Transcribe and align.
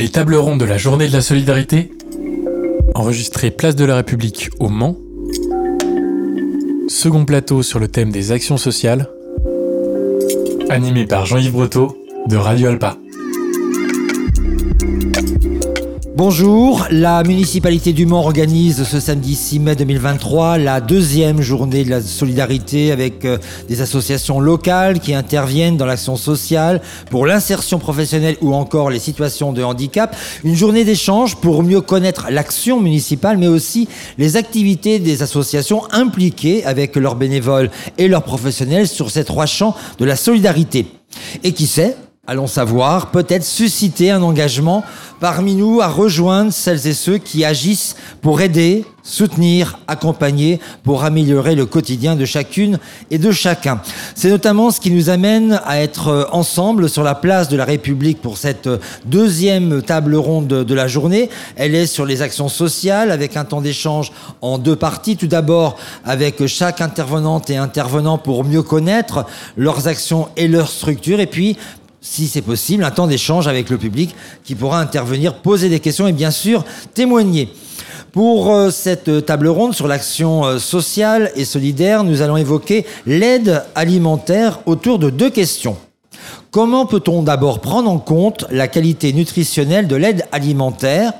Les 0.00 0.08
tables 0.08 0.36
rondes 0.36 0.58
de 0.58 0.64
la 0.64 0.78
journée 0.78 1.08
de 1.08 1.12
la 1.12 1.20
solidarité, 1.20 1.92
enregistrées 2.94 3.50
place 3.50 3.76
de 3.76 3.84
la 3.84 3.96
République 3.96 4.48
au 4.58 4.70
Mans. 4.70 4.96
Second 6.88 7.26
plateau 7.26 7.62
sur 7.62 7.78
le 7.78 7.86
thème 7.86 8.10
des 8.10 8.32
actions 8.32 8.56
sociales, 8.56 9.10
animé 10.70 11.04
par 11.04 11.26
Jean-Yves 11.26 11.52
Breteau 11.52 11.98
de 12.28 12.36
Radio 12.38 12.68
Alpa. 12.68 12.96
Bonjour, 16.22 16.86
la 16.90 17.22
municipalité 17.22 17.94
du 17.94 18.04
Mans 18.04 18.20
organise 18.20 18.84
ce 18.84 19.00
samedi 19.00 19.34
6 19.34 19.58
mai 19.60 19.74
2023 19.74 20.58
la 20.58 20.82
deuxième 20.82 21.40
journée 21.40 21.82
de 21.82 21.88
la 21.88 22.02
solidarité 22.02 22.92
avec 22.92 23.24
euh, 23.24 23.38
des 23.68 23.80
associations 23.80 24.38
locales 24.38 25.00
qui 25.00 25.14
interviennent 25.14 25.78
dans 25.78 25.86
l'action 25.86 26.16
sociale 26.16 26.82
pour 27.08 27.24
l'insertion 27.24 27.78
professionnelle 27.78 28.36
ou 28.42 28.52
encore 28.52 28.90
les 28.90 28.98
situations 28.98 29.54
de 29.54 29.62
handicap. 29.62 30.14
Une 30.44 30.54
journée 30.54 30.84
d'échange 30.84 31.36
pour 31.36 31.62
mieux 31.62 31.80
connaître 31.80 32.26
l'action 32.30 32.82
municipale 32.82 33.38
mais 33.38 33.48
aussi 33.48 33.88
les 34.18 34.36
activités 34.36 34.98
des 34.98 35.22
associations 35.22 35.90
impliquées 35.90 36.66
avec 36.66 36.96
leurs 36.96 37.16
bénévoles 37.16 37.70
et 37.96 38.08
leurs 38.08 38.24
professionnels 38.24 38.88
sur 38.88 39.10
ces 39.10 39.24
trois 39.24 39.46
champs 39.46 39.74
de 39.98 40.04
la 40.04 40.16
solidarité. 40.16 40.84
Et 41.44 41.52
qui 41.52 41.66
sait, 41.66 41.96
allons 42.26 42.46
savoir, 42.46 43.10
peut-être 43.10 43.44
susciter 43.44 44.12
un 44.12 44.22
engagement 44.22 44.84
parmi 45.18 45.56
nous 45.56 45.80
à 45.80 45.88
rejoindre 45.88 46.52
celles 46.52 46.86
et 46.86 46.94
ceux 46.94 47.18
qui 47.18 47.44
agissent 47.44 47.96
pour 48.22 48.40
aider, 48.40 48.84
soutenir, 49.02 49.78
accompagner, 49.88 50.60
pour 50.84 51.02
améliorer 51.04 51.54
le 51.54 51.66
quotidien 51.66 52.14
de 52.14 52.24
chacune 52.24 52.78
et 53.10 53.18
de 53.18 53.32
chacun. 53.32 53.80
C'est 54.14 54.30
notamment 54.30 54.70
ce 54.70 54.80
qui 54.80 54.90
nous 54.90 55.10
amène 55.10 55.60
à 55.64 55.80
être 55.80 56.28
ensemble 56.32 56.88
sur 56.88 57.02
la 57.02 57.14
place 57.14 57.48
de 57.48 57.56
la 57.56 57.64
République 57.64 58.22
pour 58.22 58.38
cette 58.38 58.68
deuxième 59.06 59.82
table 59.82 60.14
ronde 60.14 60.46
de 60.46 60.74
la 60.74 60.86
journée. 60.86 61.30
Elle 61.56 61.74
est 61.74 61.86
sur 61.86 62.06
les 62.06 62.22
actions 62.22 62.48
sociales 62.48 63.10
avec 63.10 63.36
un 63.36 63.44
temps 63.44 63.60
d'échange 63.60 64.12
en 64.40 64.58
deux 64.58 64.76
parties. 64.76 65.16
Tout 65.16 65.26
d'abord 65.26 65.76
avec 66.04 66.46
chaque 66.46 66.80
intervenante 66.80 67.50
et 67.50 67.56
intervenant 67.56 68.18
pour 68.18 68.44
mieux 68.44 68.62
connaître 68.62 69.26
leurs 69.56 69.88
actions 69.88 70.28
et 70.36 70.46
leurs 70.46 70.68
structures 70.68 71.20
et 71.20 71.26
puis 71.26 71.56
si 72.00 72.28
c'est 72.28 72.42
possible, 72.42 72.84
un 72.84 72.90
temps 72.90 73.06
d'échange 73.06 73.48
avec 73.48 73.70
le 73.70 73.78
public 73.78 74.14
qui 74.44 74.54
pourra 74.54 74.80
intervenir, 74.80 75.34
poser 75.34 75.68
des 75.68 75.80
questions 75.80 76.06
et 76.06 76.12
bien 76.12 76.30
sûr 76.30 76.64
témoigner. 76.94 77.48
Pour 78.12 78.52
euh, 78.52 78.70
cette 78.70 79.24
table 79.24 79.48
ronde 79.48 79.74
sur 79.74 79.86
l'action 79.86 80.44
euh, 80.44 80.58
sociale 80.58 81.30
et 81.36 81.44
solidaire, 81.44 82.02
nous 82.02 82.22
allons 82.22 82.36
évoquer 82.36 82.84
l'aide 83.06 83.62
alimentaire 83.74 84.60
autour 84.66 84.98
de 84.98 85.10
deux 85.10 85.30
questions. 85.30 85.76
Comment 86.50 86.86
peut-on 86.86 87.22
d'abord 87.22 87.60
prendre 87.60 87.88
en 87.88 87.98
compte 87.98 88.46
la 88.50 88.66
qualité 88.66 89.12
nutritionnelle 89.12 89.86
de 89.86 89.96
l'aide 89.96 90.24
alimentaire? 90.32 91.12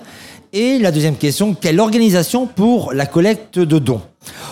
Et 0.52 0.78
la 0.78 0.90
deuxième 0.90 1.14
question, 1.14 1.54
quelle 1.54 1.78
organisation 1.78 2.46
pour 2.46 2.92
la 2.92 3.06
collecte 3.06 3.60
de 3.60 3.78
dons? 3.78 4.00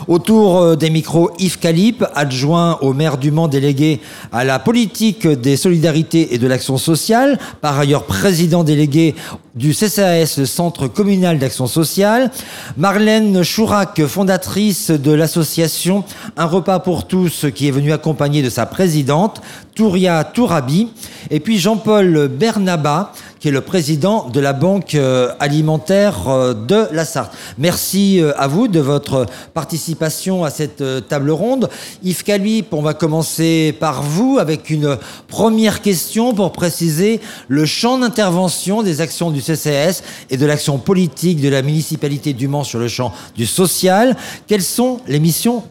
Autour 0.06 0.58
euh, 0.58 0.76
des 0.76 0.88
micros, 0.88 1.30
Yves 1.38 1.58
Calip, 1.58 2.02
adjoint 2.14 2.78
au 2.80 2.94
maire 2.94 3.18
du 3.18 3.30
Mans 3.30 3.48
délégué 3.48 4.00
à 4.32 4.42
la 4.44 4.58
politique 4.58 5.26
des 5.26 5.58
solidarités 5.58 6.34
et 6.34 6.38
de 6.38 6.46
l'action 6.46 6.78
sociale, 6.78 7.38
par 7.60 7.78
ailleurs 7.78 8.06
président 8.06 8.64
délégué 8.64 9.14
du 9.58 9.74
CCAS, 9.74 10.36
le 10.38 10.46
Centre 10.46 10.86
communal 10.86 11.38
d'action 11.38 11.66
sociale. 11.66 12.30
Marlène 12.76 13.42
Chourac, 13.42 14.06
fondatrice 14.06 14.90
de 14.90 15.12
l'association 15.12 16.04
Un 16.36 16.46
repas 16.46 16.78
pour 16.78 17.06
tous, 17.06 17.46
qui 17.54 17.66
est 17.68 17.72
venue 17.72 17.92
accompagner 17.92 18.40
de 18.42 18.50
sa 18.50 18.66
présidente, 18.66 19.42
Touria 19.74 20.22
Tourabi. 20.24 20.88
Et 21.30 21.40
puis 21.40 21.58
Jean-Paul 21.58 22.28
Bernaba, 22.28 23.12
qui 23.40 23.48
est 23.48 23.52
le 23.52 23.60
président 23.60 24.28
de 24.28 24.40
la 24.40 24.52
Banque 24.52 24.94
euh, 24.94 25.32
alimentaire 25.40 26.28
euh, 26.28 26.54
de 26.54 26.86
la 26.92 27.04
Sarthe. 27.04 27.32
Merci 27.58 28.20
à 28.36 28.46
vous 28.46 28.68
de 28.68 28.80
votre 28.80 29.26
participation 29.54 29.57
à 29.58 30.50
cette 30.50 30.80
euh, 30.80 31.00
table 31.00 31.30
ronde. 31.30 31.68
Yves 32.02 32.22
Calip, 32.22 32.72
on 32.72 32.82
va 32.82 32.94
commencer 32.94 33.74
par 33.78 34.02
vous 34.02 34.38
avec 34.38 34.70
une 34.70 34.96
première 35.26 35.82
question 35.82 36.34
pour 36.34 36.52
préciser 36.52 37.20
le 37.48 37.66
champ 37.66 37.98
d'intervention 37.98 38.82
des 38.82 39.00
actions 39.00 39.30
du 39.30 39.40
CCS 39.40 40.02
et 40.30 40.36
de 40.36 40.46
l'action 40.46 40.78
politique 40.78 41.40
de 41.40 41.48
la 41.48 41.62
municipalité 41.62 42.32
du 42.32 42.48
Mans 42.48 42.64
sur 42.64 42.78
le 42.78 42.88
champ 42.88 43.12
du 43.34 43.46
social. 43.46 44.16
Quelles 44.46 44.62
sont 44.62 45.00
les 45.06 45.18
missions 45.18 45.64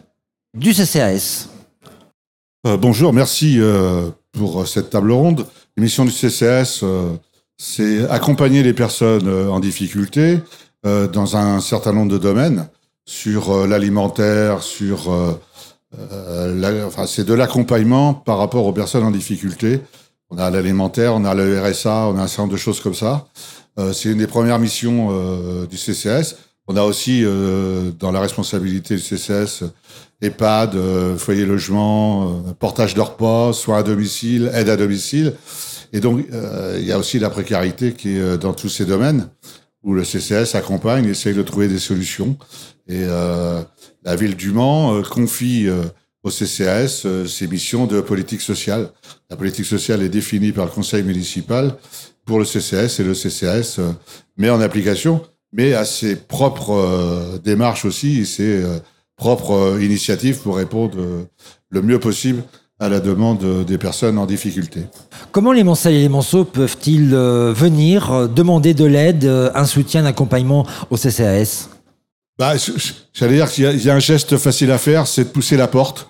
du 0.56 0.72
CCAS 0.72 1.48
euh, 2.66 2.76
Bonjour, 2.76 3.12
merci 3.12 3.56
euh, 3.58 4.10
pour 4.32 4.66
cette 4.68 4.90
table 4.90 5.12
ronde. 5.12 5.46
Les 5.76 5.84
missions 5.84 6.04
du 6.04 6.10
CCS, 6.10 6.84
c'est 7.56 8.08
accompagner 8.10 8.62
les 8.62 8.74
personnes 8.74 9.28
en 9.48 9.60
difficulté 9.60 10.40
dans 10.84 11.36
un 11.36 11.60
certain 11.60 11.92
nombre 11.92 12.10
de 12.10 12.18
domaines 12.18 12.68
sur 13.08 13.50
euh, 13.50 13.66
l'alimentaire, 13.66 14.62
sur 14.62 15.10
euh, 15.10 15.32
euh, 15.98 16.86
enfin, 16.86 17.06
c'est 17.06 17.24
de 17.24 17.32
l'accompagnement 17.32 18.12
par 18.12 18.36
rapport 18.36 18.66
aux 18.66 18.72
personnes 18.74 19.02
en 19.02 19.10
difficulté. 19.10 19.80
On 20.28 20.36
a 20.36 20.50
l'alimentaire, 20.50 21.14
on 21.14 21.24
a 21.24 21.34
le 21.34 21.58
RSA, 21.58 22.08
on 22.08 22.18
a 22.18 22.22
un 22.22 22.26
certain 22.26 22.42
nombre 22.42 22.52
de 22.52 22.58
choses 22.58 22.80
comme 22.80 22.94
ça. 22.94 23.26
c'est 23.94 24.10
une 24.10 24.18
des 24.18 24.26
premières 24.26 24.58
missions 24.58 25.08
du 25.70 25.78
CCS. 25.78 26.36
On 26.66 26.76
a 26.76 26.82
aussi 26.82 27.24
dans 27.98 28.12
la 28.12 28.20
responsabilité 28.20 28.96
du 28.96 29.00
CCS 29.00 29.64
EHPAD, 30.20 30.76
foyer 31.16 31.46
logement, 31.46 32.42
portage 32.58 32.92
de 32.92 33.00
repas, 33.00 33.54
soins 33.54 33.78
à 33.78 33.82
domicile, 33.82 34.50
aide 34.52 34.68
à 34.68 34.76
domicile. 34.76 35.32
Et 35.94 36.00
donc, 36.00 36.26
il 36.76 36.84
y 36.84 36.92
a 36.92 36.98
aussi 36.98 37.18
la 37.18 37.30
précarité 37.30 37.94
qui 37.94 38.18
est 38.18 38.36
dans 38.36 38.52
tous 38.52 38.68
ces 38.68 38.84
domaines 38.84 39.30
où 39.82 39.94
le 39.94 40.04
CCS 40.04 40.54
accompagne, 40.54 41.06
essaye 41.06 41.34
de 41.34 41.42
trouver 41.42 41.68
des 41.68 41.78
solutions. 41.78 42.36
Et 42.88 43.04
euh, 43.04 43.60
la 44.02 44.16
ville 44.16 44.34
du 44.34 44.50
Mans 44.50 44.94
euh, 44.94 45.02
confie 45.02 45.68
euh, 45.68 45.84
au 46.22 46.30
CCAS 46.30 47.06
ses 47.26 47.46
missions 47.46 47.86
de 47.86 48.00
politique 48.00 48.40
sociale. 48.40 48.88
La 49.30 49.36
politique 49.36 49.66
sociale 49.66 50.02
est 50.02 50.08
définie 50.08 50.52
par 50.52 50.64
le 50.64 50.70
conseil 50.70 51.02
municipal 51.02 51.74
pour 52.24 52.38
le 52.38 52.44
CCS 52.44 53.00
et 53.00 53.04
le 53.04 53.12
CCAS 53.12 53.78
met 54.36 54.50
en 54.50 54.60
application, 54.60 55.22
mais 55.52 55.74
à 55.74 55.84
ses 55.84 56.16
propres 56.16 57.38
démarches 57.42 57.84
aussi, 57.84 58.26
ses 58.26 58.62
propres 59.16 59.78
initiatives 59.80 60.38
pour 60.40 60.56
répondre 60.56 60.98
le 61.70 61.82
mieux 61.82 61.98
possible 61.98 62.42
à 62.80 62.90
la 62.90 63.00
demande 63.00 63.64
des 63.64 63.78
personnes 63.78 64.18
en 64.18 64.26
difficulté. 64.26 64.80
Comment 65.30 65.52
les 65.52 65.64
Mansales 65.64 65.94
et 65.94 66.02
les 66.02 66.08
Manceaux 66.10 66.44
peuvent-ils 66.44 67.14
venir 67.14 68.28
demander 68.28 68.74
de 68.74 68.84
l'aide, 68.84 69.24
un 69.24 69.64
soutien, 69.64 70.02
un 70.04 70.06
accompagnement 70.06 70.66
au 70.90 70.96
CCAS 70.96 71.68
bah, 72.38 72.54
J'allais 73.12 73.36
dire 73.36 73.50
qu'il 73.50 73.84
y, 73.84 73.90
a 73.90 73.94
un 73.94 73.98
geste 73.98 74.36
facile 74.36 74.70
à 74.70 74.78
faire, 74.78 75.06
c'est 75.06 75.24
de 75.24 75.28
pousser 75.28 75.56
la 75.56 75.66
porte. 75.66 76.08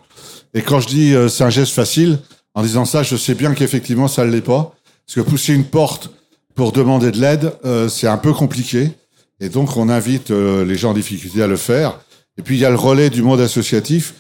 Et 0.55 0.63
quand 0.63 0.81
je 0.81 0.89
dis 0.89 1.15
euh, 1.15 1.29
c'est 1.29 1.45
un 1.45 1.51
geste 1.51 1.73
facile, 1.73 2.19
en 2.55 2.63
disant 2.63 2.85
ça, 2.85 3.03
je 3.03 3.17
sais 3.17 3.35
bien 3.35 3.55
qu'effectivement 3.55 4.09
ça 4.09 4.25
ne 4.25 4.31
l'est 4.31 4.41
pas. 4.41 4.75
Parce 5.07 5.15
que 5.15 5.21
pousser 5.21 5.55
une 5.55 5.65
porte 5.65 6.11
pour 6.55 6.73
demander 6.73 7.11
de 7.11 7.19
l'aide, 7.19 7.53
euh, 7.65 7.89
c'est 7.89 8.09
un 8.09 8.19
peu 8.19 8.33
compliqué. 8.33 8.91
Et 9.41 9.49
donc 9.49 9.77
on 9.77 9.89
invite 9.89 10.31
euh, 10.31 10.65
les 10.65 10.77
gens 10.77 10.91
en 10.91 10.95
difficulté 10.95 11.43
à 11.43 11.47
le 11.47 11.57
faire. 11.57 11.99
Et 12.37 12.43
puis 12.43 12.57
il 12.57 12.61
y 12.61 12.65
a 12.65 12.71
le 12.71 12.77
relais 12.77 13.11
du 13.11 13.23
monde 13.23 13.41
associatif 13.41 14.15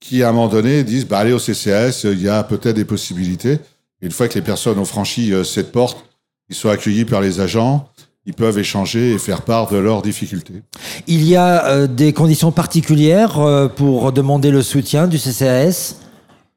qui, 0.00 0.22
à 0.22 0.28
un 0.28 0.32
moment 0.32 0.48
donné, 0.48 0.84
disent 0.84 1.06
bah, 1.06 1.18
allez 1.18 1.32
au 1.32 1.38
CCS, 1.38 2.04
il 2.04 2.20
y 2.20 2.28
a 2.28 2.42
peut-être 2.42 2.76
des 2.76 2.84
possibilités. 2.84 3.58
Une 4.02 4.10
fois 4.10 4.28
que 4.28 4.34
les 4.34 4.42
personnes 4.42 4.78
ont 4.78 4.84
franchi 4.84 5.32
cette 5.44 5.72
porte, 5.72 6.04
ils 6.50 6.54
sont 6.54 6.68
accueillis 6.68 7.06
par 7.06 7.22
les 7.22 7.40
agents 7.40 7.88
ils 8.26 8.32
peuvent 8.34 8.58
échanger 8.58 9.12
et 9.12 9.18
faire 9.18 9.42
part 9.42 9.70
de 9.70 9.76
leurs 9.76 10.02
difficultés. 10.02 10.62
Il 11.06 11.24
y 11.24 11.36
a 11.36 11.66
euh, 11.66 11.86
des 11.86 12.12
conditions 12.12 12.52
particulières 12.52 13.38
euh, 13.38 13.68
pour 13.68 14.12
demander 14.12 14.50
le 14.50 14.62
soutien 14.62 15.06
du 15.06 15.18
CCAS 15.18 15.96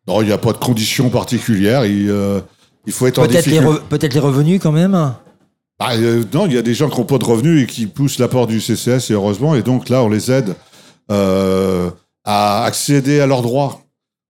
Non, 0.07 0.21
il 0.21 0.27
n'y 0.27 0.31
a 0.31 0.37
pas 0.37 0.53
de 0.53 0.57
conditions 0.57 1.09
particulières. 1.09 1.85
Il, 1.85 2.09
euh, 2.09 2.39
il 2.85 2.93
faut 2.93 3.07
être 3.07 3.15
peut 3.15 3.21
en 3.21 3.27
difficulté. 3.27 3.65
Peut-être 3.89 4.13
les 4.13 4.19
revenus 4.19 4.61
quand 4.61 4.71
même? 4.71 5.13
Bah, 5.79 5.97
Non, 6.33 6.45
il 6.45 6.53
y 6.53 6.57
a 6.57 6.61
des 6.61 6.73
gens 6.73 6.89
qui 6.89 6.99
n'ont 6.99 7.05
pas 7.05 7.17
de 7.17 7.25
revenus 7.25 7.63
et 7.63 7.67
qui 7.67 7.85
poussent 7.85 8.17
l'apport 8.17 8.47
du 8.47 8.61
CCS, 8.61 9.11
et 9.11 9.13
heureusement. 9.13 9.53
Et 9.55 9.61
donc 9.61 9.89
là, 9.89 10.03
on 10.03 10.09
les 10.09 10.31
aide 10.31 10.55
à 11.09 12.63
accéder 12.63 13.19
à 13.19 13.27
leurs 13.27 13.41
droits. 13.41 13.81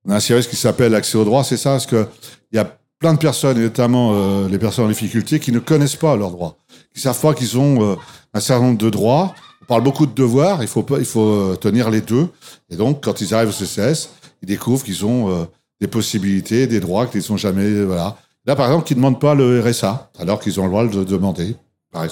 On 0.06 0.12
a 0.12 0.16
un 0.16 0.20
service 0.20 0.48
qui 0.48 0.56
s'appelle 0.56 0.96
Accès 0.96 1.18
aux 1.18 1.26
droits, 1.26 1.44
c'est 1.44 1.58
ça? 1.58 1.72
Parce 1.72 1.86
qu'il 1.86 2.08
y 2.54 2.58
a 2.58 2.78
plein 3.00 3.14
de 3.14 3.20
personnes, 3.20 3.58
et 3.58 3.62
notamment 3.62 4.48
les 4.48 4.58
personnes 4.58 4.86
en 4.86 4.90
difficulté, 4.90 5.40
qui 5.40 5.52
ne 5.52 5.60
connaissent 5.60 5.96
pas 5.96 6.16
leurs 6.16 6.32
droits 6.32 6.58
qui 6.98 7.04
savent 7.04 7.20
pas 7.20 7.34
qu'ils 7.34 7.58
ont 7.60 7.84
euh, 7.84 7.96
un 8.34 8.40
certain 8.40 8.66
nombre 8.66 8.80
de 8.80 8.90
droits. 8.90 9.36
On 9.62 9.66
parle 9.66 9.84
beaucoup 9.84 10.08
de 10.08 10.14
devoirs, 10.14 10.64
il 10.64 10.68
faut, 10.68 10.82
pas, 10.82 10.98
il 10.98 11.06
faut 11.06 11.30
euh, 11.30 11.56
tenir 11.56 11.92
les 11.92 12.02
deux. 12.02 12.28
Et 12.72 12.76
donc, 12.76 13.04
quand 13.04 13.22
ils 13.22 13.34
arrivent 13.36 13.50
au 13.50 13.52
CCS, 13.52 14.10
ils 14.42 14.48
découvrent 14.48 14.84
qu'ils 14.84 15.06
ont 15.06 15.30
euh, 15.30 15.44
des 15.80 15.88
possibilités, 15.88 16.66
des 16.66 16.80
droits 16.80 17.06
qu'ils 17.06 17.22
n'ont 17.30 17.38
jamais. 17.38 17.84
Voilà. 17.84 18.18
Là, 18.46 18.56
par 18.56 18.66
exemple, 18.66 18.86
qu'ils 18.86 18.98
ne 18.98 19.02
demandent 19.02 19.22
pas 19.22 19.36
le 19.36 19.62
RSA, 19.62 20.10
alors 20.18 20.40
qu'ils 20.40 20.60
ont 20.60 20.64
le 20.64 20.70
droit 20.70 20.88
de 20.88 21.04
demander. 21.04 21.56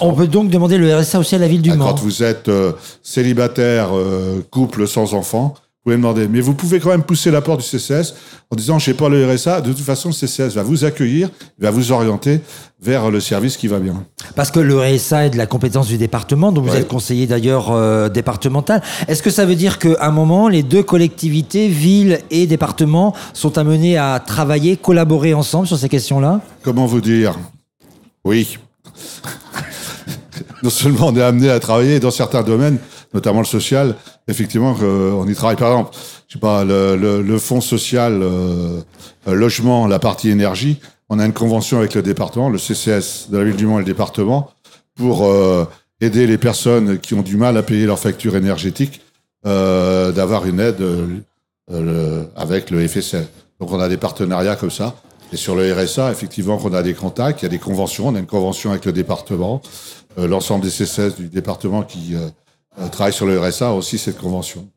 On 0.02 0.14
peut 0.14 0.28
donc 0.28 0.50
demander 0.50 0.78
le 0.78 0.96
RSA 0.96 1.20
aussi 1.20 1.36
à 1.36 1.40
la 1.40 1.48
ville 1.48 1.62
du 1.62 1.72
ah, 1.72 1.76
Mans. 1.76 1.88
Quand 1.90 2.00
vous 2.00 2.24
êtes 2.24 2.50
célibataire, 3.04 3.90
couple 4.50 4.88
sans 4.88 5.14
enfant, 5.14 5.56
pouvez 5.86 5.98
demander. 5.98 6.28
Mais 6.28 6.42
vous 6.42 6.54
pouvez 6.56 6.80
quand 6.80 6.90
même 6.90 7.04
pousser 7.04 7.30
la 7.32 7.42
porte 7.42 7.62
du 7.62 7.66
CCS 7.66 8.16
en 8.52 8.56
disant, 8.56 8.80
je 8.80 8.86
sais 8.86 8.94
pas 8.96 9.08
le 9.08 9.32
RSA, 9.32 9.62
de 9.62 9.72
toute 9.72 9.84
façon, 9.84 10.10
le 10.10 10.14
CCS 10.14 10.56
va 10.56 10.64
vous 10.64 10.84
accueillir, 10.84 11.30
va 11.60 11.70
vous 11.72 11.92
orienter 11.92 12.42
vers 12.82 13.12
le 13.12 13.20
service 13.20 13.56
qui 13.56 13.68
va 13.68 13.80
bien. 13.80 14.04
Parce 14.36 14.50
que 14.52 14.60
le 14.60 14.80
RSA 14.80 15.28
est 15.28 15.30
de 15.30 15.38
la 15.38 15.46
compétence 15.46 15.88
du 15.88 15.98
département, 15.98 16.52
dont 16.52 16.62
vous 16.62 16.70
Ouais. 16.72 16.80
êtes 16.80 16.88
conseiller 16.88 17.28
d'ailleurs 17.28 17.72
euh, 17.72 18.10
départemental. 18.10 18.82
Est-ce 19.08 19.22
que 19.22 19.30
ça 19.30 19.46
veut 19.46 19.56
dire 19.56 19.78
qu'à 19.80 19.96
un 20.02 20.12
moment, 20.12 20.48
les 20.50 20.64
deux 20.64 20.84
collectivités, 20.84 21.68
villes 21.68 22.20
et 22.32 22.48
départements, 22.48 23.14
sont 23.34 23.58
amenés 23.60 23.98
à 23.98 24.20
travailler, 24.26 24.78
collaborer 24.78 25.34
ensemble 25.36 25.68
sur 25.68 25.78
ces 25.78 25.88
questions-là? 25.90 26.42
Comment 26.64 26.88
vous 26.88 27.02
dire? 27.02 27.38
Oui. 28.26 28.58
non 30.64 30.70
seulement 30.70 31.08
on 31.10 31.16
est 31.16 31.22
amené 31.22 31.50
à 31.50 31.60
travailler 31.60 32.00
dans 32.00 32.12
certains 32.12 32.42
domaines, 32.44 32.78
notamment 33.16 33.40
le 33.40 33.46
social, 33.46 33.96
effectivement, 34.28 34.76
euh, 34.82 35.12
on 35.12 35.26
y 35.26 35.34
travaille. 35.34 35.56
Par 35.56 35.72
exemple, 35.72 35.96
je 36.28 36.34
sais 36.34 36.40
pas, 36.40 36.64
le, 36.66 36.96
le, 36.96 37.40
fonds 37.40 37.62
social 37.62 38.22
euh, 38.22 38.82
euh, 39.28 39.34
logement, 39.34 39.88
la 39.88 40.00
partie 40.00 40.30
énergie, 40.30 40.80
on 41.10 41.18
a 41.18 41.26
une 41.26 41.34
convention 41.34 41.80
avec 41.80 41.94
le 41.96 42.02
département, 42.02 42.50
le 42.50 42.58
CCS 42.58 43.30
de 43.30 43.38
la 43.38 43.46
ville 43.46 43.56
du 43.56 43.66
Mans 43.66 43.78
et 43.78 43.80
le 43.80 43.86
département, 43.86 44.52
pour 44.96 45.30
aider 46.02 46.26
les 46.26 46.38
personnes 46.38 46.98
qui 47.00 47.14
ont 47.14 47.22
du 47.22 47.38
mal 47.38 47.58
à 47.58 47.64
payer 47.64 47.86
leurs 47.86 48.00
factures 48.00 48.36
énergétiques, 48.36 49.02
euh, 49.46 50.12
d'avoir 50.12 50.46
une 50.48 50.60
aide 50.60 50.84
avec 52.36 52.72
le 52.72 52.88
FSL. 52.88 53.28
Donc 53.60 53.72
on 53.72 53.80
a 53.80 53.88
des 53.88 53.98
partenariats 53.98 54.56
comme 54.56 54.72
ça. 54.72 54.96
Et 55.32 55.38
sur 55.38 55.56
le 55.56 55.72
RSA, 55.72 56.12
effectivement, 56.12 56.58
qu'on 56.58 56.74
a 56.74 56.82
des 56.82 56.94
contacts, 56.94 57.42
il 57.42 57.46
y 57.46 57.48
a 57.48 57.50
des 57.50 57.60
conventions. 57.60 58.08
On 58.08 58.16
a 58.16 58.20
une 58.20 58.26
convention 58.26 58.72
avec 58.72 58.86
le 58.86 58.92
département. 58.92 59.62
L'ensemble 60.18 60.64
des 60.64 60.72
CCS 60.72 61.16
du 61.18 61.28
département 61.30 61.84
qui 61.84 62.16
euh, 62.78 62.84
euh, 62.84 62.90
travaillent 62.90 63.14
sur 63.14 63.26
le 63.26 63.40
RSA 63.40 63.72
aussi 63.72 63.98
cette 63.98 64.18
convention. 64.18 64.68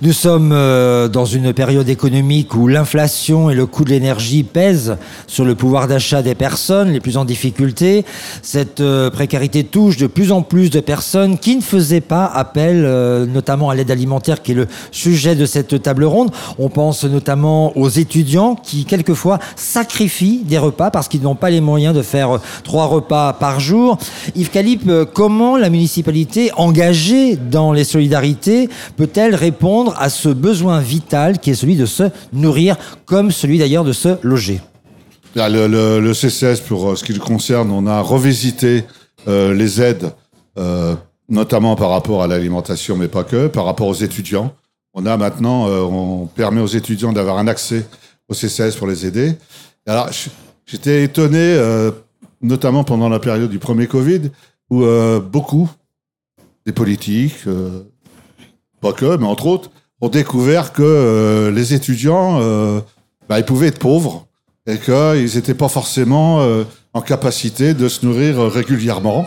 Nous 0.00 0.12
sommes 0.12 0.52
euh, 0.52 1.08
dans 1.08 1.26
une 1.26 1.52
période 1.52 1.88
économique 1.88 2.54
où 2.54 2.66
l'inflation 2.66 3.50
et 3.50 3.54
le 3.54 3.66
coût 3.66 3.84
de 3.84 3.90
l'énergie 3.90 4.42
pèsent 4.42 4.96
sur 5.26 5.44
le 5.44 5.54
pouvoir 5.54 5.86
d'achat 5.86 6.22
des 6.22 6.34
personnes 6.34 6.92
les 6.92 7.00
plus 7.00 7.18
en 7.18 7.24
difficulté. 7.24 8.04
Cette 8.40 8.80
euh, 8.80 9.10
précarité 9.10 9.64
touche 9.64 9.98
de 9.98 10.06
plus 10.06 10.32
en 10.32 10.42
plus 10.42 10.70
de 10.70 10.80
personnes 10.80 11.38
qui 11.38 11.56
ne 11.56 11.60
faisaient 11.60 12.00
pas 12.00 12.24
appel 12.24 12.84
euh, 12.84 13.26
notamment 13.26 13.68
à 13.68 13.74
l'aide 13.74 13.90
alimentaire 13.90 14.42
qui 14.42 14.52
est 14.52 14.54
le 14.54 14.66
sujet 14.92 15.34
de 15.34 15.44
cette 15.44 15.82
table 15.82 16.04
ronde. 16.04 16.30
On 16.58 16.70
pense 16.70 17.04
notamment 17.04 17.76
aux 17.76 17.90
étudiants 17.90 18.54
qui 18.54 18.86
quelquefois 18.86 19.38
sacrifient 19.56 20.42
des 20.44 20.58
repas 20.58 20.90
parce 20.90 21.08
qu'ils 21.08 21.22
n'ont 21.22 21.34
pas 21.34 21.50
les 21.50 21.60
moyens 21.60 21.94
de 21.94 22.02
faire 22.02 22.38
trois 22.64 22.86
repas 22.86 23.34
par 23.34 23.60
jour. 23.60 23.98
Yves 24.36 24.50
Calip, 24.50 24.90
comment 25.12 25.56
la 25.56 25.68
municipalité 25.68 26.50
engagée 26.56 27.36
dans 27.36 27.72
les 27.72 27.84
solidarités 27.84 28.68
peut-elle 28.96 29.34
répondre 29.34 29.81
à 29.90 30.08
ce 30.08 30.28
besoin 30.28 30.80
vital 30.80 31.38
qui 31.38 31.50
est 31.50 31.54
celui 31.54 31.76
de 31.76 31.86
se 31.86 32.04
nourrir, 32.32 32.76
comme 33.04 33.30
celui 33.30 33.58
d'ailleurs 33.58 33.84
de 33.84 33.92
se 33.92 34.16
loger 34.22 34.60
Là, 35.34 35.48
Le, 35.48 36.12
CCS, 36.12 36.60
pour 36.60 36.90
euh, 36.90 36.96
ce 36.96 37.04
qui 37.04 37.14
le 37.14 37.20
concerne, 37.20 37.70
on 37.70 37.86
a 37.86 38.00
revisité 38.00 38.84
euh, 39.28 39.54
les 39.54 39.80
aides, 39.80 40.12
euh, 40.58 40.94
notamment 41.28 41.74
par 41.74 41.90
rapport 41.90 42.22
à 42.22 42.26
l'alimentation, 42.26 42.96
mais 42.96 43.08
pas 43.08 43.24
que, 43.24 43.46
par 43.46 43.64
rapport 43.64 43.88
aux 43.88 43.94
étudiants. 43.94 44.54
On 44.92 45.06
a 45.06 45.16
maintenant, 45.16 45.68
on 45.68 46.26
permet 46.26 46.60
aux 46.60 46.66
étudiants 46.66 47.14
d'avoir 47.14 47.38
un 47.38 47.46
accès 47.46 47.86
au 48.28 48.34
CCS 48.34 48.76
pour 48.76 48.86
les 48.86 49.06
aider. 49.06 49.32
Alors, 49.86 50.10
j'étais 50.66 51.04
étonné, 51.04 51.58
notamment 52.42 52.84
pendant 52.84 53.08
la 53.08 53.18
période 53.18 53.48
du 53.48 53.58
premier 53.58 53.86
Covid, 53.86 54.30
où 54.68 54.84
beaucoup 55.22 55.70
des 56.66 56.72
politiques, 56.72 57.36
pas 58.82 58.92
que, 58.92 59.16
mais 59.16 59.26
entre 59.26 59.46
autres, 59.46 59.70
ont 60.02 60.08
découvert 60.08 60.72
que 60.72 60.82
euh, 60.82 61.50
les 61.50 61.72
étudiants, 61.72 62.40
euh, 62.42 62.80
bah, 63.28 63.38
ils 63.38 63.44
pouvaient 63.44 63.68
être 63.68 63.78
pauvres 63.78 64.26
et 64.66 64.78
qu'ils 64.78 65.36
n'étaient 65.36 65.54
pas 65.54 65.68
forcément 65.68 66.42
euh, 66.42 66.64
en 66.92 67.00
capacité 67.00 67.72
de 67.72 67.88
se 67.88 68.04
nourrir 68.04 68.38
régulièrement. 68.40 69.26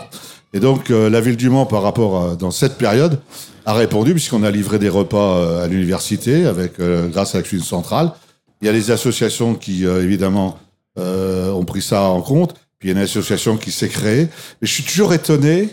Et 0.52 0.60
donc, 0.60 0.88
la 0.88 1.20
ville 1.20 1.36
du 1.36 1.50
Mans, 1.50 1.66
par 1.66 1.82
rapport 1.82 2.22
à, 2.22 2.36
dans 2.36 2.50
cette 2.50 2.78
période, 2.78 3.18
a 3.66 3.74
répondu, 3.74 4.12
puisqu'on 4.12 4.42
a 4.44 4.50
livré 4.50 4.78
des 4.78 4.88
repas 4.88 5.64
à 5.64 5.66
l'université 5.66 6.46
avec, 6.46 6.80
grâce 6.80 7.34
à 7.34 7.38
la 7.38 7.42
cuisine 7.42 7.66
centrale. 7.66 8.12
Il 8.62 8.66
y 8.66 8.68
a 8.70 8.72
les 8.72 8.90
associations 8.90 9.54
qui, 9.54 9.84
évidemment, 9.84 10.56
ont 10.96 11.64
pris 11.66 11.82
ça 11.82 12.04
en 12.04 12.22
compte. 12.22 12.54
Puis 12.78 12.88
il 12.88 12.92
y 12.92 12.94
a 12.94 12.98
une 12.98 13.04
association 13.04 13.58
qui 13.58 13.70
s'est 13.70 13.88
créée. 13.88 14.28
Mais 14.62 14.68
je 14.68 14.72
suis 14.72 14.84
toujours 14.84 15.12
étonné 15.12 15.68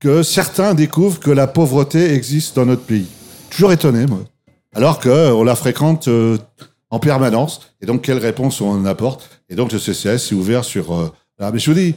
que 0.00 0.22
certains 0.22 0.74
découvrent 0.74 1.20
que 1.20 1.30
la 1.30 1.46
pauvreté 1.46 2.12
existe 2.12 2.56
dans 2.56 2.66
notre 2.66 2.82
pays. 2.82 3.06
Toujours 3.50 3.72
étonné, 3.72 4.06
moi. 4.06 4.20
Alors 4.74 5.00
qu'on 5.00 5.42
la 5.42 5.56
fréquente 5.56 6.08
euh, 6.08 6.38
en 6.90 6.98
permanence. 6.98 7.60
Et 7.80 7.86
donc, 7.86 8.02
quelle 8.02 8.18
réponse 8.18 8.60
on 8.60 8.84
apporte? 8.84 9.28
Et 9.48 9.56
donc, 9.56 9.72
le 9.72 9.78
CCS 9.78 10.32
est 10.32 10.34
ouvert 10.34 10.64
sur... 10.64 10.94
Euh, 10.94 11.12
mais 11.52 11.58
je 11.58 11.70
vous 11.70 11.78
dis, 11.78 11.94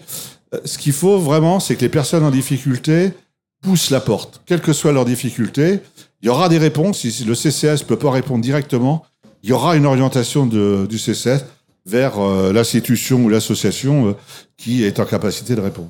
euh, 0.53 0.59
ce 0.65 0.77
qu'il 0.77 0.93
faut 0.93 1.19
vraiment, 1.19 1.59
c'est 1.59 1.75
que 1.75 1.81
les 1.81 1.89
personnes 1.89 2.23
en 2.23 2.31
difficulté 2.31 3.13
poussent 3.61 3.91
la 3.91 3.99
porte. 3.99 4.41
Quelle 4.45 4.61
que 4.61 4.73
soit 4.73 4.91
leur 4.91 5.05
difficulté, 5.05 5.79
il 6.21 6.27
y 6.27 6.29
aura 6.29 6.49
des 6.49 6.57
réponses. 6.57 6.99
Si 6.99 7.23
le 7.23 7.35
CCS 7.35 7.81
ne 7.81 7.87
peut 7.87 7.97
pas 7.97 8.11
répondre 8.11 8.41
directement, 8.41 9.05
il 9.43 9.49
y 9.49 9.53
aura 9.53 9.75
une 9.75 9.85
orientation 9.85 10.45
du 10.45 10.97
CCS 10.97 11.45
vers 11.85 12.19
euh, 12.19 12.53
l'institution 12.53 13.23
ou 13.23 13.29
l'association 13.29 14.09
euh, 14.09 14.15
qui 14.55 14.83
est 14.83 14.99
en 14.99 15.05
capacité 15.05 15.55
de 15.55 15.61
répondre. 15.61 15.87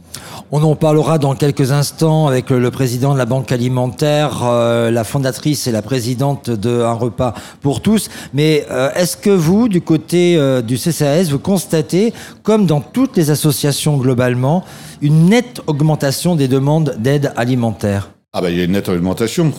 On 0.49 0.63
en 0.63 0.75
parlera 0.75 1.17
dans 1.17 1.35
quelques 1.35 1.73
instants 1.73 2.27
avec 2.27 2.49
le, 2.49 2.59
le 2.59 2.71
président 2.71 3.13
de 3.13 3.17
la 3.17 3.25
Banque 3.25 3.51
alimentaire, 3.51 4.43
euh, 4.45 4.89
la 4.89 5.03
fondatrice 5.03 5.67
et 5.67 5.71
la 5.71 5.81
présidente 5.81 6.49
de 6.49 6.81
Un 6.81 6.93
repas 6.93 7.33
pour 7.59 7.81
tous. 7.81 8.09
Mais 8.33 8.65
est-ce 8.95 9.17
que 9.17 9.29
vous, 9.29 9.67
du 9.67 9.81
côté 9.81 10.39
du 10.63 10.77
CCAS, 10.77 11.25
vous 11.29 11.39
constatez, 11.39 12.13
comme 12.43 12.65
dans 12.65 12.79
toutes 12.79 13.17
les 13.17 13.29
associations 13.29 13.97
globalement, 13.97 14.63
une 15.01 15.25
nette 15.25 15.61
augmentation 15.67 16.35
des 16.35 16.47
demandes 16.47 16.95
d'aide 16.99 17.33
alimentaire? 17.35 18.11
Ah 18.33 18.41
ben, 18.41 18.49
il 18.49 18.57
y 18.57 18.61
a 18.61 18.63
une 18.63 18.71
nette 18.71 18.89
augmentation. 18.89 19.51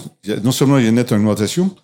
Non 0.42 0.52
seulement 0.52 0.78
il 0.78 0.84
y 0.84 0.86
a 0.86 0.88
une 0.88 0.94
nette 0.94 1.12
augmentation, 1.12 1.74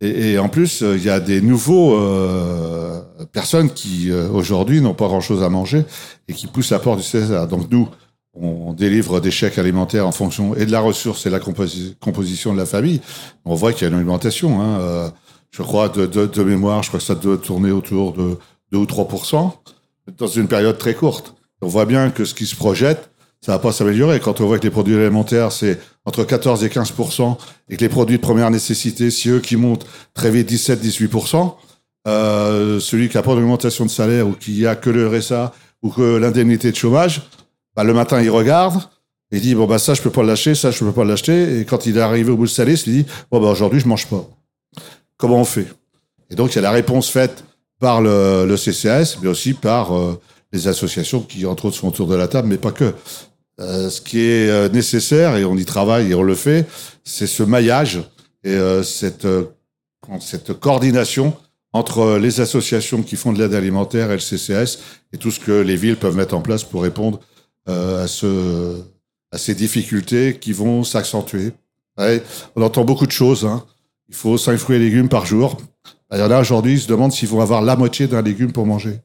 et, 0.00 0.32
et 0.32 0.38
en 0.38 0.48
plus, 0.48 0.82
euh, 0.82 0.96
il 0.96 1.04
y 1.04 1.10
a 1.10 1.20
des 1.20 1.40
nouveaux 1.40 1.96
euh, 1.96 3.00
personnes 3.32 3.70
qui, 3.70 4.10
euh, 4.10 4.28
aujourd'hui, 4.28 4.80
n'ont 4.80 4.94
pas 4.94 5.06
grand-chose 5.06 5.42
à 5.42 5.48
manger 5.48 5.84
et 6.28 6.32
qui 6.32 6.46
poussent 6.46 6.70
la 6.70 6.78
porte 6.78 6.98
du 7.00 7.04
CSA. 7.04 7.46
Donc 7.46 7.70
nous, 7.70 7.88
on 8.34 8.72
délivre 8.72 9.20
des 9.20 9.30
chèques 9.30 9.58
alimentaires 9.58 10.06
en 10.06 10.12
fonction 10.12 10.54
et 10.56 10.66
de 10.66 10.72
la 10.72 10.80
ressource 10.80 11.24
et 11.26 11.28
de 11.30 11.34
la 11.34 11.40
composi- 11.40 11.94
composition 12.00 12.52
de 12.52 12.58
la 12.58 12.66
famille. 12.66 13.00
On 13.44 13.54
voit 13.54 13.72
qu'il 13.72 13.82
y 13.82 13.90
a 13.90 13.94
une 13.94 14.00
augmentation. 14.00 14.60
Hein. 14.60 14.80
Euh, 14.80 15.10
je 15.52 15.62
crois, 15.62 15.88
de, 15.88 16.06
de, 16.06 16.26
de 16.26 16.42
mémoire, 16.42 16.82
je 16.82 16.88
crois 16.88 16.98
que 16.98 17.06
ça 17.06 17.14
doit 17.14 17.38
tourner 17.38 17.70
autour 17.70 18.12
de 18.12 18.36
2 18.72 18.78
ou 18.78 18.84
3% 18.86 19.52
dans 20.18 20.26
une 20.26 20.48
période 20.48 20.78
très 20.78 20.94
courte. 20.94 21.34
On 21.62 21.68
voit 21.68 21.86
bien 21.86 22.10
que 22.10 22.24
ce 22.24 22.34
qui 22.34 22.46
se 22.46 22.56
projette, 22.56 23.10
ça 23.44 23.52
va 23.52 23.58
pas 23.58 23.72
s'améliorer. 23.72 24.20
Quand 24.20 24.40
on 24.40 24.46
voit 24.46 24.58
que 24.58 24.64
les 24.64 24.70
produits 24.70 24.96
alimentaires, 24.96 25.52
c'est 25.52 25.78
entre 26.04 26.24
14 26.24 26.64
et 26.64 26.68
15% 26.68 27.36
et 27.68 27.76
que 27.76 27.80
les 27.80 27.88
produits 27.88 28.16
de 28.16 28.22
première 28.22 28.50
nécessité, 28.50 29.10
c'est 29.10 29.28
eux 29.28 29.40
qui 29.40 29.56
montent 29.56 29.86
très 30.14 30.30
vite 30.30 30.50
17-18% 30.50 31.54
euh, 32.06 32.80
celui 32.80 33.08
qui 33.08 33.16
a 33.16 33.22
pas 33.22 33.34
d'augmentation 33.34 33.86
de 33.86 33.90
salaire 33.90 34.28
ou 34.28 34.32
qui 34.32 34.66
a 34.66 34.76
que 34.76 34.90
le 34.90 35.08
RSA 35.08 35.54
ou 35.82 35.90
que 35.90 36.16
l'indemnité 36.16 36.70
de 36.70 36.76
chômage, 36.76 37.22
bah, 37.74 37.84
le 37.84 37.94
matin, 37.94 38.20
il 38.20 38.30
regarde 38.30 38.82
il 39.30 39.40
dit, 39.40 39.54
bon, 39.56 39.66
bah, 39.66 39.78
ça, 39.78 39.94
je 39.94 40.02
peux 40.02 40.10
pas 40.10 40.22
lâcher, 40.22 40.54
ça, 40.54 40.70
je 40.70 40.78
peux 40.78 40.92
pas 40.92 41.02
l'acheter. 41.02 41.58
Et 41.58 41.64
quand 41.64 41.86
il 41.86 41.96
est 41.96 42.00
arrivé 42.00 42.30
au 42.30 42.36
bout 42.36 42.44
de 42.44 42.50
sa 42.50 42.64
liste, 42.64 42.86
il 42.86 43.02
dit, 43.02 43.06
bon, 43.32 43.40
bah, 43.40 43.48
aujourd'hui, 43.48 43.80
je 43.80 43.88
mange 43.88 44.06
pas. 44.06 44.24
Comment 45.16 45.40
on 45.40 45.44
fait? 45.44 45.66
Et 46.30 46.36
donc, 46.36 46.52
il 46.52 46.56
y 46.56 46.58
a 46.58 46.62
la 46.62 46.70
réponse 46.70 47.10
faite 47.10 47.44
par 47.80 48.00
le, 48.00 48.46
le 48.46 48.56
CCAS, 48.56 49.18
mais 49.20 49.28
aussi 49.28 49.54
par 49.54 49.96
euh, 49.96 50.20
les 50.52 50.68
associations 50.68 51.20
qui, 51.20 51.46
entre 51.46 51.64
autres, 51.64 51.76
sont 51.76 51.88
autour 51.88 52.06
de 52.06 52.14
la 52.14 52.28
table, 52.28 52.46
mais 52.46 52.58
pas 52.58 52.70
que. 52.70 52.94
Euh, 53.60 53.88
ce 53.88 54.00
qui 54.00 54.18
est 54.18 54.48
euh, 54.50 54.68
nécessaire, 54.68 55.36
et 55.36 55.44
on 55.44 55.56
y 55.56 55.64
travaille 55.64 56.10
et 56.10 56.14
on 56.14 56.24
le 56.24 56.34
fait, 56.34 56.66
c'est 57.04 57.28
ce 57.28 57.44
maillage 57.44 58.02
et 58.42 58.50
euh, 58.50 58.82
cette, 58.82 59.28
cette 60.20 60.54
coordination 60.54 61.36
entre 61.72 62.18
les 62.18 62.40
associations 62.40 63.02
qui 63.02 63.14
font 63.14 63.32
de 63.32 63.38
l'aide 63.38 63.54
alimentaire 63.54 64.10
et 64.10 64.18
et 65.12 65.18
tout 65.18 65.30
ce 65.30 65.40
que 65.40 65.52
les 65.52 65.76
villes 65.76 65.96
peuvent 65.96 66.16
mettre 66.16 66.34
en 66.34 66.40
place 66.40 66.64
pour 66.64 66.82
répondre 66.82 67.20
à, 67.66 68.06
ce, 68.06 68.80
à 69.32 69.38
ces 69.38 69.54
difficultés 69.54 70.38
qui 70.38 70.52
vont 70.52 70.84
s'accentuer. 70.84 71.52
Ouais, 71.98 72.22
on 72.54 72.62
entend 72.62 72.84
beaucoup 72.84 73.06
de 73.06 73.12
choses. 73.12 73.44
Hein. 73.44 73.64
Il 74.08 74.14
faut 74.14 74.38
5 74.38 74.56
fruits 74.56 74.76
et 74.76 74.78
légumes 74.80 75.08
par 75.08 75.26
jour. 75.26 75.56
Il 76.12 76.20
y 76.20 76.22
en 76.22 76.30
a 76.30 76.38
aujourd'hui, 76.38 76.74
ils 76.74 76.80
se 76.80 76.86
demandent 76.86 77.12
s'ils 77.12 77.28
vont 77.28 77.40
avoir 77.40 77.62
la 77.62 77.76
moitié 77.76 78.06
d'un 78.06 78.20
légume 78.20 78.52
pour 78.52 78.66
manger. 78.66 79.00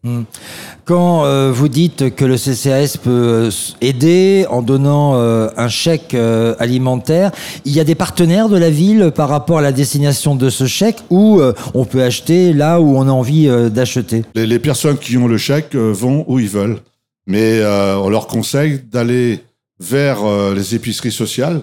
Quand 0.83 1.23
euh, 1.23 1.49
vous 1.51 1.69
dites 1.69 2.13
que 2.13 2.25
le 2.25 2.35
CCAS 2.35 2.97
peut 3.01 3.09
euh, 3.09 3.51
aider 3.79 4.45
en 4.49 4.61
donnant 4.61 5.15
euh, 5.15 5.47
un 5.55 5.69
chèque 5.69 6.13
euh, 6.13 6.55
alimentaire, 6.59 7.31
il 7.63 7.71
y 7.71 7.79
a 7.79 7.85
des 7.85 7.95
partenaires 7.95 8.49
de 8.49 8.57
la 8.57 8.69
ville 8.69 9.11
par 9.15 9.29
rapport 9.29 9.59
à 9.59 9.61
la 9.61 9.71
destination 9.71 10.35
de 10.35 10.49
ce 10.49 10.67
chèque 10.67 10.97
où 11.09 11.41
on 11.73 11.85
peut 11.85 12.03
acheter 12.03 12.53
là 12.53 12.81
où 12.81 12.97
on 12.97 13.07
a 13.07 13.11
envie 13.11 13.47
d'acheter? 13.71 14.23
Les, 14.35 14.45
les 14.45 14.59
personnes 14.59 14.97
qui 14.97 15.17
ont 15.17 15.27
le 15.27 15.37
chèque 15.37 15.75
vont 15.75 16.25
où 16.27 16.37
ils 16.37 16.49
veulent, 16.49 16.79
mais 17.27 17.63
on 17.63 18.09
leur 18.09 18.27
conseille 18.27 18.81
d'aller 18.91 19.39
vers 19.79 20.19
les 20.53 20.75
épiceries 20.75 21.11
sociales 21.11 21.61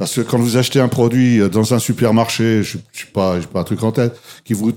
Parce 0.00 0.14
que 0.14 0.22
quand 0.22 0.38
vous 0.38 0.56
achetez 0.56 0.80
un 0.80 0.88
produit 0.88 1.46
dans 1.50 1.74
un 1.74 1.78
supermarché, 1.78 2.62
je 2.62 2.78
ne 2.78 2.82
sais 2.90 3.06
pas, 3.12 3.38
j'ai 3.38 3.46
pas 3.46 3.60
un 3.60 3.64
truc 3.64 3.82
en 3.82 3.92
tête, 3.92 4.18
qui 4.44 4.54
vous 4.54 4.72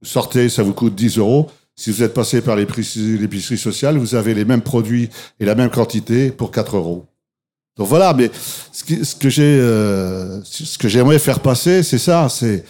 sortez, 0.00 0.48
ça 0.48 0.62
vous 0.62 0.72
coûte 0.72 0.94
10 0.94 1.18
euros. 1.18 1.50
Si 1.74 1.90
vous 1.90 2.04
êtes 2.04 2.14
passé 2.14 2.40
par 2.40 2.54
l'épicerie 2.54 3.58
sociale, 3.58 3.98
vous 3.98 4.14
avez 4.14 4.32
les 4.32 4.44
mêmes 4.44 4.62
produits 4.62 5.10
et 5.40 5.44
la 5.44 5.56
même 5.56 5.70
quantité 5.70 6.30
pour 6.30 6.52
4 6.52 6.76
euros. 6.76 7.04
Donc 7.76 7.88
voilà, 7.88 8.14
mais 8.14 8.30
ce 8.70 8.84
que, 8.84 9.02
ce 9.02 9.16
que 9.16 9.28
j'ai, 9.28 9.58
euh, 9.58 10.40
ce 10.44 10.86
j'aimerais 10.86 11.18
faire 11.18 11.40
passer, 11.40 11.82
c'est 11.82 11.98
ça. 11.98 12.28
C'est 12.28 12.64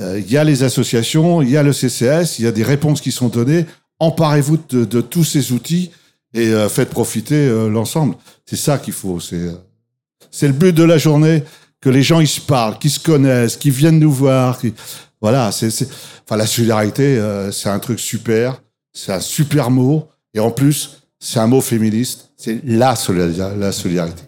euh, 0.00 0.18
il 0.18 0.28
y 0.28 0.36
a 0.36 0.42
les 0.42 0.64
associations, 0.64 1.40
il 1.40 1.50
y 1.50 1.56
a 1.56 1.62
le 1.62 1.72
CCS, 1.72 2.40
il 2.40 2.46
y 2.46 2.48
a 2.48 2.52
des 2.52 2.64
réponses 2.64 3.00
qui 3.00 3.12
sont 3.12 3.28
données. 3.28 3.64
Emparez-vous 4.00 4.58
de, 4.70 4.84
de, 4.84 5.00
tous 5.00 5.22
ces 5.22 5.52
outils 5.52 5.92
et 6.34 6.48
euh, 6.48 6.68
faites 6.68 6.90
profiter 6.90 7.48
l'ensemble. 7.70 8.16
C'est 8.44 8.56
ça 8.56 8.78
qu'il 8.78 8.94
faut. 8.94 9.20
C'est 9.20 9.52
c'est 10.32 10.48
le 10.48 10.52
but 10.52 10.72
de 10.72 10.82
la 10.82 10.98
journée 10.98 11.44
que 11.80 11.88
les 11.88 12.02
gens 12.02 12.18
ils 12.18 12.26
se 12.26 12.40
parlent, 12.40 12.78
qu'ils 12.80 12.90
se 12.90 12.98
connaissent, 12.98 13.56
qu'ils 13.56 13.70
viennent 13.70 14.00
nous 14.00 14.10
voir. 14.10 14.60
Voilà, 15.20 15.52
c'est 15.52 15.68
enfin 16.24 16.36
la 16.36 16.46
solidarité, 16.46 17.22
c'est 17.52 17.68
un 17.68 17.78
truc 17.78 18.00
super. 18.00 18.60
C'est 18.92 19.12
un 19.12 19.20
super 19.20 19.70
mot 19.70 20.08
et 20.34 20.40
en 20.40 20.50
plus 20.50 21.02
c'est 21.20 21.38
un 21.38 21.46
mot 21.46 21.60
féministe. 21.60 22.32
C'est 22.36 22.60
la 22.64 22.96
solidarité. 22.96 24.22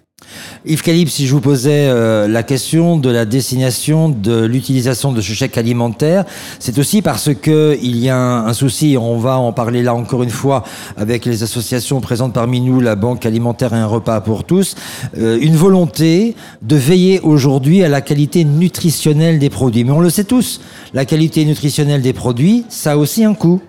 Yves 0.67 0.83
Calib, 0.83 1.09
si 1.09 1.27
je 1.27 1.33
vous 1.33 1.41
posais 1.41 1.89
euh, 1.89 2.27
la 2.27 2.43
question 2.43 2.97
de 2.97 3.11
la 3.11 3.25
destination 3.25 4.09
de 4.09 4.45
l'utilisation 4.45 5.13
de 5.13 5.21
ce 5.21 5.33
chèque 5.33 5.59
alimentaire, 5.59 6.25
c'est 6.59 6.79
aussi 6.79 7.03
parce 7.03 7.35
que 7.35 7.79
il 7.83 7.99
y 7.99 8.09
a 8.09 8.17
un, 8.17 8.53
souci, 8.55 8.97
on 8.99 9.19
va 9.19 9.39
en 9.39 9.53
parler 9.53 9.83
là 9.83 9.95
encore 9.95 10.23
une 10.23 10.31
fois 10.31 10.65
avec 10.97 11.27
les 11.27 11.43
associations 11.43 12.01
présentes 12.01 12.33
parmi 12.33 12.61
nous, 12.61 12.81
la 12.81 12.97
Banque 12.97 13.27
alimentaire 13.27 13.75
et 13.75 13.79
un 13.79 13.87
repas 13.87 14.21
pour 14.21 14.45
tous, 14.45 14.75
euh, 15.19 15.39
une 15.41 15.57
volonté 15.57 16.35
de 16.63 16.77
veiller 16.77 17.21
aujourd'hui 17.21 17.85
à 17.85 17.89
la 17.89 18.01
qualité 18.01 18.45
nutritionnelle 18.45 19.39
des 19.39 19.51
produits. 19.51 19.85
Mais 19.85 19.93
on 19.93 20.01
le 20.01 20.11
sait 20.11 20.25
tous, 20.25 20.61
la 20.95 21.05
qualité 21.05 21.45
nutritionnelle 21.45 22.03
des 22.03 22.13
produits, 22.13 22.65
ça 22.69 22.93
a 22.93 22.97
aussi 22.97 23.25
un 23.25 23.35
coût. 23.35 23.61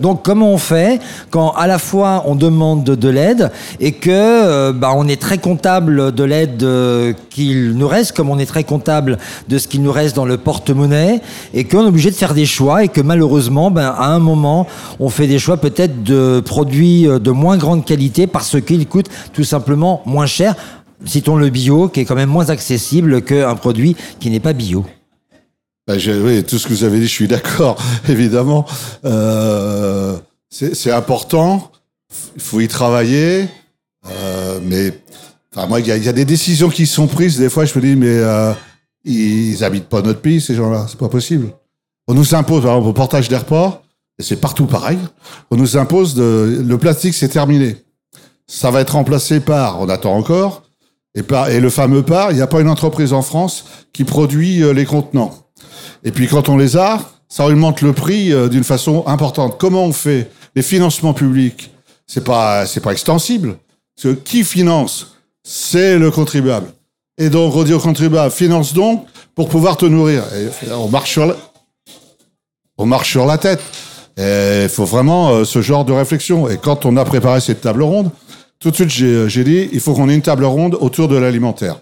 Donc 0.00 0.22
comment 0.22 0.50
on 0.50 0.58
fait 0.58 1.00
quand 1.30 1.52
à 1.52 1.66
la 1.66 1.78
fois 1.78 2.24
on 2.26 2.34
demande 2.34 2.84
de, 2.84 3.08
l'aide 3.08 3.50
et 3.80 3.92
que 3.92 4.10
euh, 4.10 4.72
bah, 4.72 4.92
on 4.96 5.06
est 5.08 5.20
très 5.20 5.38
comptable 5.38 6.12
de 6.12 6.24
l'aide 6.24 6.62
euh, 6.62 7.12
qu'il 7.30 7.72
nous 7.72 7.88
reste, 7.88 8.16
comme 8.16 8.30
on 8.30 8.38
est 8.38 8.46
très 8.46 8.64
comptable 8.64 9.18
de 9.48 9.58
ce 9.58 9.68
qu'il 9.68 9.82
nous 9.82 9.92
reste 9.92 10.16
dans 10.16 10.24
le 10.24 10.38
porte-monnaie 10.38 11.20
et 11.54 11.64
qu'on 11.64 11.84
est 11.84 11.88
obligé 11.88 12.10
de 12.10 12.16
faire 12.16 12.34
des 12.34 12.46
choix 12.46 12.84
et 12.84 12.88
que 12.88 13.00
malheureusement, 13.00 13.70
ben, 13.70 13.94
à 13.96 14.06
un 14.06 14.18
moment, 14.18 14.66
on 15.00 15.08
fait 15.08 15.26
des 15.26 15.38
choix 15.38 15.56
peut-être 15.56 16.02
de 16.02 16.40
produits 16.40 17.06
euh, 17.06 17.18
de 17.18 17.30
moins 17.30 17.56
grande 17.56 17.84
qualité 17.84 18.26
parce 18.26 18.60
qu'ils 18.60 18.86
coûtent 18.86 19.10
tout 19.32 19.44
simplement 19.44 20.02
moins 20.06 20.26
cher. 20.26 20.54
Citons 21.04 21.36
le 21.36 21.50
bio 21.50 21.88
qui 21.88 22.00
est 22.00 22.04
quand 22.04 22.14
même 22.14 22.28
moins 22.28 22.50
accessible 22.50 23.22
qu'un 23.22 23.54
produit 23.56 23.96
qui 24.20 24.30
n'est 24.30 24.40
pas 24.40 24.52
bio. 24.52 24.84
Ben, 25.92 26.22
oui, 26.24 26.42
tout 26.42 26.58
ce 26.58 26.66
que 26.66 26.72
vous 26.72 26.84
avez 26.84 27.00
dit, 27.00 27.06
je 27.06 27.12
suis 27.12 27.28
d'accord, 27.28 27.76
évidemment. 28.08 28.64
Euh, 29.04 30.16
c'est 30.48 30.90
important, 30.90 31.70
il 32.34 32.40
faut 32.40 32.60
y 32.60 32.68
travailler, 32.68 33.46
euh, 34.08 34.58
mais 34.62 34.98
enfin, 35.54 35.66
moi, 35.66 35.80
il 35.80 35.86
y 35.86 36.08
a, 36.08 36.12
des 36.12 36.24
décisions 36.24 36.70
qui 36.70 36.86
sont 36.86 37.06
prises. 37.06 37.38
Des 37.38 37.50
fois, 37.50 37.66
je 37.66 37.78
me 37.78 37.84
dis, 37.84 37.94
mais 37.94 38.06
euh, 38.08 38.52
ils 39.04 39.62
habitent 39.64 39.90
pas 39.90 40.00
notre 40.00 40.20
pays, 40.20 40.40
ces 40.40 40.54
gens-là, 40.54 40.86
c'est 40.88 40.98
pas 40.98 41.10
possible. 41.10 41.52
On 42.08 42.14
nous 42.14 42.34
impose, 42.34 42.62
par 42.62 42.72
exemple, 42.72 42.88
au 42.88 42.94
portage 42.94 43.28
d'airport, 43.28 43.82
et 44.18 44.22
c'est 44.22 44.36
partout 44.36 44.64
pareil, 44.64 44.98
on 45.50 45.56
nous 45.56 45.76
impose 45.76 46.14
de, 46.14 46.64
le 46.66 46.78
plastique, 46.78 47.12
c'est 47.12 47.28
terminé. 47.28 47.76
Ça 48.46 48.70
va 48.70 48.80
être 48.80 48.94
remplacé 48.94 49.40
par, 49.40 49.78
on 49.78 49.90
attend 49.90 50.16
encore, 50.16 50.62
et, 51.14 51.22
et 51.50 51.60
le 51.60 51.70
fameux 51.70 52.02
par, 52.02 52.30
il 52.30 52.36
n'y 52.36 52.42
a 52.42 52.46
pas 52.46 52.62
une 52.62 52.70
entreprise 52.70 53.12
en 53.12 53.20
France 53.20 53.66
qui 53.92 54.04
produit 54.04 54.62
les 54.72 54.86
contenants. 54.86 55.41
Et 56.04 56.12
puis 56.12 56.26
quand 56.26 56.48
on 56.48 56.56
les 56.56 56.76
a, 56.76 57.00
ça 57.28 57.46
augmente 57.46 57.80
le 57.80 57.92
prix 57.92 58.32
euh, 58.32 58.48
d'une 58.48 58.64
façon 58.64 59.04
importante. 59.06 59.56
Comment 59.58 59.84
on 59.84 59.92
fait 59.92 60.30
Les 60.54 60.62
financements 60.62 61.14
publics, 61.14 61.70
c'est 62.06 62.24
pas 62.24 62.66
c'est 62.66 62.80
pas 62.80 62.92
extensible. 62.92 63.56
Parce 63.96 64.14
que 64.14 64.20
qui 64.20 64.44
finance? 64.44 65.16
C'est 65.44 65.98
le 65.98 66.10
contribuable. 66.10 66.66
Et 67.18 67.30
donc 67.30 67.54
on 67.56 67.62
dit 67.62 67.72
au 67.72 67.80
contribuable 67.80 68.30
finance 68.30 68.74
donc 68.74 69.06
pour 69.34 69.48
pouvoir 69.48 69.76
te 69.76 69.86
nourrir. 69.86 70.22
Et 70.34 70.70
on 70.72 70.88
marche 70.88 71.10
sur 71.10 71.26
la, 71.26 71.36
on 72.78 72.86
marche 72.86 73.10
sur 73.10 73.26
la 73.26 73.38
tête. 73.38 73.62
Il 74.18 74.68
faut 74.68 74.84
vraiment 74.84 75.30
euh, 75.30 75.44
ce 75.44 75.62
genre 75.62 75.84
de 75.84 75.92
réflexion. 75.92 76.48
Et 76.48 76.58
quand 76.58 76.84
on 76.84 76.96
a 76.96 77.04
préparé 77.04 77.40
cette 77.40 77.62
table 77.62 77.82
ronde, 77.82 78.10
tout 78.58 78.70
de 78.70 78.76
suite 78.76 78.90
j'ai, 78.90 79.44
dit 79.44 79.68
il 79.72 79.80
faut 79.80 79.94
qu'on 79.94 80.08
ait 80.08 80.14
une 80.14 80.22
table 80.22 80.44
ronde 80.44 80.76
autour 80.80 81.08
de 81.08 81.16
l'alimentaire. 81.16 81.80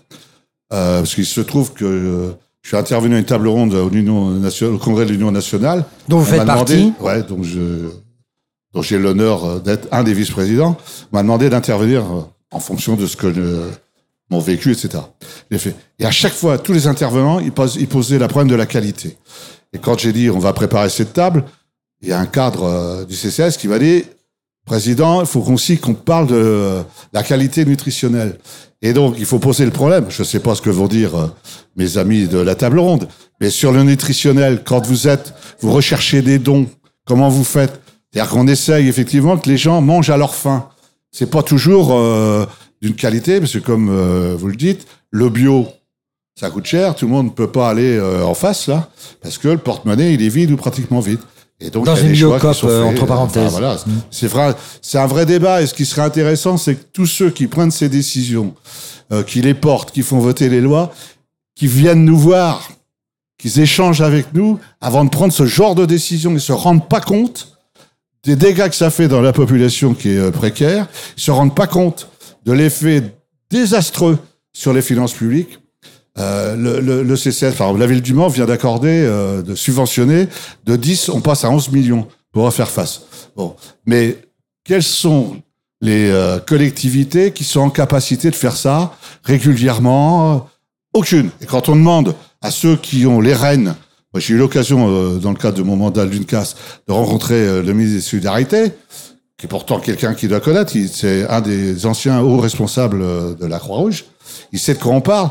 Euh, 0.73 1.01
parce 1.01 1.15
qu'il 1.15 1.27
se 1.27 1.41
trouve 1.41 1.73
que 1.73 2.33
je 2.63 2.69
suis 2.69 2.77
intervenu 2.77 3.17
à 3.17 3.19
une 3.19 3.25
table 3.25 3.49
ronde 3.49 3.75
au, 3.75 3.89
au 3.89 4.79
Congrès 4.79 5.07
de 5.07 5.13
l'Union 5.13 5.31
nationale. 5.31 5.85
Dont 6.09 6.19
vous 6.19 6.25
faites 6.25 6.45
partie 6.45 6.93
Ouais, 7.01 7.23
donc 7.23 7.45
je, 7.45 7.89
dont 8.75 8.83
j'ai 8.83 8.99
l'honneur 8.99 9.61
d'être 9.61 9.89
un 9.93 10.05
des 10.05 10.15
vice-présidents. 10.15 10.77
m'a 11.13 11.23
demandé 11.23 11.49
d'intervenir 11.49 12.03
euh, 12.03 12.21
en 12.51 12.61
fonction 12.61 12.97
de 12.97 13.07
ce 13.07 13.17
que 13.17 13.27
mon 14.31 14.39
vécu, 14.39 14.73
etc. 14.73 15.03
fait. 15.53 15.75
Et 15.99 16.07
à 16.07 16.11
chaque 16.11 16.33
fois, 16.33 16.59
tous 16.59 16.73
les 16.73 16.87
intervenants, 16.87 17.41
ils, 17.41 17.53
posent, 17.53 17.77
ils 17.77 17.89
posaient 17.89 18.19
la 18.19 18.29
problème 18.29 18.49
de 18.49 18.55
la 18.55 18.67
qualité. 18.67 19.17
Et 19.73 19.79
quand 19.79 19.99
j'ai 19.99 20.13
dit 20.13 20.31
on 20.31 20.39
va 20.39 20.53
préparer 20.53 20.89
cette 20.89 21.13
table, 21.13 21.45
il 22.01 22.09
y 22.09 22.13
a 22.13 22.19
un 22.19 22.27
cadre 22.27 22.65
euh, 22.65 23.05
du 23.05 23.15
CCS 23.15 23.57
qui 23.59 23.69
m'a 23.69 23.79
dit 23.79 24.05
Président, 24.71 25.21
il 25.21 25.27
faut 25.27 25.45
aussi 25.51 25.79
qu'on 25.79 25.95
parle 25.95 26.29
de 26.29 26.83
la 27.13 27.25
qualité 27.25 27.65
nutritionnelle. 27.65 28.39
Et 28.83 28.93
donc, 28.93 29.17
il 29.19 29.25
faut 29.25 29.41
poser 29.41 29.65
le 29.65 29.73
problème. 29.73 30.07
Je 30.11 30.23
ne 30.23 30.25
sais 30.25 30.39
pas 30.39 30.55
ce 30.55 30.63
que 30.63 30.71
vont 30.71 30.87
dire 30.87 31.17
euh, 31.17 31.27
mes 31.75 31.99
amis 31.99 32.29
de 32.29 32.39
la 32.39 32.55
table 32.55 32.79
ronde, 32.79 33.09
mais 33.41 33.51
sur 33.51 33.73
le 33.73 33.83
nutritionnel, 33.83 34.63
quand 34.65 34.87
vous 34.87 35.09
êtes, 35.09 35.35
vous 35.59 35.73
recherchez 35.73 36.23
des 36.23 36.39
dons, 36.39 36.69
comment 37.05 37.29
vous 37.29 37.43
faites? 37.43 37.81
C'est-à-dire 38.13 38.31
qu'on 38.31 38.47
essaye 38.47 38.87
effectivement 38.87 39.37
que 39.39 39.49
les 39.49 39.57
gens 39.57 39.81
mangent 39.81 40.11
à 40.11 40.17
leur 40.17 40.37
faim. 40.37 40.69
C'est 41.11 41.31
pas 41.31 41.43
toujours 41.43 41.91
euh, 41.91 42.47
d'une 42.81 42.95
qualité, 42.95 43.41
parce 43.41 43.55
que 43.55 43.59
comme 43.59 43.89
euh, 43.91 44.37
vous 44.39 44.47
le 44.47 44.55
dites, 44.55 44.87
le 45.11 45.31
bio, 45.31 45.67
ça 46.39 46.49
coûte 46.49 46.67
cher. 46.67 46.95
Tout 46.95 47.07
le 47.07 47.11
monde 47.11 47.27
ne 47.27 47.31
peut 47.31 47.51
pas 47.51 47.71
aller 47.71 48.01
en 48.01 48.35
face 48.35 48.69
là, 48.69 48.89
parce 49.21 49.37
que 49.37 49.49
le 49.49 49.59
porte-monnaie 49.59 50.15
il 50.15 50.23
est 50.23 50.29
vide 50.29 50.53
ou 50.53 50.57
pratiquement 50.57 51.01
vide. 51.01 51.19
Et 51.61 51.71
donc, 51.71 51.85
Dans 51.85 51.97
une 51.97 52.13
biocop, 52.13 52.57
entre 52.65 53.07
parenthèses. 53.07 53.51
voilà, 53.51 53.77
c'est 54.11 54.27
vrai, 54.27 54.55
c'est 54.81 54.99
un 54.99 55.07
vrai 55.07 55.27
débat. 55.27 55.61
Et 55.63 55.67
ce 55.67 55.75
qui 55.75 55.85
serait 55.85 56.03
intéressant, 56.03 56.57
c'est 56.57 56.75
que 56.75 56.85
tous 56.93 57.07
ceux 57.07 57.31
qui 57.31 57.47
prennent 57.47 57.71
ces 57.71 57.89
décisions, 57.89 58.55
euh, 59.13 59.23
qui 59.23 59.43
les 59.43 59.55
portent, 59.55 59.91
qui 59.91 60.03
font 60.03 60.21
voter 60.21 60.49
les 60.49 60.61
lois, 60.61 60.93
qui 61.55 61.67
viennent 61.67 62.05
nous 62.05 62.19
voir, 62.19 62.71
qu'ils 63.37 63.61
échangent 63.61 64.01
avec 64.01 64.33
nous 64.33 64.59
avant 64.81 65.05
de 65.05 65.11
prendre 65.11 65.33
ce 65.33 65.45
genre 65.45 65.75
de 65.75 65.85
décision. 65.85 66.33
Ils 66.33 66.41
se 66.41 66.53
rendent 66.53 66.89
pas 66.89 67.01
compte 67.01 67.59
des 68.25 68.37
dégâts 68.37 68.69
que 68.69 68.75
ça 68.75 68.91
fait 68.91 69.09
dans 69.09 69.21
la 69.21 69.33
population 69.33 69.95
qui 69.95 70.11
est 70.11 70.19
euh, 70.19 70.31
précaire. 70.31 70.89
Ils 71.17 71.23
se 71.23 71.31
rendent 71.31 71.55
pas 71.55 71.67
compte 71.67 72.09
de 72.47 72.53
l'effet 72.53 73.03
désastreux 73.51 74.19
sur 74.53 74.73
les 74.73 74.83
finances 74.83 75.13
publiques. 75.13 75.59
Euh, 76.19 76.57
le, 76.57 76.81
le, 76.81 77.79
la 77.79 77.87
ville 77.87 78.03
du 78.03 78.15
Mans 78.15 78.29
vient 78.29 78.47
d'accorder, 78.47 79.05
euh, 79.05 79.43
de 79.43 79.55
subventionner 79.55 80.29
de 80.67 80.77
10, 80.77 81.11
on 81.11 81.21
passe 81.21 81.45
à 81.45 81.51
11 81.51 81.71
millions 81.71 82.07
pour 82.33 82.53
faire 82.53 82.71
face. 82.71 83.03
Bon, 83.37 83.55
mais 83.87 84.19
quelles 84.65 84.83
sont 84.83 85.37
les 85.81 86.11
euh, 86.11 86.39
collectivités 86.39 87.33
qui 87.33 87.45
sont 87.45 87.61
en 87.61 87.71
capacité 87.71 88.31
de 88.31 88.37
faire 88.37 88.57
ça 88.57 88.95
régulièrement? 89.23 90.49
Aucune. 90.93 91.31
Et 91.41 91.47
quand 91.47 91.69
on 91.69 91.77
demande 91.77 92.17
à 92.43 92.51
ceux 92.51 92.77
qui 92.77 93.07
ont 93.07 93.21
les 93.21 93.35
rênes, 93.35 93.77
j'ai 94.17 94.35
eu 94.35 94.39
l'occasion, 94.39 95.19
dans 95.21 95.31
le 95.31 95.37
cadre 95.37 95.57
de 95.57 95.63
mon 95.63 95.77
mandat 95.77 96.05
de 96.05 96.11
l'UNCAS, 96.11 96.57
de 96.89 96.93
rencontrer 96.93 97.63
le 97.63 97.73
ministre 97.73 97.95
des 97.99 98.03
Solidarités, 98.03 98.73
qui 99.39 99.47
est 99.47 99.49
pourtant 99.49 99.79
quelqu'un 99.79 100.15
qui 100.15 100.27
doit 100.27 100.41
connaître, 100.41 100.73
c'est 100.93 101.29
un 101.29 101.41
des 101.41 101.87
anciens 101.87 102.21
hauts 102.21 102.39
responsables 102.39 103.37
de 103.37 103.47
la 103.47 103.61
Croix-Rouge, 103.61 104.05
il 104.51 104.59
sait 104.59 104.75
de 104.75 104.81
quoi 104.81 104.93
on 104.93 105.01
parle. 105.01 105.31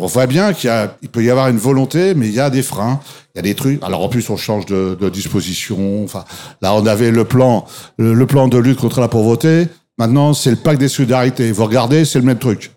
On 0.00 0.06
voit 0.06 0.28
bien 0.28 0.52
qu'il 0.52 0.70
il 1.02 1.08
peut 1.08 1.24
y 1.24 1.30
avoir 1.30 1.48
une 1.48 1.58
volonté, 1.58 2.14
mais 2.14 2.28
il 2.28 2.34
y 2.34 2.38
a 2.40 2.50
des 2.50 2.62
freins, 2.62 3.00
il 3.34 3.38
y 3.38 3.40
a 3.40 3.42
des 3.42 3.56
trucs. 3.56 3.82
Alors 3.82 4.02
en 4.02 4.08
plus, 4.08 4.30
on 4.30 4.36
change 4.36 4.64
de, 4.66 4.96
de 4.98 5.08
disposition. 5.08 6.04
Enfin, 6.04 6.24
là, 6.62 6.72
on 6.74 6.86
avait 6.86 7.10
le 7.10 7.24
plan, 7.24 7.66
le, 7.98 8.26
plan 8.26 8.46
de 8.46 8.58
lutte 8.58 8.78
contre 8.78 9.00
la 9.00 9.08
pauvreté. 9.08 9.66
Maintenant, 9.98 10.34
c'est 10.34 10.50
le 10.50 10.56
pacte 10.56 10.78
des 10.78 10.88
solidarités. 10.88 11.50
Vous 11.50 11.64
regardez, 11.64 12.04
c'est 12.04 12.20
le 12.20 12.24
même 12.24 12.38
truc. 12.38 12.70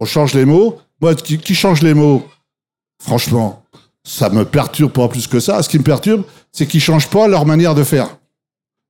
On 0.00 0.06
change 0.06 0.32
les 0.32 0.46
mots. 0.46 0.78
Moi, 1.02 1.14
qui, 1.14 1.54
change 1.54 1.82
les 1.82 1.92
mots? 1.92 2.26
Franchement, 2.98 3.62
ça 4.02 4.30
me 4.30 4.46
perturbe 4.46 4.92
pas 4.92 5.08
plus 5.08 5.26
que 5.26 5.40
ça. 5.40 5.62
Ce 5.62 5.68
qui 5.68 5.78
me 5.78 5.84
perturbe, 5.84 6.24
c'est 6.50 6.66
qu'ils 6.66 6.80
changent 6.80 7.10
pas 7.10 7.28
leur 7.28 7.44
manière 7.44 7.74
de 7.74 7.84
faire. 7.84 8.08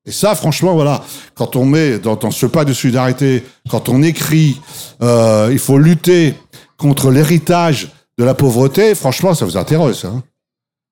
Et 0.07 0.12
ça, 0.12 0.35
franchement, 0.37 0.75
voilà, 0.75 1.05
quand 1.35 1.57
on 1.57 1.67
met 1.67 1.99
dans, 1.99 2.15
dans 2.15 2.31
ce 2.31 2.47
pacte 2.47 2.69
de 2.69 2.73
solidarité, 2.73 3.45
quand 3.69 3.88
on 3.88 4.03
écrit, 4.03 4.61
euh, 5.03 5.49
il 5.53 5.59
faut 5.59 5.77
lutter 5.77 6.35
contre 6.78 7.11
l'héritage 7.11 7.90
de 8.16 8.25
la 8.25 8.35
pauvreté, 8.35 8.94
franchement, 8.94 9.35
ça 9.35 9.44
vous 9.44 9.56
intéresse. 9.56 10.04
Hein 10.04 10.23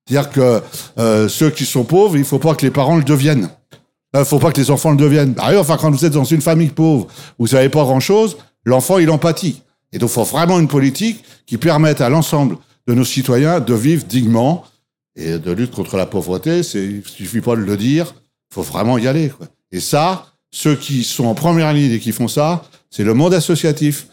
C'est-à-dire 0.07 0.29
que 0.29 0.61
euh, 0.99 1.27
ceux 1.27 1.49
qui 1.49 1.65
sont 1.65 1.83
pauvres, 1.83 2.17
il 2.17 2.25
faut 2.25 2.39
pas 2.39 2.53
que 2.53 2.65
les 2.65 2.71
parents 2.71 2.97
le 2.97 3.03
deviennent. 3.03 3.49
Il 4.13 4.25
faut 4.25 4.39
pas 4.39 4.51
que 4.51 4.59
les 4.59 4.71
enfants 4.71 4.91
le 4.91 4.97
deviennent. 4.97 5.33
Bah, 5.33 5.51
enfin, 5.57 5.77
quand 5.77 5.91
vous 5.91 6.05
êtes 6.05 6.13
dans 6.13 6.23
une 6.23 6.41
famille 6.41 6.69
pauvre, 6.69 7.07
vous 7.39 7.47
savez 7.47 7.69
pas 7.69 7.83
grand-chose, 7.83 8.37
l'enfant, 8.63 8.99
il 8.99 9.09
empathie. 9.09 9.61
Et 9.91 9.99
donc, 9.99 10.09
il 10.09 10.13
faut 10.13 10.23
vraiment 10.23 10.59
une 10.59 10.67
politique 10.67 11.23
qui 11.45 11.57
permette 11.57 12.01
à 12.01 12.09
l'ensemble 12.09 12.57
de 12.87 12.93
nos 12.93 13.05
citoyens 13.05 13.59
de 13.59 13.73
vivre 13.73 14.05
dignement 14.05 14.65
et 15.15 15.37
de 15.37 15.51
lutte 15.51 15.71
contre 15.71 15.97
la 15.97 16.05
pauvreté. 16.05 16.59
Il 16.59 17.03
suffit 17.05 17.41
pas 17.41 17.55
de 17.55 17.61
le 17.61 17.77
dire, 17.77 18.13
il 18.51 18.55
faut 18.55 18.61
vraiment 18.61 18.97
y 18.97 19.07
aller. 19.07 19.31
Et 19.71 19.79
ça, 19.79 20.27
ceux 20.51 20.75
qui 20.75 21.03
sont 21.03 21.25
en 21.25 21.35
première 21.35 21.73
ligne 21.73 21.91
et 21.91 21.99
qui 21.99 22.11
font 22.11 22.27
ça, 22.27 22.63
c'est 22.89 23.03
le 23.03 23.13
monde 23.13 23.33
associatif 23.33 24.07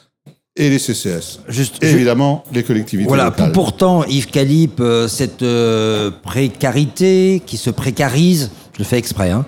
et 0.56 0.70
les 0.70 0.78
CCS. 0.78 1.40
Juste, 1.48 1.82
Et 1.82 1.90
évidemment, 1.90 2.44
les 2.52 2.62
collectivités 2.62 3.08
Voilà, 3.08 3.24
locales. 3.26 3.52
pourtant, 3.52 4.04
Yves 4.04 4.28
Calip, 4.30 4.78
euh, 4.80 5.08
cette 5.08 5.42
euh, 5.42 6.10
précarité 6.22 7.42
qui 7.44 7.56
se 7.56 7.70
précarise, 7.70 8.50
je 8.74 8.78
le 8.78 8.84
fais 8.84 8.98
exprès, 8.98 9.30
hein, 9.30 9.44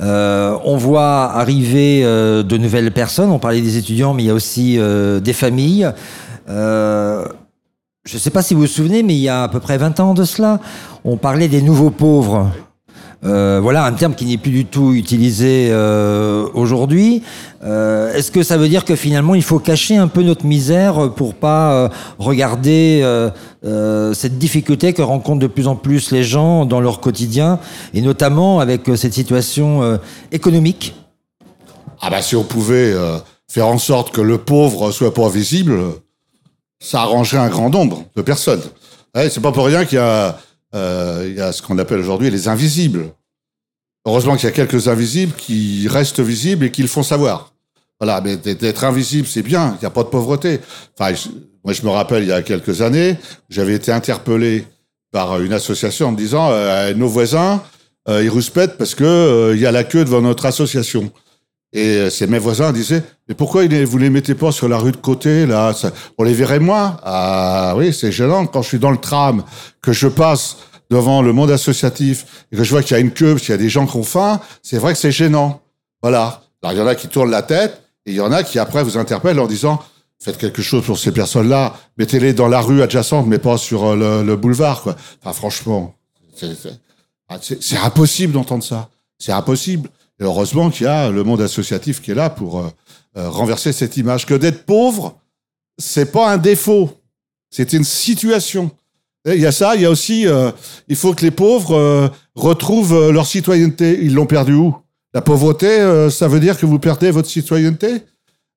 euh, 0.00 0.56
on 0.64 0.76
voit 0.78 1.24
arriver 1.32 2.02
euh, 2.04 2.42
de 2.42 2.56
nouvelles 2.56 2.92
personnes, 2.92 3.30
on 3.30 3.38
parlait 3.38 3.60
des 3.60 3.76
étudiants, 3.76 4.14
mais 4.14 4.22
il 4.22 4.26
y 4.26 4.30
a 4.30 4.34
aussi 4.34 4.76
euh, 4.78 5.20
des 5.20 5.34
familles. 5.34 5.90
Euh, 6.48 7.26
je 8.06 8.14
ne 8.14 8.18
sais 8.18 8.30
pas 8.30 8.40
si 8.42 8.54
vous 8.54 8.60
vous 8.62 8.66
souvenez, 8.66 9.02
mais 9.02 9.14
il 9.14 9.20
y 9.20 9.28
a 9.28 9.42
à 9.42 9.48
peu 9.48 9.60
près 9.60 9.76
20 9.76 10.00
ans 10.00 10.14
de 10.14 10.24
cela, 10.24 10.60
on 11.04 11.18
parlait 11.18 11.48
des 11.48 11.60
nouveaux 11.60 11.90
pauvres. 11.90 12.50
Euh, 13.24 13.58
voilà 13.60 13.84
un 13.84 13.92
terme 13.94 14.14
qui 14.14 14.24
n'est 14.26 14.36
plus 14.38 14.52
du 14.52 14.64
tout 14.64 14.92
utilisé 14.92 15.68
euh, 15.70 16.46
aujourd'hui. 16.54 17.22
Euh, 17.64 18.14
Est-ce 18.14 18.30
que 18.30 18.44
ça 18.44 18.56
veut 18.56 18.68
dire 18.68 18.84
que 18.84 18.94
finalement 18.94 19.34
il 19.34 19.42
faut 19.42 19.58
cacher 19.58 19.96
un 19.96 20.06
peu 20.06 20.22
notre 20.22 20.46
misère 20.46 21.12
pour 21.16 21.34
pas 21.34 21.72
euh, 21.72 21.88
regarder 22.18 23.04
cette 24.12 24.38
difficulté 24.38 24.92
que 24.92 25.02
rencontrent 25.02 25.40
de 25.40 25.48
plus 25.48 25.66
en 25.66 25.74
plus 25.74 26.12
les 26.12 26.22
gens 26.22 26.64
dans 26.64 26.80
leur 26.80 27.00
quotidien 27.00 27.58
et 27.92 28.02
notamment 28.02 28.60
avec 28.60 28.82
cette 28.94 29.14
situation 29.14 29.98
économique? 30.30 30.94
Ah 32.00 32.10
bah 32.10 32.22
si 32.22 32.36
on 32.36 32.44
pouvait 32.44 32.94
faire 33.48 33.66
en 33.66 33.78
sorte 33.78 34.12
que 34.12 34.20
le 34.20 34.38
pauvre 34.38 34.92
soit 34.92 35.12
pas 35.12 35.28
visible, 35.28 35.80
ça 36.80 37.00
arrangerait 37.00 37.40
un 37.40 37.48
grand 37.48 37.70
nombre 37.70 38.04
de 38.14 38.22
personnes. 38.22 38.62
Ouais, 39.14 39.28
c'est 39.28 39.40
pas 39.40 39.52
pour 39.52 39.66
rien 39.66 39.84
qu'il 39.84 39.96
y 39.96 40.00
a, 40.00 40.38
euh, 40.74 41.24
il 41.26 41.34
y 41.34 41.40
a 41.40 41.52
ce 41.52 41.62
qu'on 41.62 41.78
appelle 41.78 42.00
aujourd'hui 42.00 42.30
les 42.30 42.48
invisibles. 42.48 43.12
Heureusement 44.06 44.36
qu'il 44.36 44.48
y 44.48 44.52
a 44.52 44.54
quelques 44.54 44.88
invisibles 44.88 45.34
qui 45.34 45.86
restent 45.88 46.20
visibles 46.20 46.64
et 46.64 46.70
qui 46.70 46.82
le 46.82 46.88
font 46.88 47.02
savoir. 47.02 47.52
Voilà, 48.00 48.20
mais 48.20 48.36
d'être 48.36 48.84
invisible, 48.84 49.26
c'est 49.26 49.42
bien, 49.42 49.74
il 49.76 49.80
n'y 49.80 49.86
a 49.86 49.90
pas 49.90 50.04
de 50.04 50.08
pauvreté. 50.08 50.60
Enfin, 50.98 51.12
moi, 51.64 51.72
je 51.72 51.82
me 51.82 51.90
rappelle, 51.90 52.22
il 52.22 52.28
y 52.28 52.32
a 52.32 52.42
quelques 52.42 52.80
années, 52.80 53.16
j'avais 53.50 53.74
été 53.74 53.90
interpellé 53.90 54.64
par 55.10 55.40
une 55.40 55.52
association 55.52 56.08
en 56.08 56.12
me 56.12 56.16
disant, 56.16 56.50
euh, 56.50 56.94
nos 56.94 57.08
voisins, 57.08 57.62
euh, 58.08 58.22
ils 58.22 58.30
rouspètent 58.30 58.78
parce 58.78 58.94
que 58.94 59.04
euh, 59.04 59.54
il 59.54 59.60
y 59.60 59.66
a 59.66 59.72
la 59.72 59.84
queue 59.84 60.04
devant 60.04 60.20
notre 60.20 60.46
association. 60.46 61.10
Et 61.72 61.96
euh, 61.96 62.10
c'est 62.10 62.26
mes 62.26 62.38
voisins 62.38 62.72
disaient, 62.72 63.02
mais 63.28 63.34
pourquoi 63.34 63.62
vous 63.84 63.98
les 63.98 64.08
mettez 64.10 64.34
pas 64.34 64.52
sur 64.52 64.68
la 64.68 64.78
rue 64.78 64.92
de 64.92 64.96
côté, 64.96 65.44
là? 65.44 65.74
On 66.16 66.22
les 66.24 66.32
verrait 66.32 66.60
moins? 66.60 66.96
Ah 67.02 67.74
oui, 67.76 67.92
c'est 67.92 68.10
gênant. 68.10 68.46
Quand 68.46 68.62
je 68.62 68.68
suis 68.68 68.78
dans 68.78 68.90
le 68.90 68.96
tram, 68.96 69.44
que 69.82 69.92
je 69.92 70.08
passe 70.08 70.56
devant 70.90 71.20
le 71.20 71.34
monde 71.34 71.50
associatif 71.50 72.46
et 72.50 72.56
que 72.56 72.64
je 72.64 72.70
vois 72.70 72.82
qu'il 72.82 72.92
y 72.92 72.96
a 72.96 73.00
une 73.00 73.10
queue, 73.10 73.34
qu'il 73.36 73.50
y 73.50 73.52
a 73.52 73.58
des 73.58 73.68
gens 73.68 73.86
qui 73.86 73.96
ont 73.98 74.02
faim, 74.02 74.40
c'est 74.62 74.78
vrai 74.78 74.94
que 74.94 74.98
c'est 74.98 75.12
gênant. 75.12 75.60
Voilà. 76.02 76.42
Alors 76.62 76.72
il 76.74 76.78
y 76.78 76.82
en 76.82 76.86
a 76.86 76.94
qui 76.94 77.08
tournent 77.08 77.30
la 77.30 77.42
tête 77.42 77.82
et 78.06 78.12
il 78.12 78.16
y 78.16 78.20
en 78.22 78.32
a 78.32 78.42
qui 78.42 78.58
après 78.58 78.82
vous 78.82 78.96
interpellent 78.96 79.38
en 79.38 79.46
disant, 79.46 79.82
faites 80.18 80.38
quelque 80.38 80.62
chose 80.62 80.82
pour 80.86 80.98
ces 80.98 81.12
personnes-là, 81.12 81.76
mettez-les 81.98 82.32
dans 82.32 82.48
la 82.48 82.62
rue 82.62 82.80
adjacente, 82.80 83.26
mais 83.26 83.38
pas 83.38 83.58
sur 83.58 83.84
euh, 83.84 83.96
le, 84.22 84.26
le 84.26 84.36
boulevard. 84.36 84.80
Quoi. 84.82 84.96
Enfin 85.22 85.34
franchement, 85.34 85.94
c'est- 86.34 86.56
ah, 87.28 87.36
impossible 87.84 88.32
d'entendre 88.32 88.64
ça. 88.64 88.88
C'est 89.18 89.32
impossible. 89.32 89.90
Et 90.20 90.24
heureusement 90.24 90.70
qu'il 90.70 90.84
y 90.84 90.88
a 90.88 91.10
le 91.10 91.22
monde 91.22 91.40
associatif 91.40 92.00
qui 92.00 92.10
est 92.10 92.14
là 92.14 92.30
pour 92.30 92.58
euh, 92.58 92.68
euh, 93.16 93.30
renverser 93.30 93.72
cette 93.72 93.96
image. 93.96 94.26
Que 94.26 94.34
d'être 94.34 94.64
pauvre, 94.64 95.18
c'est 95.78 96.10
pas 96.10 96.32
un 96.32 96.38
défaut, 96.38 96.90
c'est 97.50 97.72
une 97.72 97.84
situation. 97.84 98.70
Et 99.24 99.34
Il 99.34 99.40
y 99.40 99.46
a 99.46 99.52
ça, 99.52 99.76
il 99.76 99.82
y 99.82 99.86
a 99.86 99.90
aussi, 99.90 100.26
euh, 100.26 100.50
il 100.88 100.96
faut 100.96 101.14
que 101.14 101.22
les 101.24 101.30
pauvres 101.30 102.10
retrouvent 102.34 103.10
leur 103.10 103.26
citoyenneté. 103.26 103.98
Ils 104.02 104.14
l'ont 104.14 104.26
perdu 104.26 104.54
où? 104.54 104.74
La 105.14 105.22
pauvreté, 105.22 106.08
ça 106.10 106.28
veut 106.28 106.40
dire 106.40 106.58
que 106.58 106.66
vous 106.66 106.78
perdez 106.78 107.10
votre 107.10 107.28
citoyenneté? 107.28 108.02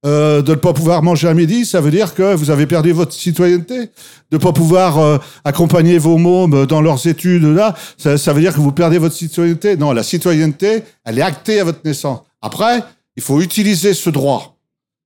Euh, 0.06 0.42
de 0.42 0.52
ne 0.52 0.56
pas 0.56 0.74
pouvoir 0.74 1.04
manger 1.04 1.28
à 1.28 1.34
midi, 1.34 1.66
ça 1.66 1.80
veut 1.82 1.92
dire 1.92 2.16
que 2.16 2.34
vous 2.34 2.50
avez 2.50 2.66
perdu 2.66 2.92
votre 2.92 3.14
citoyenneté. 3.14 3.78
De 3.80 3.90
ne 4.34 4.38
pas 4.38 4.52
pouvoir 4.54 4.98
euh, 4.98 5.18
accompagner 5.44 5.98
vos 5.98 6.18
mômes 6.18 6.66
dans 6.66 6.82
leurs 6.82 7.06
études, 7.08 7.44
là, 7.44 7.76
ça, 7.98 8.18
ça 8.18 8.34
veut 8.34 8.42
dire 8.42 8.54
que 8.54 8.60
vous 8.60 8.72
perdez 8.72 8.98
votre 8.98 9.16
citoyenneté. 9.16 9.78
Non, 9.78 9.92
la 9.92 10.04
citoyenneté, 10.04 10.84
elle 11.04 11.20
est 11.20 11.24
actée 11.24 11.60
à 11.60 11.64
votre 11.66 11.80
naissance. 11.86 12.22
Après, 12.42 12.84
il 13.16 13.22
faut 13.24 13.42
utiliser 13.42 13.94
ce 13.94 14.10
droit. 14.10 14.58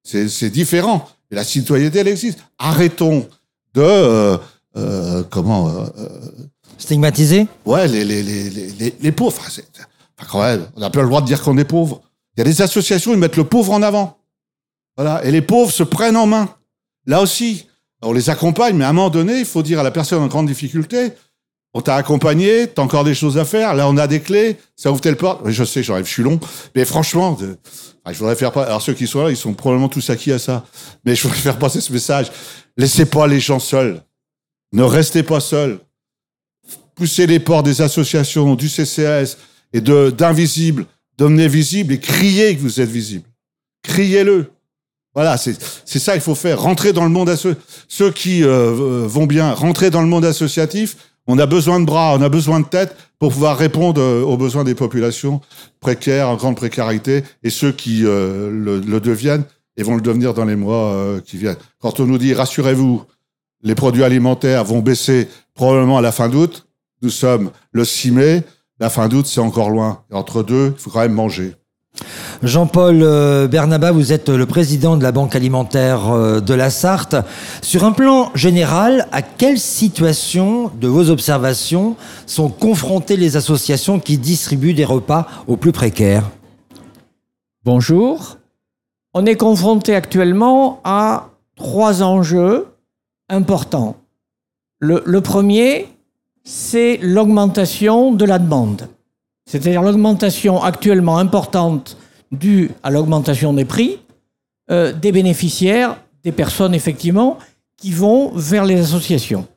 C'est 0.04 0.50
différent. 0.50 1.10
La 1.32 1.44
citoyenneté, 1.44 2.00
elle 2.00 2.08
existe. 2.08 2.40
Arrêtons 2.60 3.28
de... 3.74 3.82
euh, 3.82 4.38
euh, 4.78 5.24
comment... 5.30 5.68
euh, 5.70 5.88
stigmatisés 6.78 7.48
Ouais, 7.66 7.88
les, 7.88 8.04
les, 8.06 8.22
les, 8.22 8.50
les, 8.50 8.68
les, 8.80 8.96
les 9.02 9.12
pauvres. 9.12 9.38
Enfin, 9.40 10.28
quand 10.30 10.42
même, 10.42 10.66
on 10.76 10.80
n'a 10.82 10.90
pas 10.90 11.02
le 11.02 11.08
droit 11.08 11.22
de 11.22 11.26
dire 11.26 11.42
qu'on 11.42 11.58
est 11.58 11.66
pauvre. 11.66 12.02
Il 12.36 12.42
y 12.42 12.42
a 12.42 12.44
des 12.46 12.62
associations, 12.62 13.12
ils 13.14 13.18
mettent 13.20 13.38
le 13.38 13.46
pauvre 13.46 13.74
en 13.74 13.82
avant. 13.82 14.18
Voilà. 14.98 15.24
Et 15.26 15.32
les 15.32 15.42
pauvres 15.42 15.72
se 15.72 15.84
prennent 15.84 16.18
en 16.18 16.28
main. 16.28 16.50
Là 17.06 17.22
aussi, 17.22 17.68
on 18.02 18.14
les 18.14 18.30
accompagne, 18.30 18.76
mais 18.76 18.86
à 18.86 18.90
un 18.90 18.94
moment 18.94 19.10
donné, 19.10 19.40
il 19.40 19.46
faut 19.46 19.64
dire 19.64 19.80
à 19.80 19.84
la 19.84 19.92
personne 19.92 20.22
en 20.22 20.28
grande 20.28 20.48
difficulté, 20.48 21.12
on 21.74 21.82
t'a 21.82 21.96
accompagné, 21.96 22.68
t'as 22.68 22.82
encore 22.82 23.04
des 23.04 23.14
choses 23.14 23.38
à 23.38 23.44
faire, 23.44 23.74
là 23.74 23.90
on 23.90 23.98
a 23.98 24.08
des 24.08 24.22
clés, 24.22 24.56
ça 24.78 24.92
ouvre 24.92 25.02
telle 25.02 25.18
porte. 25.18 25.42
Je 25.50 25.64
sais, 25.66 25.84
j'arrive, 25.84 26.06
je 26.06 26.12
suis 26.12 26.24
long, 26.24 26.40
mais 26.74 26.86
franchement, 26.86 27.38
je 27.38 28.18
voudrais 28.18 28.38
faire 28.38 28.54
pas. 28.54 28.64
Alors 28.64 28.82
ceux 28.82 28.94
qui 28.94 29.08
sont 29.08 29.24
là, 29.24 29.30
ils 29.30 29.36
sont 29.36 29.54
probablement 29.54 29.90
tous 29.90 30.10
acquis 30.10 30.32
à 30.32 30.40
ça, 30.40 30.66
mais 31.04 31.16
je 31.16 31.24
voudrais 31.24 31.38
faire 31.38 31.60
passer 31.60 31.82
ce 31.82 31.92
message. 31.92 32.32
Laissez 32.78 33.06
pas 33.06 33.28
les 33.28 33.42
gens 33.42 33.60
seuls. 33.60 34.02
Ne 34.72 34.84
restez 34.84 35.22
pas 35.24 35.42
seuls. 35.42 35.80
Poussez 36.96 37.28
les 37.28 37.42
portes 37.42 37.66
des 37.66 37.82
associations, 37.82 38.56
du 38.56 38.70
CCS 38.70 39.38
et 39.74 39.82
de 39.82 40.12
d'invisibles, 40.12 40.86
d'omnes 41.18 41.46
visibles 41.46 41.94
et 41.94 42.00
criez 42.00 42.56
que 42.56 42.62
vous 42.62 42.80
êtes 42.80 42.90
visible. 42.90 43.26
Criez-le. 43.84 44.55
Voilà, 45.16 45.38
c'est 45.38 45.58
ça 46.00 46.14
qu'il 46.14 46.22
faut 46.22 46.36
faire. 46.36 46.62
Rentrer 46.62 46.94
dans 46.94 47.06
le 47.06 47.10
monde. 47.10 47.34
Ceux 47.88 48.12
qui 48.12 48.44
euh, 48.44 49.06
vont 49.08 49.26
bien, 49.26 49.54
rentrer 49.54 49.90
dans 49.90 50.02
le 50.02 50.08
monde 50.08 50.26
associatif. 50.26 50.98
On 51.28 51.40
a 51.40 51.48
besoin 51.48 51.80
de 51.80 51.86
bras, 51.86 52.16
on 52.16 52.22
a 52.22 52.30
besoin 52.30 52.60
de 52.60 52.66
têtes 52.66 52.96
pour 53.18 53.32
pouvoir 53.32 53.58
répondre 53.58 54.00
euh, 54.00 54.22
aux 54.22 54.38
besoins 54.38 54.64
des 54.64 54.76
populations 54.76 55.42
précaires, 55.80 56.30
en 56.30 56.36
grande 56.36 56.56
précarité, 56.56 57.24
et 57.44 57.50
ceux 57.50 57.72
qui 57.72 58.06
euh, 58.06 58.52
le, 58.52 58.80
le 58.80 59.00
deviennent 59.00 59.44
et 59.78 59.84
vont 59.84 59.96
le 59.96 60.02
devenir 60.02 60.34
dans 60.34 60.46
les 60.46 60.56
mois 60.56 60.94
euh, 60.94 61.22
qui 61.22 61.38
viennent. 61.38 61.58
Quand 61.80 62.00
on 62.00 62.06
nous 62.06 62.18
dit 62.18 62.34
rassurez-vous, 62.34 63.04
les 63.64 63.76
produits 63.76 64.04
alimentaires 64.04 64.64
vont 64.64 64.80
baisser 64.80 65.28
probablement 65.56 65.98
à 65.98 66.02
la 66.02 66.12
fin 66.12 66.30
d'août. 66.30 66.68
Nous 67.02 67.10
sommes 67.10 67.52
le 67.72 67.84
6 67.84 68.12
mai. 68.12 68.44
La 68.80 68.90
fin 68.90 69.08
d'août, 69.08 69.26
c'est 69.26 69.40
encore 69.40 69.70
loin. 69.70 70.04
Et 70.12 70.14
entre 70.14 70.44
deux, 70.44 70.74
il 70.76 70.82
faut 70.82 70.92
quand 70.92 71.00
même 71.00 71.14
manger. 71.14 71.56
Jean-Paul 72.44 73.02
euh, 73.02 73.48
Bernaba, 73.48 73.92
vous 73.92 74.14
êtes 74.14 74.30
le 74.30 74.46
président 74.46 74.98
de 74.98 75.04
la 75.04 75.12
Banque 75.12 75.36
alimentaire 75.36 76.12
euh, 76.12 76.42
de 76.42 76.54
la 76.54 76.70
Sarthe. 76.70 77.16
Sur 77.62 77.84
un 77.84 77.92
plan 77.92 78.32
général, 78.36 79.08
à 79.12 79.22
quelle 79.22 79.60
situation 79.60 80.70
de 80.80 80.88
vos 80.88 81.10
observations 81.10 81.96
sont 82.26 82.50
confrontées 82.50 83.18
les 83.18 83.38
associations 83.38 84.00
qui 84.00 84.18
distribuent 84.18 84.74
des 84.74 84.86
repas 84.86 85.28
aux 85.48 85.58
plus 85.58 85.72
précaires? 85.72 86.30
Bonjour. 87.64 88.38
On 89.14 89.26
est 89.26 89.38
confronté 89.38 89.96
actuellement 89.96 90.82
à 90.84 91.30
trois 91.56 92.04
enjeux 92.04 92.68
importants. 93.30 93.96
Le, 94.80 95.02
le 95.06 95.22
premier, 95.22 95.88
c'est 96.44 97.00
l'augmentation 97.02 98.12
de 98.12 98.26
la 98.26 98.40
demande. 98.40 98.90
C'est-à-dire 99.46 99.82
l'augmentation 99.82 100.64
actuellement 100.64 101.18
importante 101.18 101.98
due 102.32 102.72
à 102.84 102.90
l'augmentation 102.90 103.54
des 103.54 103.66
prix 103.66 104.00
euh, 104.72 104.92
des 104.92 105.12
bénéficiaires, 105.12 105.96
des 106.24 106.32
personnes 106.32 106.74
effectivement, 106.74 107.38
qui 107.78 107.92
vont 107.92 108.32
vers 108.34 108.66
les 108.66 108.80
associations. 108.80 109.48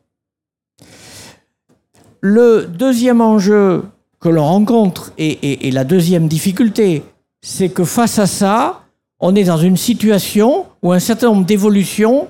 Le 2.20 2.66
deuxième 2.66 3.22
enjeu 3.22 3.84
que 4.20 4.28
l'on 4.28 4.44
rencontre 4.44 5.12
et, 5.16 5.70
la 5.70 5.84
deuxième 5.84 6.28
difficulté, 6.28 7.04
c'est 7.40 7.70
que 7.70 7.84
face 7.84 8.18
à 8.18 8.26
ça, 8.26 8.82
on 9.18 9.34
est 9.34 9.44
dans 9.44 9.56
une 9.56 9.78
situation 9.78 10.66
où 10.82 10.92
un 10.92 10.98
certain 10.98 11.28
nombre 11.28 11.46
d'évolutions 11.46 12.28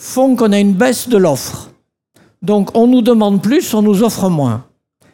font 0.00 0.34
qu'on 0.34 0.52
a 0.52 0.58
une 0.58 0.72
baisse 0.72 1.10
de 1.10 1.18
l'offre. 1.18 1.72
Donc 2.40 2.74
on 2.74 2.86
nous 2.86 3.02
demande 3.02 3.42
plus, 3.42 3.74
on 3.74 3.82
nous 3.82 4.02
offre 4.02 4.30
moins. 4.30 4.64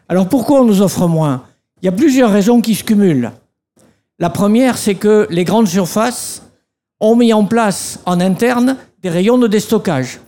Alors 0.08 0.28
pourquoi 0.28 0.62
on 0.62 0.64
nous 0.64 0.82
offre 0.82 1.06
moins? 1.06 1.44
Il 1.82 1.86
y 1.86 1.88
a 1.88 1.92
plusieurs 1.92 2.30
raisons 2.30 2.60
qui 2.60 2.74
se 2.74 2.84
cumulent. 2.84 3.32
La 4.18 4.30
première, 4.30 4.78
c'est 4.78 4.96
que 4.96 5.26
les 5.30 5.44
grandes 5.44 5.68
surfaces 5.68 6.42
ont 7.00 7.14
mis 7.14 7.32
en 7.32 7.44
place 7.44 8.00
en 8.06 8.20
interne 8.20 8.76
des 9.02 9.10
rayons 9.10 9.38
de 9.38 9.46
déstockage. 9.46 10.20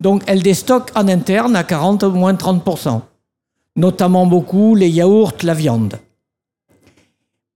Donc 0.00 0.22
elles 0.26 0.42
déstockent 0.42 0.92
en 0.94 1.08
interne 1.08 1.54
à 1.56 1.64
40 1.64 2.04
ou 2.04 2.10
moins 2.12 2.32
30%. 2.32 3.02
Notamment 3.76 4.26
beaucoup 4.26 4.74
les 4.74 4.88
yaourts, 4.88 5.34
la 5.42 5.54
viande. 5.54 5.98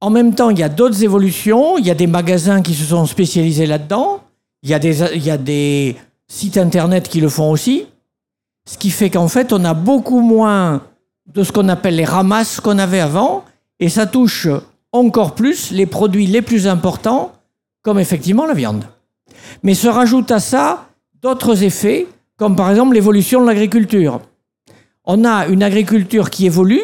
En 0.01 0.11
même 0.11 0.35
temps, 0.35 0.51
il 0.51 0.59
y 0.59 0.63
a 0.63 0.69
d'autres 0.69 1.03
évolutions. 1.03 1.79
Il 1.79 1.87
y 1.87 1.91
a 1.91 1.95
des 1.95 2.07
magasins 2.07 2.61
qui 2.61 2.75
se 2.75 2.85
sont 2.85 3.07
spécialisés 3.07 3.67
là-dedans. 3.67 4.21
Il 4.63 4.71
il 4.71 5.25
y 5.25 5.31
a 5.31 5.39
des 5.39 5.97
sites 6.29 6.59
internet 6.59 7.09
qui 7.09 7.21
le 7.21 7.29
font 7.29 7.51
aussi. 7.51 7.87
Ce 8.69 8.77
qui 8.77 8.91
fait 8.91 9.11
qu'en 9.11 9.29
fait, 9.29 9.53
on 9.53 9.65
a 9.65 9.73
beaucoup 9.75 10.21
moins 10.21 10.83
de 11.27 11.43
ce 11.43 11.53
qu'on 11.53 11.69
appelle 11.69 11.97
les 11.97 12.05
ramasses 12.05 12.61
qu'on 12.61 12.79
avait 12.79 13.01
avant. 13.01 13.45
Et 13.81 13.89
ça 13.89 14.07
touche 14.07 14.49
encore 14.93 15.35
plus 15.35 15.71
les 15.71 15.87
produits 15.87 16.27
les 16.27 16.43
plus 16.43 16.67
importants, 16.67 17.33
comme 17.83 17.99
effectivement 17.99 18.47
la 18.47 18.55
viande. 18.55 18.85
Mais 19.63 19.75
se 19.75 19.89
rajoutent 19.89 20.31
à 20.31 20.41
ça 20.41 20.89
d'autres 21.21 21.63
effets, 21.63 22.07
comme 22.37 22.57
par 22.57 22.71
exemple 22.71 22.95
l'évolution 22.95 23.41
de 23.41 23.47
l'agriculture. 23.47 24.21
On 25.05 25.25
a 25.25 25.47
une 25.47 25.63
agriculture 25.63 26.31
qui 26.31 26.47
évolue, 26.47 26.83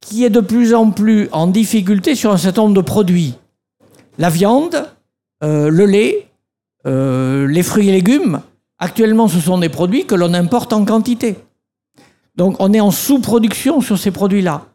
qui 0.00 0.24
est 0.24 0.30
de 0.30 0.40
plus 0.40 0.74
en 0.74 0.90
plus 0.90 1.28
en 1.32 1.46
difficulté 1.46 2.14
sur 2.14 2.32
un 2.32 2.36
certain 2.36 2.62
nombre 2.62 2.74
de 2.74 2.80
produits. 2.80 3.34
La 4.18 4.28
viande, 4.28 4.88
euh, 5.42 5.70
le 5.70 5.86
lait, 5.86 6.28
euh, 6.86 7.46
les 7.46 7.62
fruits 7.62 7.88
et 7.88 7.92
légumes, 7.92 8.40
actuellement 8.78 9.28
ce 9.28 9.40
sont 9.40 9.58
des 9.58 9.68
produits 9.68 10.04
que 10.06 10.14
l'on 10.14 10.34
importe 10.34 10.72
en 10.72 10.84
quantité. 10.84 11.36
Donc 12.36 12.56
on 12.58 12.72
est 12.72 12.80
en 12.80 12.90
sous-production 12.90 13.80
sur 13.80 13.98
ces 13.98 14.10
produits-là. 14.10 14.66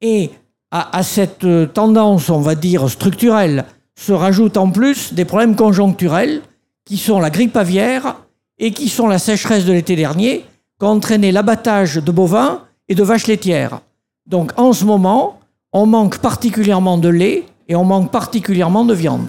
Et 0.00 0.30
à, 0.70 1.02
cette 1.02 1.44
euh, 1.44 1.66
tendance, 1.66 2.28
on 2.28 2.40
va 2.40 2.54
dire, 2.54 2.90
structurelle, 2.90 3.64
se 3.98 4.12
rajoutent 4.12 4.58
en 4.58 4.70
plus 4.70 5.14
des 5.14 5.24
problèmes 5.24 5.56
conjoncturels 5.56 6.42
qui 6.84 6.98
sont 6.98 7.18
la 7.18 7.30
grippe 7.30 7.56
aviaire 7.56 8.16
et 8.58 8.72
qui 8.72 8.88
sont 8.88 9.06
la 9.06 9.18
sécheresse 9.18 9.64
de 9.64 9.72
l'été 9.72 9.96
dernier, 9.96 10.44
qui 10.78 10.84
ont 10.84 10.88
entraîné 10.88 11.32
l'abattage 11.32 11.96
de 11.96 12.10
bovins 12.10 12.62
et 12.88 12.94
de 12.94 13.02
vaches 13.02 13.26
laitières. 13.26 13.80
Donc 14.26 14.52
en 14.56 14.72
ce 14.72 14.84
moment, 14.84 15.40
on 15.72 15.86
manque 15.86 16.18
particulièrement 16.18 16.98
de 16.98 17.08
lait 17.08 17.44
et 17.68 17.76
on 17.76 17.84
manque 17.84 18.10
particulièrement 18.10 18.84
de 18.84 18.94
viande. 18.94 19.28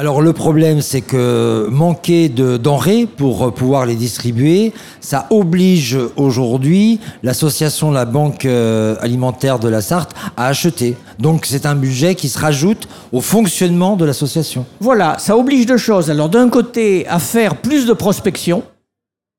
Alors 0.00 0.22
le 0.22 0.32
problème, 0.32 0.80
c'est 0.80 1.02
que 1.02 1.68
manquer 1.70 2.30
de 2.30 2.56
denrées 2.56 3.04
pour 3.04 3.52
pouvoir 3.52 3.84
les 3.84 3.96
distribuer, 3.96 4.72
ça 5.02 5.26
oblige 5.28 5.98
aujourd'hui 6.16 7.00
l'association 7.22 7.90
La 7.90 8.06
Banque 8.06 8.46
euh, 8.46 8.96
alimentaire 9.02 9.58
de 9.58 9.68
la 9.68 9.82
Sarthe 9.82 10.14
à 10.38 10.46
acheter. 10.46 10.96
Donc 11.18 11.44
c'est 11.44 11.66
un 11.66 11.74
budget 11.74 12.14
qui 12.14 12.30
se 12.30 12.38
rajoute 12.38 12.88
au 13.12 13.20
fonctionnement 13.20 13.94
de 13.96 14.06
l'association. 14.06 14.64
Voilà, 14.80 15.18
ça 15.18 15.36
oblige 15.36 15.66
deux 15.66 15.76
choses. 15.76 16.10
Alors 16.10 16.30
d'un 16.30 16.48
côté, 16.48 17.06
à 17.06 17.18
faire 17.18 17.56
plus 17.56 17.84
de 17.84 17.92
prospection, 17.92 18.62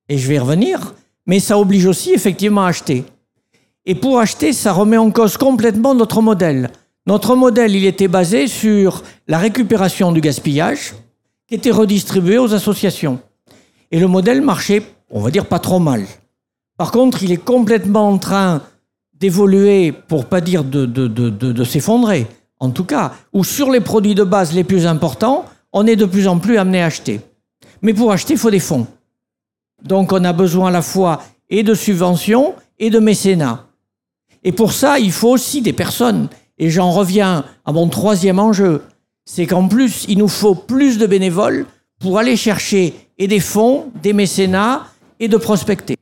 et 0.09 0.19
je 0.19 0.27
vais 0.27 0.37
revenir, 0.37 0.93
mais 1.25 1.39
ça 1.39 1.57
oblige 1.57 1.87
aussi 1.87 2.11
effectivement 2.11 2.65
à 2.65 2.67
acheter. 2.67 3.03
Et 3.87 3.95
pour 3.95 4.19
acheter, 4.19 4.53
ça 4.53 4.73
remet 4.73 4.97
en 4.97 5.09
cause 5.09 5.37
complètement 5.37 5.95
notre 5.95 6.21
modèle. 6.21 6.69
Notre 7.07 7.35
modèle, 7.35 7.75
il 7.75 7.85
était 7.85 8.07
basé 8.07 8.47
sur 8.47 9.03
la 9.27 9.39
récupération 9.39 10.11
du 10.11 10.21
gaspillage 10.21 10.93
qui 11.47 11.55
était 11.55 11.71
redistribué 11.71 12.37
aux 12.37 12.53
associations. 12.53 13.19
Et 13.91 13.99
le 13.99 14.07
modèle 14.07 14.41
marchait, 14.41 14.83
on 15.09 15.19
va 15.19 15.31
dire, 15.31 15.47
pas 15.47 15.59
trop 15.59 15.79
mal. 15.79 16.05
Par 16.77 16.91
contre, 16.91 17.23
il 17.23 17.31
est 17.31 17.37
complètement 17.37 18.07
en 18.07 18.17
train 18.17 18.61
d'évoluer, 19.19 19.91
pour 19.91 20.25
pas 20.25 20.41
dire 20.41 20.63
de, 20.63 21.63
s'effondrer, 21.63 22.27
en 22.59 22.69
tout 22.69 22.85
cas, 22.85 23.13
ou 23.33 23.43
sur 23.43 23.69
les 23.69 23.81
produits 23.81 24.15
de 24.15 24.23
base 24.23 24.53
les 24.53 24.63
plus 24.63 24.85
importants, 24.85 25.45
on 25.73 25.85
est 25.87 25.95
de 25.95 26.05
plus 26.05 26.27
en 26.27 26.39
plus 26.39 26.57
amené 26.57 26.81
à 26.81 26.87
acheter. 26.87 27.21
Mais 27.81 27.93
pour 27.93 28.11
acheter, 28.11 28.33
il 28.33 28.39
faut 28.39 28.51
des 28.51 28.59
fonds. 28.59 28.87
Donc 29.83 30.13
on 30.13 30.23
a 30.23 30.33
besoin 30.33 30.69
à 30.69 30.71
la 30.71 30.81
fois 30.81 31.23
et 31.49 31.63
de 31.63 31.73
subventions 31.73 32.55
et 32.79 32.89
de 32.89 32.99
mécénat. 32.99 33.65
Et 34.43 34.51
pour 34.51 34.73
ça, 34.73 34.99
il 34.99 35.11
faut 35.11 35.29
aussi 35.29 35.61
des 35.61 35.73
personnes. 35.73 36.29
Et 36.61 36.69
j'en 36.69 36.91
reviens 36.91 37.43
à 37.65 37.73
mon 37.73 37.89
troisième 37.89 38.37
enjeu, 38.37 38.83
c'est 39.25 39.47
qu'en 39.47 39.67
plus, 39.67 40.05
il 40.07 40.19
nous 40.19 40.27
faut 40.27 40.53
plus 40.53 40.99
de 40.99 41.07
bénévoles 41.07 41.65
pour 41.99 42.19
aller 42.19 42.37
chercher 42.37 42.93
et 43.17 43.27
des 43.27 43.39
fonds, 43.39 43.91
des 44.03 44.13
mécénats 44.13 44.85
et 45.19 45.27
de 45.27 45.37
prospecter. 45.37 45.97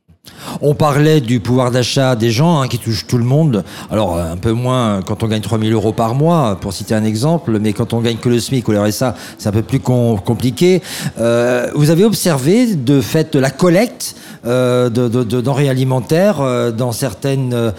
On 0.62 0.74
parlait 0.74 1.20
du 1.20 1.40
pouvoir 1.40 1.70
d'achat 1.70 2.16
des 2.16 2.30
gens 2.30 2.60
hein, 2.60 2.68
qui 2.68 2.78
touche 2.78 3.06
tout 3.06 3.18
le 3.18 3.24
monde. 3.24 3.64
Alors 3.90 4.18
un 4.18 4.36
peu 4.36 4.52
moins 4.52 5.00
quand 5.02 5.22
on 5.22 5.28
gagne 5.28 5.42
3000 5.42 5.72
euros 5.72 5.92
par 5.92 6.14
mois, 6.14 6.56
pour 6.60 6.72
citer 6.72 6.94
un 6.94 7.04
exemple, 7.04 7.58
mais 7.60 7.72
quand 7.72 7.92
on 7.92 8.00
gagne 8.00 8.16
que 8.16 8.28
le 8.28 8.40
SMIC 8.40 8.68
ou 8.68 8.72
le 8.72 8.80
RSA, 8.80 9.14
c'est 9.38 9.48
un 9.48 9.52
peu 9.52 9.62
plus 9.62 9.80
compliqué. 9.80 10.82
Euh, 11.18 11.68
vous 11.74 11.90
avez 11.90 12.04
observé 12.04 12.74
de 12.74 13.00
fait 13.00 13.34
la 13.34 13.50
collecte 13.50 14.16
euh, 14.46 14.88
de, 14.88 15.08
denrées 15.08 15.68
alimentaires 15.68 16.40
euh, 16.40 16.70
dans 16.70 16.92
certaines 16.92 17.72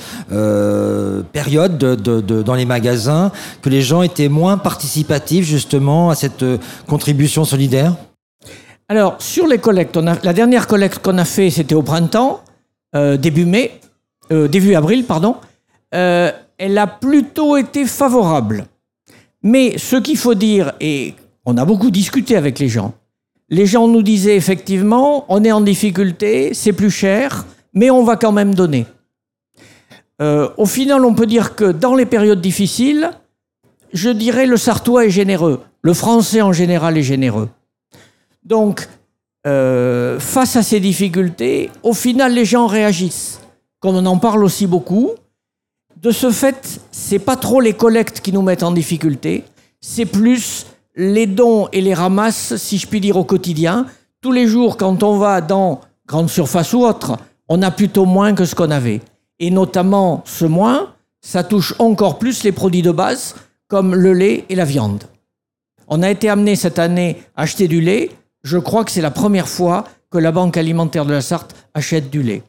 périodes 1.32 1.78
dans 1.78 2.56
les 2.56 2.66
magasins, 2.66 3.32
que 3.62 3.70
les 3.70 3.82
gens 3.82 4.02
étaient 4.02 4.30
moins 4.30 4.58
participatifs 4.58 5.46
justement 5.46 6.10
à 6.10 6.16
cette 6.16 6.46
contribution 6.88 7.46
solidaire? 7.46 7.96
Alors, 8.90 9.16
sur 9.20 9.48
les 9.48 9.58
collectes, 9.58 9.98
la 9.98 10.34
dernière 10.34 10.68
collecte 10.68 11.00
qu'on 11.00 11.18
a 11.18 11.26
fait, 11.26 11.50
c'était 11.50 11.76
au 11.76 11.82
printemps, 11.82 12.42
euh, 12.96 13.18
début 13.18 13.46
mai, 13.46 13.80
euh, 14.32 14.48
début 14.48 14.76
avril, 14.76 15.06
pardon. 15.06 15.38
Euh, 15.94 16.32
elle 16.58 16.78
a 16.78 16.88
plutôt 16.88 17.58
été 17.58 17.86
favorable. 17.86 18.66
Mais 19.44 19.78
ce 19.78 19.96
qu'il 19.96 20.18
faut 20.18 20.36
dire, 20.36 20.74
et 20.80 21.16
on 21.46 21.58
a 21.58 21.66
beaucoup 21.66 21.90
discuté 21.90 22.36
avec 22.36 22.60
les 22.60 22.68
gens, 22.68 22.94
les 23.50 23.66
gens 23.66 23.88
nous 23.88 24.04
disaient 24.04 24.36
effectivement, 24.36 25.26
on 25.30 25.44
est 25.44 25.52
en 25.52 25.62
difficulté, 25.62 26.54
c'est 26.54 26.74
plus 26.74 26.92
cher, 26.92 27.46
mais 27.74 27.90
on 27.90 28.04
va 28.04 28.16
quand 28.16 28.32
même 28.32 28.56
donner. 28.56 28.86
au 30.20 30.68
final, 30.68 31.04
on 31.04 31.16
peut 31.16 31.26
dire 31.26 31.56
que 31.56 31.72
dans 31.72 31.96
les 31.96 32.06
périodes 32.06 32.42
difficiles, 32.42 33.10
je 33.92 34.10
dirais 34.12 34.46
le 34.46 34.56
Sartois 34.56 35.08
est 35.08 35.10
généreux, 35.10 35.62
le 35.82 35.94
Français 35.94 36.42
en 36.42 36.54
général 36.54 36.96
est 36.98 37.04
généreux. 37.04 37.50
Donc, 38.44 38.88
euh, 39.48 40.20
face 40.20 40.56
à 40.56 40.64
ces 40.64 40.80
difficultés, 40.80 41.70
au 41.84 41.94
final, 41.94 42.34
les 42.34 42.46
gens 42.46 42.68
réagissent. 42.68 43.40
Comme 43.80 43.96
on 43.96 44.06
en 44.06 44.18
parle 44.18 44.44
aussi 44.44 44.68
beaucoup, 44.68 45.12
de 46.02 46.12
ce 46.12 46.32
fait, 46.32 46.80
c'est 46.92 47.20
pas 47.20 47.36
trop 47.36 47.60
les 47.60 47.74
collectes 47.74 48.22
qui 48.22 48.32
nous 48.32 48.42
mettent 48.42 48.64
en 48.64 48.72
difficulté, 48.72 49.44
c'est 49.80 50.06
plus 50.06 50.68
les 50.96 51.26
dons 51.26 51.68
et 51.72 51.82
les 51.82 51.94
ramasses, 51.94 52.56
si 52.58 52.78
je 52.78 52.88
puis 52.88 53.00
dire, 53.00 53.18
au 53.18 53.24
quotidien. 53.24 53.86
Tous 54.22 54.32
les 54.32 54.48
jours, 54.48 54.78
quand 54.78 55.04
on 55.04 55.18
va 55.18 55.42
dans 55.42 55.82
grande 56.08 56.30
surface 56.30 56.74
ou 56.74 56.86
autre, 56.86 57.18
on 57.50 57.62
a 57.62 57.72
plutôt 57.72 58.06
moins 58.06 58.34
que 58.34 58.46
ce 58.46 58.56
qu'on 58.56 58.72
avait. 58.72 59.02
Et 59.40 59.50
notamment, 59.50 60.24
ce 60.26 60.46
moins, 60.46 60.94
ça 61.22 61.44
touche 61.44 61.74
encore 61.80 62.20
plus 62.20 62.44
les 62.44 62.52
produits 62.52 62.82
de 62.82 62.92
base, 62.92 63.36
comme 63.68 63.96
le 63.96 64.14
lait 64.14 64.46
et 64.50 64.56
la 64.56 64.66
viande. 64.66 65.06
On 65.88 66.04
a 66.04 66.10
été 66.10 66.30
amené 66.30 66.56
cette 66.56 66.80
année 66.80 67.24
à 67.36 67.44
acheter 67.44 67.68
du 67.68 67.82
lait 67.82 68.10
je 68.44 68.58
crois 68.58 68.84
que 68.84 68.92
c'est 68.92 69.02
la 69.02 69.12
première 69.12 69.48
fois 69.48 69.86
que 70.10 70.18
la 70.18 70.32
Banque 70.32 70.58
alimentaire 70.58 71.06
de 71.06 71.14
la 71.14 71.22
Sarthe 71.22 71.56
du 72.12 72.22
lait. 72.22 72.44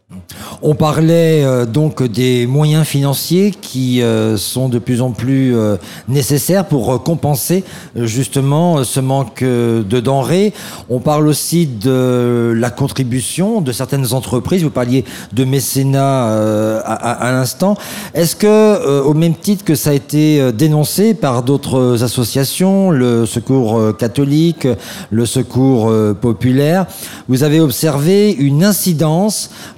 On 0.63 0.75
parlait 0.75 1.45
euh, 1.45 1.65
donc 1.65 2.03
des 2.03 2.47
moyens 2.47 2.85
financiers 2.85 3.53
qui 3.53 4.03
euh, 4.03 4.37
sont 4.37 4.69
de 4.69 4.81
plus 4.81 5.01
en 5.01 5.11
plus 5.11 5.57
euh, 5.57 5.77
nécessaires 6.09 6.65
pour 6.65 7.03
compenser 7.05 7.63
justement 7.95 8.83
ce 8.83 8.99
manque 8.99 9.45
de 9.45 10.01
denrées. 10.01 10.53
On 10.91 10.99
parle 10.99 11.29
aussi 11.29 11.67
de 11.67 12.53
la 12.57 12.71
contribution 12.71 13.61
de 13.61 13.71
certaines 13.71 14.13
entreprises. 14.13 14.65
Vous 14.65 14.71
parliez 14.71 15.05
de 15.33 15.45
mécénat 15.45 16.81
à, 16.85 17.33
l'instant. 17.33 17.77
Est-ce 18.15 18.37
que, 18.37 19.01
au 19.03 19.15
même 19.15 19.35
titre 19.35 19.65
que 19.65 19.75
ça 19.75 19.91
a 19.91 19.93
été 19.93 20.53
dénoncé 20.53 21.15
par 21.15 21.43
d'autres 21.43 22.03
associations, 22.03 22.91
le 22.91 23.27
Secours 23.27 23.97
catholique, 23.97 24.67
le 25.11 25.27
Secours 25.27 25.93
populaire, 26.21 26.87
vous 27.29 27.43
avez 27.43 27.61
observé 27.61 28.33
une 28.33 28.65
incidence 28.65 29.12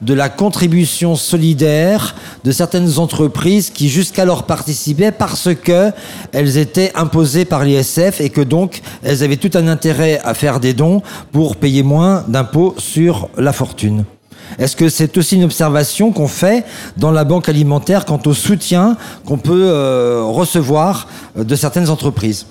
de 0.02 0.14
la 0.14 0.28
contribution 0.28 1.16
solidaire 1.16 2.14
de 2.44 2.52
certaines 2.52 2.98
entreprises 2.98 3.70
qui 3.70 3.88
jusqu'alors 3.88 4.44
participaient 4.44 5.12
parce 5.12 5.48
que 5.54 5.90
elles 6.32 6.58
étaient 6.58 6.92
imposées 6.94 7.44
par 7.44 7.64
l'ISF 7.64 8.20
et 8.20 8.30
que 8.30 8.40
donc 8.40 8.82
elles 9.02 9.22
avaient 9.22 9.36
tout 9.36 9.50
un 9.54 9.68
intérêt 9.68 10.20
à 10.24 10.34
faire 10.34 10.60
des 10.60 10.74
dons 10.74 11.02
pour 11.32 11.56
payer 11.56 11.82
moins 11.82 12.24
d'impôts 12.28 12.74
sur 12.78 13.28
la 13.36 13.52
fortune. 13.52 14.04
Est-ce 14.58 14.76
que 14.76 14.88
c'est 14.88 15.16
aussi 15.18 15.36
une 15.36 15.44
observation 15.44 16.12
qu'on 16.12 16.28
fait 16.28 16.64
dans 16.96 17.10
la 17.10 17.24
banque 17.24 17.48
alimentaire 17.48 18.04
quant 18.04 18.20
au 18.26 18.34
soutien 18.34 18.96
qu'on 19.26 19.38
peut 19.38 19.68
euh, 19.68 20.22
recevoir 20.24 21.08
de 21.34 21.56
certaines 21.56 21.90
entreprises? 21.90 22.46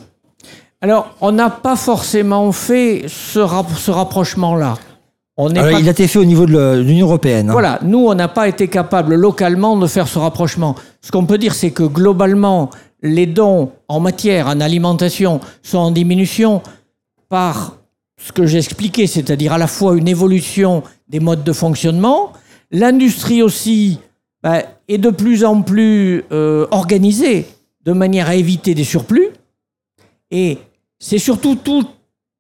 Alors, 0.82 1.16
on 1.22 1.32
n'a 1.32 1.50
pas 1.50 1.78
forcément 1.78 2.52
fait 2.52 3.06
ce 3.08 3.40
rapprochement-là. 3.40 4.76
Il 5.38 5.58
a 5.58 5.92
été 5.92 6.08
fait 6.08 6.20
au 6.20 6.26
niveau 6.26 6.46
de 6.46 6.82
l'Union 6.82 7.08
européenne. 7.08 7.50
Hein. 7.50 7.54
Voilà, 7.54 7.80
nous, 7.84 8.06
on 8.08 8.14
n'a 8.14 8.28
pas 8.28 8.48
été 8.48 8.68
capable 8.68 9.16
localement 9.16 9.76
de 9.78 9.88
faire 9.88 10.08
ce 10.08 10.20
rapprochement. 10.20 10.76
Ce 11.02 11.12
qu'on 11.12 11.26
peut 11.26 11.40
dire, 11.40 11.56
c'est 11.56 11.72
que 11.72 11.84
globalement, 11.84 12.70
les 13.02 13.26
dons 13.26 13.72
en 13.88 14.00
matière, 14.00 14.48
en 14.48 14.60
alimentation, 14.60 15.40
sont 15.64 15.80
en 15.80 15.92
diminution 15.92 16.62
par 17.30 17.78
ce 18.18 18.32
que 18.32 18.46
j'ai 18.46 18.60
expliqué, 18.60 19.08
c'est-à-dire 19.08 19.54
à 19.54 19.58
la 19.58 19.68
fois 19.68 19.96
une 19.98 20.08
évolution 20.08 20.84
des 21.10 21.20
modes 21.20 21.44
de 21.44 21.52
fonctionnement. 21.52 22.32
L'industrie 22.72 23.42
aussi 23.42 24.00
ben, 24.44 24.62
est 24.88 25.00
de 25.00 25.10
plus 25.10 25.44
en 25.44 25.64
plus 25.64 26.24
euh, 26.32 26.68
organisée 26.70 27.48
de 27.86 27.92
manière 27.92 28.30
à 28.30 28.36
éviter 28.36 28.76
des 28.76 28.84
surplus. 28.84 29.30
Et 30.30 30.60
c'est 31.00 31.18
surtout 31.18 31.56
tout 31.56 31.86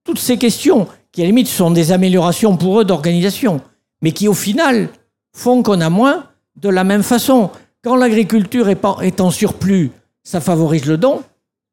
toutes 0.05 0.19
ces 0.19 0.37
questions 0.37 0.87
qui, 1.13 1.21
à 1.21 1.25
limite, 1.25 1.47
sont 1.47 1.71
des 1.71 1.93
améliorations 1.93 2.57
pour 2.57 2.81
eux 2.81 2.83
d'organisation, 2.83 3.61
mais 4.01 4.11
qui, 4.11 4.27
au 4.27 4.33
final, 4.33 4.89
font 5.33 5.63
qu'on 5.63 5.79
a 5.79 5.89
moins 5.89 6.25
de 6.57 6.67
la 6.67 6.83
même 6.83 7.03
façon. 7.03 7.51
Quand 7.83 7.95
l'agriculture 7.95 8.67
est 8.69 9.21
en 9.21 9.31
surplus, 9.31 9.91
ça 10.23 10.41
favorise 10.41 10.85
le 10.85 10.97
don. 10.97 11.23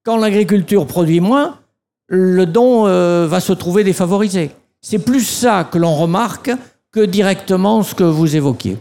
Quand 0.04 0.16
l'agriculture 0.16 0.86
produit 0.86 1.20
moins, 1.20 1.58
le 2.06 2.44
don 2.46 2.86
euh, 2.86 3.26
va 3.26 3.40
se 3.40 3.52
trouver 3.52 3.82
défavorisé. 3.82 4.50
C'est 4.80 4.98
plus 4.98 5.24
ça 5.24 5.68
que 5.70 5.78
l'on 5.78 5.94
remarque 5.94 6.50
que 6.92 7.04
directement 7.04 7.82
ce 7.82 7.94
que 7.94 8.04
vous 8.04 8.34
évoquiez. 8.34 8.76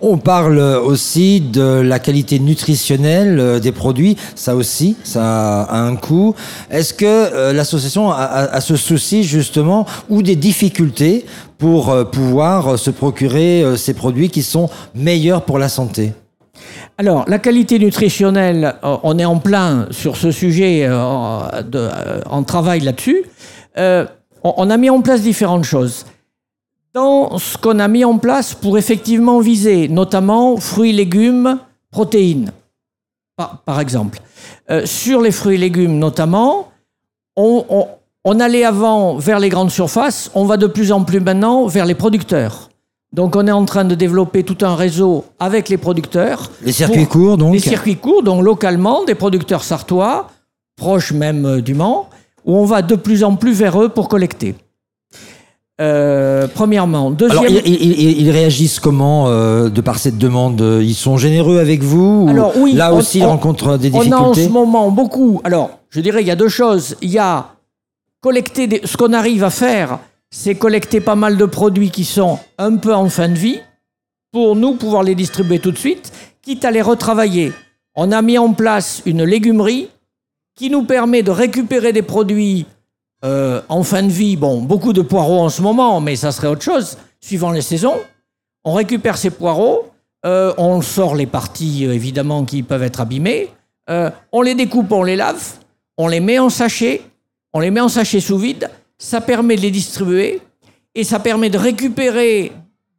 On 0.00 0.16
parle 0.18 0.58
aussi 0.58 1.40
de 1.40 1.80
la 1.80 1.98
qualité 1.98 2.38
nutritionnelle 2.38 3.38
euh, 3.38 3.58
des 3.58 3.72
produits. 3.72 4.16
Ça 4.34 4.56
aussi, 4.56 4.96
ça 5.04 5.62
a 5.62 5.78
un 5.78 5.96
coût. 5.96 6.34
Est-ce 6.70 6.94
que 6.94 7.04
euh, 7.04 7.52
l'association 7.52 8.10
a, 8.10 8.60
ce 8.60 8.76
souci 8.76 9.24
justement 9.24 9.86
ou 10.08 10.22
des 10.22 10.36
difficultés 10.36 11.26
pour 11.58 11.94
pouvoir 12.10 12.78
se 12.78 12.90
procurer 12.90 13.64
ces 13.76 13.92
produits 13.92 14.30
qui 14.30 14.42
sont 14.42 14.70
meilleurs 14.94 15.44
pour 15.44 15.58
la 15.58 15.68
santé? 15.68 16.12
Alors, 16.98 17.24
la 17.28 17.38
qualité 17.38 17.78
nutritionnelle, 17.78 18.74
euh, 18.84 18.96
on 19.02 19.18
est 19.18 19.24
en 19.24 19.38
plein 19.38 19.86
sur 19.90 20.16
ce 20.16 20.30
sujet, 20.30 20.84
euh, 20.84 20.92
euh, 21.74 22.20
en 22.28 22.42
travail 22.42 22.80
là-dessus. 22.80 23.24
on 24.42 24.70
a 24.70 24.76
mis 24.76 24.90
en 24.90 25.00
place 25.00 25.22
différentes 25.22 25.64
choses. 25.64 26.04
Dans 26.92 27.38
ce 27.38 27.56
qu'on 27.56 27.78
a 27.78 27.88
mis 27.88 28.04
en 28.04 28.18
place 28.18 28.54
pour 28.54 28.76
effectivement 28.76 29.40
viser, 29.40 29.88
notamment 29.88 30.56
fruits, 30.56 30.92
légumes, 30.92 31.58
protéines, 31.90 32.52
par, 33.36 33.80
exemple. 33.80 34.20
sur 34.84 35.20
les 35.20 35.30
fruits 35.30 35.54
et 35.54 35.58
légumes 35.58 35.98
notamment, 35.98 36.68
on 37.36 38.40
allait 38.40 38.64
avant 38.64 39.16
vers 39.16 39.38
les 39.38 39.48
grandes 39.48 39.70
surfaces, 39.70 40.30
on 40.34 40.44
va 40.44 40.56
de 40.56 40.66
plus 40.66 40.92
en 40.92 41.04
plus 41.04 41.20
maintenant 41.20 41.66
vers 41.66 41.86
les 41.86 41.94
producteurs. 41.94 42.70
Donc 43.12 43.34
on 43.34 43.46
est 43.46 43.52
en 43.52 43.64
train 43.64 43.84
de 43.84 43.94
développer 43.94 44.44
tout 44.44 44.58
un 44.64 44.76
réseau 44.76 45.24
avec 45.40 45.68
les 45.68 45.76
producteurs. 45.76 46.50
Les 46.62 46.72
circuits 46.72 47.06
courts 47.06 47.36
donc 47.36 47.54
Les 47.54 47.58
circuits 47.60 47.96
courts, 47.96 48.22
donc 48.22 48.44
localement, 48.44 49.04
des 49.04 49.16
producteurs 49.16 49.64
sartois, 49.64 50.30
proches 50.76 51.12
même 51.12 51.44
euh, 51.44 51.60
du 51.60 51.74
Mans, 51.74 52.08
où 52.44 52.56
on 52.56 52.64
va 52.64 52.82
de 52.82 52.94
plus 52.94 53.24
en 53.24 53.34
plus 53.34 53.52
vers 53.52 53.82
eux 53.82 53.88
pour 53.88 54.08
collecter. 54.08 54.54
Euh, 55.80 56.46
premièrement. 56.52 57.10
Deuxième... 57.10 57.38
Alors, 57.38 57.62
ils, 57.64 58.30
réagissent 58.30 58.80
comment 58.80 59.28
euh, 59.28 59.70
de 59.70 59.80
par 59.80 59.98
cette 59.98 60.18
demande? 60.18 60.60
Ils 60.82 60.94
sont 60.94 61.16
généreux 61.16 61.58
avec 61.58 61.82
vous 61.82 62.26
Alors 62.28 62.52
oui. 62.56 62.74
Là 62.74 62.92
aussi, 62.92 63.18
ils 63.18 63.24
rencontrent 63.24 63.78
des 63.78 63.90
difficultés 63.90 64.14
On 64.14 64.24
a 64.24 64.28
en 64.28 64.34
ce 64.34 64.48
moment 64.48 64.90
beaucoup. 64.90 65.40
Alors, 65.44 65.70
je 65.88 66.00
dirais, 66.00 66.22
il 66.22 66.26
y 66.26 66.30
a 66.30 66.36
deux 66.36 66.48
choses. 66.48 66.96
Il 67.00 67.10
y 67.10 67.18
a 67.18 67.46
collecter 68.20 68.66
des, 68.66 68.82
ce 68.84 68.96
qu'on 68.96 69.14
arrive 69.14 69.42
à 69.44 69.50
faire 69.50 69.98
c'est 70.30 70.54
collecter 70.54 71.00
pas 71.00 71.16
mal 71.16 71.36
de 71.36 71.44
produits 71.44 71.90
qui 71.90 72.04
sont 72.04 72.38
un 72.58 72.76
peu 72.76 72.94
en 72.94 73.08
fin 73.08 73.28
de 73.28 73.34
vie 73.34 73.60
pour 74.32 74.54
nous 74.54 74.74
pouvoir 74.74 75.02
les 75.02 75.16
distribuer 75.16 75.58
tout 75.58 75.72
de 75.72 75.78
suite, 75.78 76.12
quitte 76.40 76.64
à 76.64 76.70
les 76.70 76.82
retravailler. 76.82 77.52
On 77.96 78.12
a 78.12 78.22
mis 78.22 78.38
en 78.38 78.52
place 78.52 79.02
une 79.06 79.24
légumerie 79.24 79.88
qui 80.54 80.70
nous 80.70 80.84
permet 80.84 81.24
de 81.24 81.32
récupérer 81.32 81.92
des 81.92 82.02
produits 82.02 82.66
euh, 83.24 83.60
en 83.68 83.82
fin 83.82 84.02
de 84.02 84.10
vie. 84.10 84.36
Bon, 84.36 84.62
beaucoup 84.62 84.92
de 84.92 85.02
poireaux 85.02 85.40
en 85.40 85.48
ce 85.48 85.62
moment, 85.62 86.00
mais 86.00 86.16
ça 86.16 86.32
serait 86.32 86.48
autre 86.48 86.62
chose, 86.62 86.96
suivant 87.20 87.50
les 87.50 87.62
saisons. 87.62 87.98
On 88.64 88.72
récupère 88.72 89.16
ces 89.16 89.30
poireaux, 89.30 89.90
euh, 90.24 90.54
on 90.58 90.80
sort 90.82 91.14
les 91.14 91.26
parties 91.26 91.86
euh, 91.86 91.92
évidemment 91.92 92.44
qui 92.44 92.62
peuvent 92.62 92.82
être 92.82 93.00
abîmées, 93.00 93.48
on 94.30 94.42
les 94.42 94.54
découpe, 94.54 94.92
on 94.92 95.02
les 95.02 95.16
lave, 95.16 95.54
on 95.98 96.06
les 96.06 96.20
met 96.20 96.38
en 96.38 96.48
sachet, 96.48 97.02
on 97.52 97.58
les 97.58 97.72
met 97.72 97.80
en 97.80 97.88
sachet 97.88 98.20
sous 98.20 98.38
vide, 98.38 98.70
ça 98.96 99.20
permet 99.20 99.56
de 99.56 99.62
les 99.62 99.72
distribuer 99.72 100.40
et 100.94 101.02
ça 101.02 101.18
permet 101.18 101.50
de 101.50 101.58
récupérer 101.58 102.52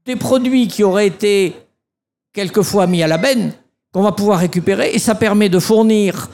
des 0.05 0.17
produits 0.17 0.67
qui 0.67 0.83
auraient 0.83 1.07
été 1.07 1.55
quelquefois 2.33 2.87
mis 2.87 3.03
à 3.03 3.07
la 3.07 3.17
benne, 3.17 3.53
qu'on 3.93 4.01
va 4.01 4.11
pouvoir 4.11 4.39
récupérer, 4.39 4.91
et 4.93 4.99
ça 4.99 5.15
permet 5.15 5.49
de 5.49 5.59
fournir 5.59 6.29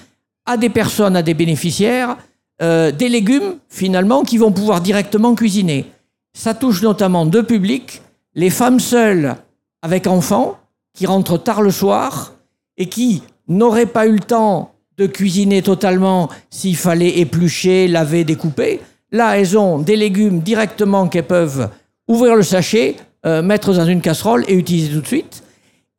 à 0.45 0.57
des 0.57 0.69
personnes, 0.69 1.15
à 1.15 1.21
des 1.21 1.33
bénéficiaires, 1.33 2.17
euh, 2.61 2.91
des 2.91 3.09
légumes, 3.09 3.55
finalement, 3.69 4.23
qui 4.23 4.37
vont 4.37 4.51
pouvoir 4.51 4.81
directement 4.81 5.35
cuisiner. 5.35 5.85
Ça 6.33 6.53
touche 6.53 6.81
notamment 6.81 7.25
deux 7.25 7.43
publics, 7.43 8.01
les 8.35 8.49
femmes 8.49 8.79
seules 8.79 9.35
avec 9.81 10.07
enfants, 10.07 10.57
qui 10.93 11.05
rentrent 11.05 11.37
tard 11.37 11.61
le 11.61 11.71
soir, 11.71 12.33
et 12.77 12.87
qui 12.87 13.23
n'auraient 13.47 13.85
pas 13.85 14.07
eu 14.07 14.13
le 14.13 14.19
temps 14.19 14.73
de 14.97 15.05
cuisiner 15.05 15.61
totalement 15.61 16.29
s'il 16.49 16.75
fallait 16.75 17.19
éplucher, 17.19 17.87
laver, 17.87 18.23
découper. 18.23 18.81
Là, 19.11 19.37
elles 19.37 19.57
ont 19.57 19.79
des 19.79 19.95
légumes 19.95 20.41
directement 20.41 21.07
qu'elles 21.07 21.23
peuvent 21.23 21.69
ouvrir 22.07 22.35
le 22.35 22.43
sachet, 22.43 22.95
euh, 23.25 23.41
mettre 23.41 23.73
dans 23.73 23.85
une 23.85 24.01
casserole 24.01 24.43
et 24.47 24.55
utiliser 24.55 24.93
tout 24.93 25.01
de 25.01 25.07
suite. 25.07 25.43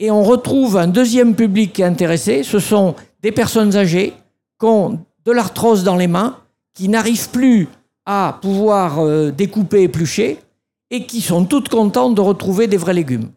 Et 0.00 0.10
on 0.10 0.22
retrouve 0.22 0.76
un 0.76 0.86
deuxième 0.86 1.34
public 1.34 1.72
qui 1.72 1.82
est 1.82 1.86
intéressé. 1.86 2.42
Ce 2.42 2.58
sont 2.58 2.94
des 3.22 3.32
personnes 3.32 3.76
âgées 3.76 4.14
qui 4.58 4.66
ont 4.66 5.00
de 5.24 5.32
l'arthrose 5.32 5.84
dans 5.84 5.96
les 5.96 6.06
mains, 6.06 6.36
qui 6.74 6.88
n'arrivent 6.88 7.30
plus 7.30 7.68
à 8.06 8.38
pouvoir 8.40 8.98
euh, 9.00 9.30
découper, 9.30 9.82
éplucher, 9.82 10.38
et 10.90 11.04
qui 11.04 11.20
sont 11.20 11.44
toutes 11.44 11.68
contentes 11.68 12.14
de 12.14 12.20
retrouver 12.20 12.66
des 12.66 12.76
vrais 12.76 12.94
légumes. 12.94 13.28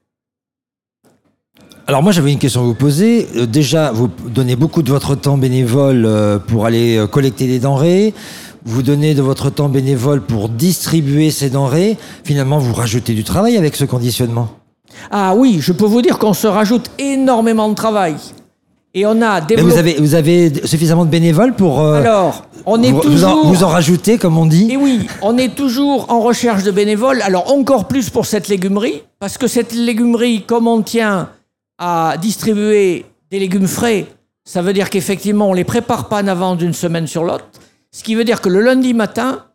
Alors 1.88 2.04
moi 2.04 2.12
j'avais 2.13 2.32
une 2.32 2.39
question 2.39 2.62
à 2.62 2.63
vous 2.63 2.76
poser. 2.76 3.28
Euh, 3.36 3.46
déjà, 3.46 3.91
vous 3.91 4.08
donnez 4.08 4.56
beaucoup 4.56 4.82
de 4.84 4.89
votre 4.89 5.15
temps 5.15 5.38
bénévole 5.38 6.08
pour 6.48 6.65
aller 6.65 7.06
collecter 7.12 7.48
des 7.48 7.60
denrées 7.60 8.13
vous 8.63 8.84
donnez 8.84 9.13
de 9.13 9.22
votre 9.22 9.50
temps 9.50 9.70
bénévole 9.70 10.22
pour 10.22 10.50
distribuer 10.50 11.32
ces 11.32 11.50
denrées, 11.50 11.98
finalement 12.24 12.60
vous 12.60 12.74
rajoutez 12.74 13.13
du 13.13 13.24
travail 13.24 13.58
avec 13.58 13.76
ce 13.76 13.86
conditionnement? 13.86 14.50
Ah 15.10 15.34
oui, 15.36 15.58
je 15.62 15.72
peux 15.72 15.86
vous 15.86 16.02
dire 16.02 16.20
qu'on 16.20 16.34
se 16.34 16.48
rajoute 16.48 16.91
énormément 17.00 17.70
de 17.70 17.76
travail. 17.76 18.15
Et 18.93 19.06
on 19.06 19.21
a 19.21 19.39
développé... 19.39 19.63
Mais 19.63 19.73
vous 19.73 19.80
avez, 19.80 19.93
vous 19.95 20.15
avez 20.15 20.67
suffisamment 20.67 21.06
de 21.06 21.10
bénévoles 21.10 21.54
pour... 21.54 21.80
Euh, 21.80 22.01
Alors, 22.01 22.45
on 22.65 22.84
est 22.84 22.91
vous, 22.91 22.99
toujours... 22.99 23.45
Vous 23.45 23.63
en, 23.63 23.69
rajoutez, 23.69 24.17
comme 24.17 24.38
on 24.38 24.45
dit 24.45 24.69
Et 24.71 24.77
oui, 24.77 25.08
on 25.21 25.38
est 25.38 25.56
toujours 25.56 26.12
en 26.12 26.19
recherche 26.19 26.63
de 26.63 26.71
bénévoles. 26.71 27.21
Alors, 27.21 27.54
encore 27.54 27.88
plus 27.88 28.10
pour 28.10 28.25
cette 28.25 28.49
légumerie, 28.49 29.04
parce 29.19 29.38
que 29.38 29.47
cette 29.47 29.73
légumerie, 29.73 30.43
comme 30.43 30.67
on 30.67 30.82
tient 30.82 31.30
à 31.77 32.15
distribuer 32.21 33.06
des 33.30 33.39
légumes 33.39 33.67
frais, 33.67 34.08
ça 34.43 34.62
veut 34.62 34.73
dire 34.73 34.89
qu'effectivement, 34.89 35.47
on 35.47 35.51
ne 35.51 35.58
les 35.58 35.63
prépare 35.63 36.10
pas 36.10 36.21
en 36.21 36.27
avant 36.27 36.56
d'une 36.56 36.73
semaine 36.73 37.08
sur 37.08 37.23
l'autre. 37.23 37.45
Ce 37.91 38.04
qui 38.04 38.15
veut 38.15 38.25
dire 38.25 38.41
que 38.41 38.49
le 38.49 38.62
lundi 38.62 38.93
matin, 38.93 39.45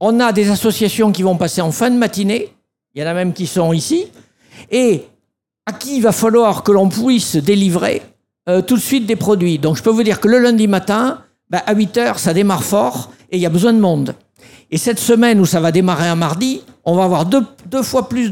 on 0.00 0.20
a 0.20 0.32
des 0.32 0.50
associations 0.50 1.10
qui 1.10 1.22
vont 1.22 1.36
passer 1.36 1.62
en 1.62 1.72
fin 1.72 1.90
de 1.90 1.96
matinée, 1.96 2.54
il 2.94 3.00
y 3.00 3.04
en 3.04 3.08
a 3.08 3.14
même 3.14 3.32
qui 3.32 3.46
sont 3.46 3.72
ici, 3.72 4.06
et 4.70 5.04
à 5.64 5.72
qui 5.72 5.96
il 5.96 6.02
va 6.02 6.12
falloir 6.12 6.62
que 6.62 6.72
l'on 6.72 6.88
puisse 6.88 7.36
délivrer 7.36 8.02
euh, 8.48 8.62
tout 8.62 8.76
de 8.76 8.80
suite 8.80 9.06
des 9.06 9.16
produits. 9.16 9.58
Donc 9.58 9.76
je 9.76 9.82
peux 9.82 9.90
vous 9.90 10.02
dire 10.02 10.20
que 10.20 10.28
le 10.28 10.38
lundi 10.38 10.66
matin, 10.66 11.18
ben, 11.50 11.60
à 11.66 11.74
8 11.74 11.96
heures, 11.98 12.18
ça 12.18 12.32
démarre 12.32 12.64
fort 12.64 13.10
et 13.30 13.36
il 13.36 13.42
y 13.42 13.46
a 13.46 13.50
besoin 13.50 13.72
de 13.72 13.80
monde. 13.80 14.14
Et 14.70 14.78
cette 14.78 14.98
semaine 14.98 15.40
où 15.40 15.46
ça 15.46 15.60
va 15.60 15.72
démarrer 15.72 16.08
un 16.08 16.14
mardi, 16.14 16.62
on 16.84 16.94
va 16.94 17.04
avoir 17.04 17.26
deux, 17.26 17.42
deux 17.66 17.82
fois 17.82 18.08
plus 18.08 18.30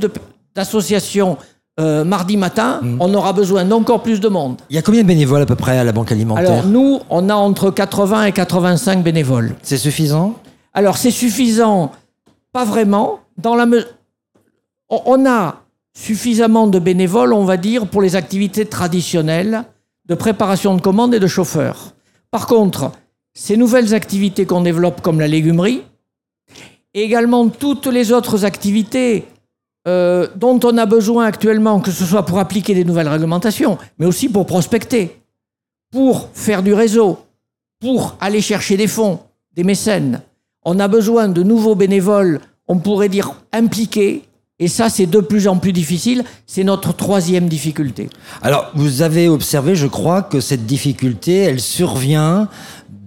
d'associations 0.54 1.38
euh, 1.78 2.04
mardi 2.04 2.38
matin, 2.38 2.80
mm. 2.82 2.96
on 3.00 3.12
aura 3.12 3.34
besoin 3.34 3.66
d'encore 3.66 4.02
plus 4.02 4.20
de 4.20 4.28
monde. 4.28 4.56
Il 4.70 4.76
y 4.76 4.78
a 4.78 4.82
combien 4.82 5.02
de 5.02 5.06
bénévoles 5.06 5.42
à 5.42 5.46
peu 5.46 5.56
près 5.56 5.78
à 5.78 5.84
la 5.84 5.92
Banque 5.92 6.10
alimentaire 6.10 6.50
Alors 6.50 6.66
nous, 6.66 7.00
on 7.10 7.28
a 7.28 7.34
entre 7.34 7.70
80 7.70 8.24
et 8.24 8.32
85 8.32 9.02
bénévoles. 9.02 9.54
C'est 9.62 9.76
suffisant? 9.76 10.36
Alors 10.72 10.96
c'est 10.96 11.10
suffisant, 11.10 11.92
pas 12.52 12.64
vraiment. 12.64 13.20
Dans 13.36 13.54
la 13.54 13.66
on 14.88 15.26
a 15.26 15.56
suffisamment 15.92 16.66
de 16.66 16.78
bénévoles, 16.78 17.34
on 17.34 17.44
va 17.44 17.58
dire, 17.58 17.86
pour 17.86 18.00
les 18.00 18.16
activités 18.16 18.64
traditionnelles 18.64 19.64
de 20.06 20.14
préparation 20.14 20.74
de 20.74 20.80
commandes 20.80 21.14
et 21.14 21.20
de 21.20 21.26
chauffeurs. 21.26 21.94
Par 22.30 22.46
contre, 22.46 22.92
ces 23.34 23.56
nouvelles 23.56 23.94
activités 23.94 24.46
qu'on 24.46 24.62
développe 24.62 25.00
comme 25.02 25.20
la 25.20 25.28
légumerie, 25.28 25.82
également 26.94 27.48
toutes 27.48 27.86
les 27.86 28.12
autres 28.12 28.44
activités 28.44 29.24
euh, 29.86 30.26
dont 30.34 30.58
on 30.64 30.78
a 30.78 30.86
besoin 30.86 31.26
actuellement, 31.26 31.80
que 31.80 31.90
ce 31.90 32.04
soit 32.04 32.24
pour 32.24 32.38
appliquer 32.38 32.74
des 32.74 32.84
nouvelles 32.84 33.08
réglementations, 33.08 33.78
mais 33.98 34.06
aussi 34.06 34.28
pour 34.28 34.46
prospecter, 34.46 35.20
pour 35.92 36.30
faire 36.32 36.62
du 36.62 36.74
réseau, 36.74 37.18
pour 37.80 38.16
aller 38.20 38.40
chercher 38.40 38.76
des 38.76 38.88
fonds, 38.88 39.20
des 39.54 39.64
mécènes. 39.64 40.22
On 40.64 40.80
a 40.80 40.88
besoin 40.88 41.28
de 41.28 41.42
nouveaux 41.42 41.76
bénévoles, 41.76 42.40
on 42.66 42.78
pourrait 42.78 43.08
dire 43.08 43.34
impliqués, 43.52 44.24
et 44.58 44.68
ça, 44.68 44.88
c'est 44.88 45.06
de 45.06 45.20
plus 45.20 45.48
en 45.48 45.58
plus 45.58 45.74
difficile. 45.74 46.24
C'est 46.46 46.64
notre 46.64 46.94
troisième 46.94 47.46
difficulté. 47.46 48.08
Alors, 48.40 48.70
vous 48.74 49.02
avez 49.02 49.28
observé, 49.28 49.76
je 49.76 49.86
crois, 49.86 50.22
que 50.22 50.40
cette 50.40 50.64
difficulté, 50.64 51.36
elle 51.36 51.60
survient 51.60 52.48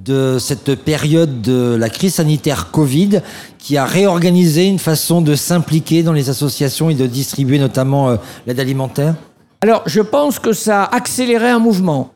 de 0.05 0.37
cette 0.39 0.75
période 0.75 1.41
de 1.41 1.75
la 1.75 1.89
crise 1.89 2.15
sanitaire 2.15 2.69
Covid 2.69 3.21
qui 3.57 3.77
a 3.77 3.85
réorganisé 3.85 4.67
une 4.67 4.77
façon 4.77 5.21
de 5.21 5.33
s'impliquer 5.33 6.03
dans 6.03 6.13
les 6.13 6.29
associations 6.29 6.91
et 6.91 6.95
de 6.95 7.07
distribuer 7.07 7.57
notamment 7.57 8.09
euh, 8.09 8.17
l'aide 8.45 8.59
alimentaire? 8.59 9.15
Alors, 9.61 9.81
je 9.87 10.01
pense 10.01 10.37
que 10.37 10.53
ça 10.53 10.83
a 10.83 10.95
accéléré 10.95 11.49
un 11.49 11.59
mouvement. 11.59 12.13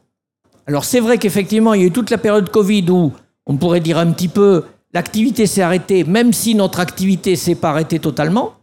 Alors, 0.67 0.85
c'est 0.85 0.99
vrai 0.99 1.17
qu'effectivement, 1.17 1.73
il 1.73 1.81
y 1.81 1.83
a 1.83 1.87
eu 1.87 1.91
toute 1.91 2.11
la 2.11 2.19
période 2.19 2.49
Covid 2.49 2.85
où, 2.89 3.11
on 3.47 3.57
pourrait 3.57 3.81
dire 3.81 3.97
un 3.97 4.11
petit 4.11 4.27
peu, 4.27 4.63
l'activité 4.93 5.47
s'est 5.47 5.63
arrêtée, 5.63 6.03
même 6.03 6.33
si 6.33 6.53
notre 6.53 6.79
activité 6.79 7.35
s'est 7.35 7.55
pas 7.55 7.71
arrêtée 7.71 7.97
totalement. 7.97 8.53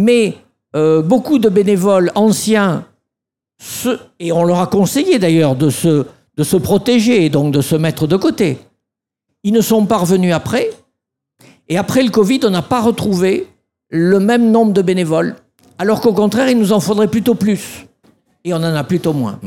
Mais 0.00 0.38
euh, 0.74 1.02
beaucoup 1.02 1.38
de 1.38 1.50
bénévoles 1.50 2.10
anciens, 2.14 2.86
et 4.18 4.32
on 4.32 4.44
leur 4.44 4.60
a 4.60 4.66
conseillé 4.66 5.18
d'ailleurs 5.18 5.56
de 5.56 5.68
se, 5.68 6.06
de 6.38 6.42
se 6.42 6.56
protéger 6.56 7.26
et 7.26 7.28
donc 7.28 7.52
de 7.52 7.60
se 7.60 7.76
mettre 7.76 8.06
de 8.06 8.16
côté. 8.16 8.56
Ils 9.44 9.52
ne 9.52 9.60
sont 9.60 9.84
pas 9.84 9.98
revenus 9.98 10.32
après. 10.32 10.70
Et 11.68 11.76
après 11.76 12.02
le 12.02 12.08
Covid, 12.08 12.40
on 12.44 12.50
n'a 12.50 12.62
pas 12.62 12.80
retrouvé 12.80 13.46
le 13.90 14.20
même 14.20 14.50
nombre 14.50 14.72
de 14.72 14.80
bénévoles. 14.80 15.36
Alors 15.76 16.00
qu'au 16.00 16.14
contraire, 16.14 16.48
il 16.48 16.58
nous 16.58 16.72
en 16.72 16.80
faudrait 16.80 17.08
plutôt 17.08 17.34
plus. 17.34 17.86
Et 18.46 18.54
on 18.54 18.56
en 18.56 18.74
a 18.74 18.84
plutôt 18.84 19.12
moins. 19.12 19.38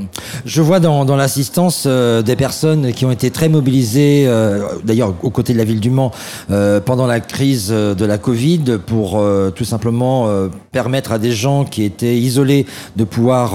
Je 0.45 0.61
vois 0.61 0.79
dans, 0.79 1.03
dans 1.03 1.15
l'assistance 1.15 1.85
euh, 1.87 2.21
des 2.21 2.35
personnes 2.35 2.93
qui 2.93 3.05
ont 3.05 3.11
été 3.11 3.31
très 3.31 3.49
mobilisées, 3.49 4.25
euh, 4.27 4.67
d'ailleurs 4.83 5.15
aux 5.23 5.31
côtés 5.31 5.51
de 5.53 5.57
la 5.57 5.63
ville 5.63 5.79
du 5.79 5.89
Mans, 5.89 6.11
euh, 6.51 6.79
pendant 6.79 7.07
la 7.07 7.19
crise 7.19 7.69
euh, 7.71 7.95
de 7.95 8.05
la 8.05 8.19
Covid, 8.19 8.77
pour 8.85 9.17
euh, 9.17 9.49
tout 9.49 9.63
simplement 9.65 10.27
euh, 10.27 10.49
permettre 10.71 11.11
à 11.11 11.17
des 11.17 11.31
gens 11.31 11.65
qui 11.65 11.81
étaient 11.83 12.15
isolés 12.19 12.67
de 12.95 13.03
pouvoir 13.03 13.53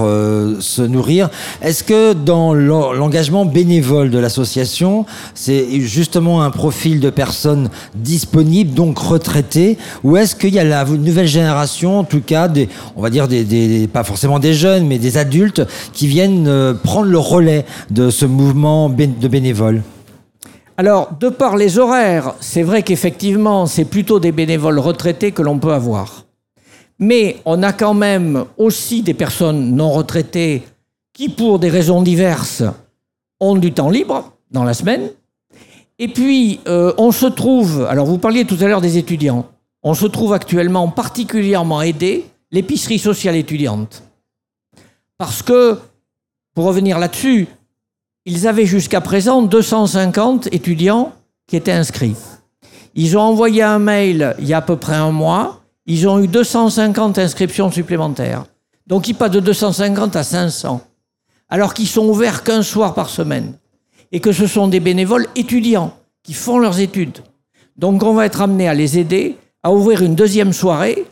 se 0.58 0.82
nourrir. 0.82 1.30
Est-ce 1.62 1.84
que 1.84 2.14
dans 2.14 2.52
l'en- 2.52 2.92
l'engagement 2.92 3.44
bénévole 3.44 4.10
de 4.10 4.18
l'association, 4.18 5.06
c'est 5.36 5.80
justement 5.82 6.42
un 6.42 6.50
profil 6.50 6.98
de 6.98 7.10
personnes 7.10 7.70
disponibles, 7.94 8.74
donc 8.74 8.98
retraitées, 8.98 9.78
ou 10.02 10.16
est-ce 10.16 10.34
qu'il 10.34 10.52
y 10.54 10.58
a 10.58 10.64
la 10.64 10.84
nouvelle 10.84 11.28
génération, 11.28 12.00
en 12.00 12.04
tout 12.04 12.22
cas, 12.22 12.48
des, 12.48 12.68
on 12.96 13.02
va 13.02 13.10
dire 13.10 13.28
des, 13.28 13.44
des- 13.44 13.86
pas 13.86 14.02
forcément 14.02 14.40
des 14.40 14.52
jeunes, 14.54 14.84
mais 14.88 14.98
des 14.98 15.16
adultes 15.16 15.27
qui 15.92 16.06
viennent 16.06 16.48
euh, 16.48 16.74
prendre 16.74 17.10
le 17.10 17.18
relais 17.18 17.64
de 17.90 18.10
ce 18.10 18.26
mouvement 18.26 18.88
de 18.88 19.28
bénévoles 19.28 19.82
Alors, 20.76 21.12
de 21.18 21.28
par 21.28 21.56
les 21.56 21.78
horaires, 21.78 22.34
c'est 22.40 22.62
vrai 22.62 22.82
qu'effectivement, 22.82 23.66
c'est 23.66 23.84
plutôt 23.84 24.20
des 24.20 24.32
bénévoles 24.32 24.78
retraités 24.78 25.32
que 25.32 25.42
l'on 25.42 25.58
peut 25.58 25.72
avoir. 25.72 26.24
Mais 26.98 27.36
on 27.44 27.62
a 27.62 27.72
quand 27.72 27.94
même 27.94 28.44
aussi 28.56 29.02
des 29.02 29.14
personnes 29.14 29.74
non 29.74 29.90
retraitées 29.90 30.62
qui, 31.12 31.28
pour 31.28 31.58
des 31.58 31.70
raisons 31.70 32.02
diverses, 32.02 32.62
ont 33.40 33.56
du 33.56 33.72
temps 33.72 33.90
libre 33.90 34.32
dans 34.50 34.64
la 34.64 34.74
semaine. 34.74 35.10
Et 35.98 36.08
puis, 36.08 36.60
euh, 36.68 36.92
on 36.98 37.12
se 37.12 37.26
trouve, 37.26 37.86
alors 37.88 38.06
vous 38.06 38.18
parliez 38.18 38.44
tout 38.44 38.56
à 38.60 38.66
l'heure 38.66 38.80
des 38.80 38.98
étudiants, 38.98 39.46
on 39.82 39.94
se 39.94 40.06
trouve 40.06 40.32
actuellement 40.32 40.88
particulièrement 40.88 41.82
aidé 41.82 42.24
l'épicerie 42.50 42.98
sociale 42.98 43.36
étudiante. 43.36 44.02
Parce 45.18 45.42
que, 45.42 45.78
pour 46.54 46.64
revenir 46.64 46.98
là-dessus, 46.98 47.48
ils 48.24 48.46
avaient 48.46 48.66
jusqu'à 48.66 49.00
présent 49.00 49.42
250 49.42 50.48
étudiants 50.52 51.12
qui 51.48 51.56
étaient 51.56 51.72
inscrits. 51.72 52.16
Ils 52.94 53.16
ont 53.16 53.22
envoyé 53.22 53.62
un 53.62 53.78
mail 53.78 54.34
il 54.38 54.46
y 54.46 54.54
a 54.54 54.58
à 54.58 54.62
peu 54.62 54.76
près 54.76 54.94
un 54.94 55.10
mois. 55.10 55.60
Ils 55.86 56.06
ont 56.06 56.20
eu 56.20 56.28
250 56.28 57.18
inscriptions 57.18 57.70
supplémentaires. 57.70 58.44
Donc 58.86 59.08
ils 59.08 59.14
passent 59.14 59.32
de 59.32 59.40
250 59.40 60.16
à 60.16 60.22
500. 60.22 60.82
Alors 61.48 61.74
qu'ils 61.74 61.88
sont 61.88 62.06
ouverts 62.06 62.44
qu'un 62.44 62.62
soir 62.62 62.94
par 62.94 63.08
semaine. 63.08 63.54
Et 64.12 64.20
que 64.20 64.32
ce 64.32 64.46
sont 64.46 64.68
des 64.68 64.80
bénévoles 64.80 65.26
étudiants 65.34 65.94
qui 66.22 66.34
font 66.34 66.58
leurs 66.58 66.80
études. 66.80 67.18
Donc 67.76 68.02
on 68.02 68.14
va 68.14 68.26
être 68.26 68.40
amené 68.40 68.68
à 68.68 68.74
les 68.74 68.98
aider 68.98 69.36
à 69.62 69.72
ouvrir 69.72 70.02
une 70.02 70.14
deuxième 70.14 70.52
soirée. 70.52 71.06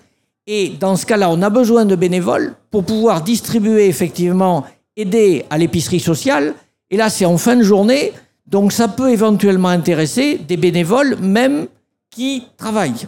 Et 0.47 0.71
dans 0.79 0.97
ce 0.97 1.07
cas-là, 1.07 1.31
on 1.31 1.43
a 1.43 1.51
besoin 1.51 1.85
de 1.85 1.97
bénévoles 1.97 2.55
pour 2.71 2.85
pouvoir 2.85 3.23
distribuer 3.23 3.89
effectivement, 3.89 4.65
aider 4.97 5.45
à 5.51 5.59
l'épicerie 5.59 6.01
sociale. 6.01 6.55
Et 6.91 6.97
là, 6.97 7.11
c'est 7.11 7.25
en 7.25 7.37
fin 7.37 7.57
de 7.57 7.63
journée. 7.63 8.13
Donc 8.47 8.73
ça 8.73 8.87
peut 8.87 9.11
éventuellement 9.11 9.69
intéresser 9.69 10.39
des 10.39 10.57
bénévoles 10.57 11.17
même 11.17 11.67
qui 12.11 12.45
travaillent. 12.57 13.07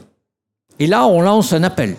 Et 0.80 0.86
là, 0.86 1.06
on 1.06 1.20
lance 1.20 1.52
un 1.52 1.62
appel. 1.62 1.96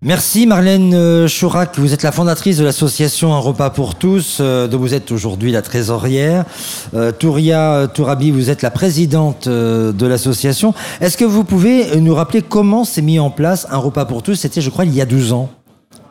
Merci 0.00 0.46
Marlène 0.46 0.94
euh, 0.94 1.26
Chourac, 1.26 1.76
vous 1.76 1.92
êtes 1.92 2.04
la 2.04 2.12
fondatrice 2.12 2.56
de 2.58 2.64
l'association 2.64 3.34
Un 3.34 3.40
repas 3.40 3.70
pour 3.70 3.96
tous, 3.96 4.38
euh, 4.40 4.68
dont 4.68 4.78
vous 4.78 4.94
êtes 4.94 5.10
aujourd'hui 5.10 5.50
la 5.50 5.60
trésorière. 5.60 6.44
Euh, 6.94 7.10
Touria 7.10 7.88
Tourabi, 7.92 8.30
vous 8.30 8.48
êtes 8.48 8.62
la 8.62 8.70
présidente 8.70 9.48
de 9.48 10.06
l'association. 10.06 10.72
Est-ce 11.00 11.16
que 11.16 11.24
vous 11.24 11.42
pouvez 11.42 11.96
nous 12.00 12.14
rappeler 12.14 12.42
comment 12.42 12.84
s'est 12.84 13.02
mis 13.02 13.18
en 13.18 13.30
place 13.30 13.66
Un 13.70 13.78
repas 13.78 14.04
pour 14.04 14.22
tous? 14.22 14.36
C'était, 14.36 14.60
je 14.60 14.70
crois, 14.70 14.84
il 14.84 14.94
y 14.94 15.00
a 15.00 15.06
12 15.06 15.32
ans. 15.32 15.48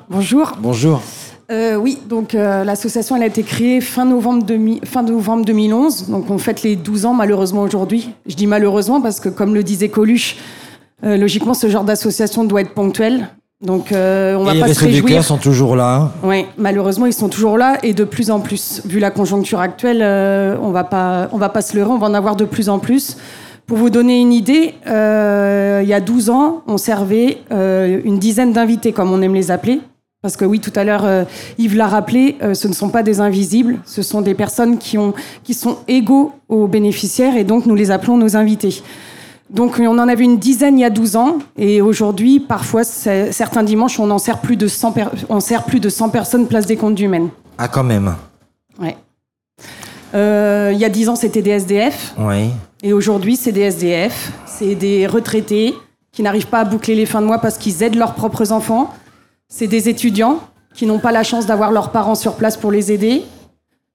Bonjour. 0.10 0.52
Bonjour. 0.60 1.02
Euh, 1.50 1.76
oui, 1.78 1.98
donc 2.10 2.36
euh, 2.36 2.66
l'association 2.66 3.16
elle 3.16 3.24
a 3.24 3.28
été 3.28 3.42
créée 3.44 3.80
fin 3.80 4.04
novembre, 4.04 4.44
demi- 4.46 4.82
fin 4.84 5.02
novembre 5.02 5.46
2011. 5.46 6.10
Donc 6.10 6.30
on 6.30 6.38
fête 6.38 6.62
les 6.64 6.76
12 6.76 7.06
ans 7.06 7.14
malheureusement 7.14 7.62
aujourd'hui. 7.62 8.10
Je 8.26 8.36
dis 8.36 8.48
malheureusement 8.48 9.00
parce 9.00 9.22
que 9.22 9.30
comme 9.30 9.54
le 9.56 9.64
disait 9.64 9.88
Coluche, 9.88 10.36
euh, 11.06 11.16
logiquement 11.16 11.54
ce 11.54 11.70
genre 11.70 11.86
d'association 11.86 12.44
doit 12.44 12.60
être 12.60 12.74
ponctuel. 12.74 13.30
Donc 13.66 13.92
euh, 13.92 14.36
on 14.36 14.44
Et 14.44 14.46
va 14.46 14.54
les 14.54 14.60
pas 14.60 14.74
se 14.74 14.86
réjouir. 14.86 15.24
Sont 15.24 15.38
toujours 15.38 15.76
là. 15.76 15.96
hein. 15.96 16.12
Oui, 16.24 16.46
malheureusement 16.58 17.08
ils 17.08 17.14
sont 17.14 17.28
toujours 17.30 17.58
là 17.58 17.78
et 17.82 17.94
de 17.94 18.04
plus 18.04 18.30
en 18.30 18.40
plus. 18.40 18.82
Vu 18.86 19.00
la 19.00 19.10
conjoncture 19.10 19.60
actuelle, 19.60 20.02
euh, 20.04 20.56
on 20.62 20.70
va 20.70 20.84
pas, 20.84 21.28
on 21.32 21.38
va 21.38 21.50
pas 21.50 21.62
se 21.62 21.76
leurrer, 21.76 21.90
on 21.90 21.98
va 21.98 22.08
en 22.08 22.14
avoir 22.14 22.36
de 22.36 22.46
plus 22.46 22.70
en 22.70 22.78
plus. 22.78 23.18
Pour 23.66 23.78
vous 23.80 23.90
donner 23.90 24.22
une 24.22 24.32
idée, 24.32 24.76
euh, 24.88 25.82
il 25.84 25.90
y 25.90 25.94
a 25.94 26.00
12 26.00 26.30
ans, 26.30 26.62
on 26.68 26.78
servait 26.78 27.40
une 27.52 28.18
dizaine 28.18 28.54
d'invités, 28.54 28.94
comme 28.94 29.12
on 29.12 29.22
aime 29.22 29.34
les 29.34 29.52
appeler. 29.52 29.82
Parce 30.22 30.38
que 30.38 30.46
oui, 30.46 30.62
tout 30.62 30.72
à 30.76 30.86
l'heure, 30.86 31.06
Yves 31.58 31.76
l'a 31.76 31.88
rappelé, 31.88 32.38
ce 32.54 32.68
ne 32.70 32.74
sont 32.74 32.88
pas 32.90 33.04
des 33.04 33.20
invisibles, 33.20 33.80
ce 33.86 34.02
sont 34.04 34.22
des 34.22 34.36
personnes 34.36 34.78
qui, 34.78 34.98
ont, 34.98 35.14
qui 35.44 35.54
sont 35.54 35.80
égaux 35.90 36.32
aux 36.48 36.68
bénéficiaires 36.68 37.36
et 37.36 37.44
donc 37.44 37.66
nous 37.66 37.76
les 37.76 37.92
appelons 37.92 38.16
nos 38.16 38.38
invités. 38.38 38.82
Donc 39.50 39.80
on 39.80 39.98
en 39.98 40.08
avait 40.10 40.26
une 40.26 40.40
dizaine 40.40 40.78
il 40.78 40.82
y 40.82 40.86
a 40.86 40.90
12 40.90 41.16
ans 41.16 41.38
et 41.58 41.82
aujourd'hui, 41.82 42.40
parfois, 42.42 42.84
certains 42.84 43.64
dimanches, 43.64 44.00
on 44.00 44.12
en 44.12 44.18
sert 44.20 44.40
plus 44.40 44.58
de 44.58 44.68
100, 44.68 44.92
per- 44.92 45.06
on 45.30 45.40
sert 45.40 45.64
plus 45.64 45.80
de 45.80 45.88
100 45.90 46.10
personnes 46.10 46.48
place 46.48 46.66
des 46.66 46.76
comptes 46.76 46.96
du 46.96 47.08
Maine. 47.08 47.30
Ah, 47.58 47.68
quand 47.70 47.84
même. 47.84 48.16
Ouais. 48.80 48.98
Euh, 50.14 50.72
il 50.74 50.80
y 50.80 50.86
a 50.86 50.90
10 50.90 51.10
ans, 51.10 51.16
c'était 51.16 51.42
des 51.42 51.52
SDF 51.52 52.14
Oui. 52.20 52.50
et 52.84 52.94
aujourd'hui, 52.94 53.36
c'est 53.36 53.52
des 53.52 53.62
SDF, 53.62 54.32
c'est 54.46 54.76
des 54.76 55.08
retraités 55.08 55.74
qui 56.12 56.24
n'arrivent 56.24 56.48
pas 56.48 56.60
à 56.60 56.66
boucler 56.66 56.96
les 56.96 57.06
fins 57.06 57.22
de 57.22 57.28
mois 57.28 57.40
parce 57.40 57.58
qu'ils 57.58 57.84
aident 57.84 57.96
leurs 57.96 58.16
propres 58.16 58.52
enfants. 58.52 58.94
C'est 59.50 59.68
des 59.68 59.88
étudiants 59.90 60.40
qui 60.74 60.86
n'ont 60.86 61.00
pas 61.00 61.12
la 61.12 61.24
chance 61.24 61.46
d'avoir 61.46 61.72
leurs 61.72 61.92
parents 61.92 62.16
sur 62.16 62.34
place 62.36 62.58
pour 62.58 62.72
les 62.72 62.92
aider. 62.92 63.24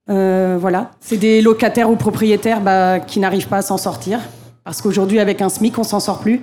Euh, 0.09 0.57
voilà. 0.59 0.91
C'est 0.99 1.17
des 1.17 1.41
locataires 1.41 1.89
ou 1.89 1.95
propriétaires 1.95 2.61
bah, 2.61 2.99
qui 2.99 3.19
n'arrivent 3.19 3.47
pas 3.47 3.57
à 3.57 3.61
s'en 3.61 3.77
sortir. 3.77 4.19
Parce 4.63 4.81
qu'aujourd'hui, 4.81 5.19
avec 5.19 5.41
un 5.41 5.49
SMIC, 5.49 5.77
on 5.77 5.83
s'en 5.83 5.99
sort 5.99 6.19
plus. 6.19 6.41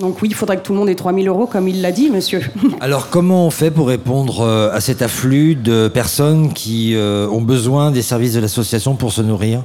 Donc 0.00 0.20
oui, 0.22 0.28
il 0.28 0.34
faudrait 0.34 0.56
que 0.56 0.62
tout 0.62 0.72
le 0.72 0.78
monde 0.78 0.88
ait 0.88 0.94
3000 0.94 1.28
euros, 1.28 1.46
comme 1.46 1.68
il 1.68 1.82
l'a 1.82 1.92
dit, 1.92 2.10
monsieur. 2.10 2.40
Alors, 2.80 3.10
comment 3.10 3.46
on 3.46 3.50
fait 3.50 3.70
pour 3.70 3.88
répondre 3.88 4.40
euh, 4.40 4.72
à 4.72 4.80
cet 4.80 5.02
afflux 5.02 5.54
de 5.54 5.88
personnes 5.88 6.52
qui 6.52 6.94
euh, 6.94 7.28
ont 7.28 7.42
besoin 7.42 7.90
des 7.90 8.02
services 8.02 8.32
de 8.32 8.40
l'association 8.40 8.96
pour 8.96 9.12
se 9.12 9.20
nourrir? 9.20 9.62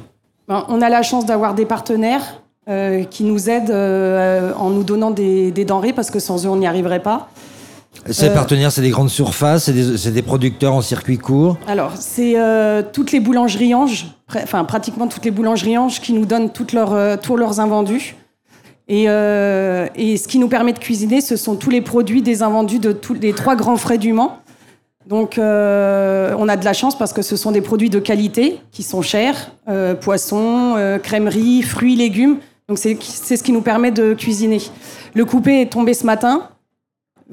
Ben, 0.48 0.66
on 0.70 0.82
a 0.82 0.90
la 0.90 1.02
chance 1.02 1.26
d'avoir 1.26 1.56
des 1.56 1.66
partenaires 1.66 2.42
euh, 2.70 3.06
qui 3.06 3.24
nous 3.24 3.50
aident 3.50 3.72
euh, 3.72 4.52
en 4.58 4.70
nous 4.70 4.84
donnant 4.84 5.12
des, 5.12 5.52
des 5.52 5.64
denrées, 5.64 5.94
parce 5.94 6.12
que 6.12 6.20
sans 6.20 6.46
eux, 6.46 6.50
on 6.50 6.58
n'y 6.58 6.68
arriverait 6.68 7.02
pas. 7.02 7.30
Ces 8.10 8.30
Euh, 8.30 8.34
partenaires, 8.34 8.72
c'est 8.72 8.82
des 8.82 8.90
grandes 8.90 9.10
surfaces, 9.10 9.66
c'est 9.66 9.74
des, 9.74 10.12
des 10.12 10.22
producteurs 10.22 10.74
en 10.74 10.82
circuit 10.82 11.18
court. 11.18 11.58
Alors, 11.68 11.92
c'est 12.00 12.34
euh, 12.40 12.84
toutes 12.94 13.12
les 13.12 13.20
boulangeries 13.20 13.74
Ange, 13.74 14.08
enfin 14.36 14.64
pratiquement 14.64 15.08
toutes 15.08 15.26
les 15.26 15.32
boulangeries 15.32 15.78
Ange 15.78 16.00
qui 16.02 16.14
nous 16.14 16.26
donnent 16.26 16.52
toutes 16.52 16.74
leurs, 16.74 16.94
euh, 16.94 17.18
tous 17.22 17.36
leurs 17.36 17.60
invendus. 17.60 18.16
Et, 18.88 19.06
euh, 19.08 19.88
et 19.96 20.16
ce 20.16 20.28
qui 20.28 20.40
nous 20.40 20.48
permet 20.48 20.72
de 20.72 20.80
cuisiner, 20.80 21.20
ce 21.20 21.36
sont 21.36 21.56
tous 21.56 21.70
les 21.70 21.82
produits 21.82 22.22
des 22.22 22.42
invendus 22.42 22.80
de 22.80 22.94
tous 22.94 23.14
les 23.14 23.34
trois 23.34 23.56
grands 23.58 23.76
frais 23.76 23.98
du 23.98 24.14
Mans. 24.14 24.38
Donc, 25.08 25.36
on 25.38 25.42
a 26.50 26.58
de 26.58 26.66
la 26.66 26.74
chance 26.74 26.98
parce 26.98 27.14
que 27.14 27.22
ce 27.22 27.38
sont 27.38 27.52
des 27.52 27.62
produits 27.62 27.90
de 27.90 28.00
qualité 28.00 28.60
qui 28.72 28.84
sont 28.84 29.02
chers 29.02 29.52
poissons, 30.02 30.76
euh, 30.78 31.00
crèmerie, 31.00 31.62
fruits, 31.64 31.96
légumes. 31.96 32.38
Donc, 32.68 32.78
c'est 32.78 32.98
c'est 33.02 33.38
ce 33.38 33.44
qui 33.44 33.54
nous 33.54 33.62
permet 33.62 33.92
de 33.92 34.14
cuisiner. 34.14 34.62
Le 35.14 35.24
coupé 35.24 35.62
est 35.62 35.72
tombé 35.72 35.94
ce 35.94 36.06
matin. 36.06 36.50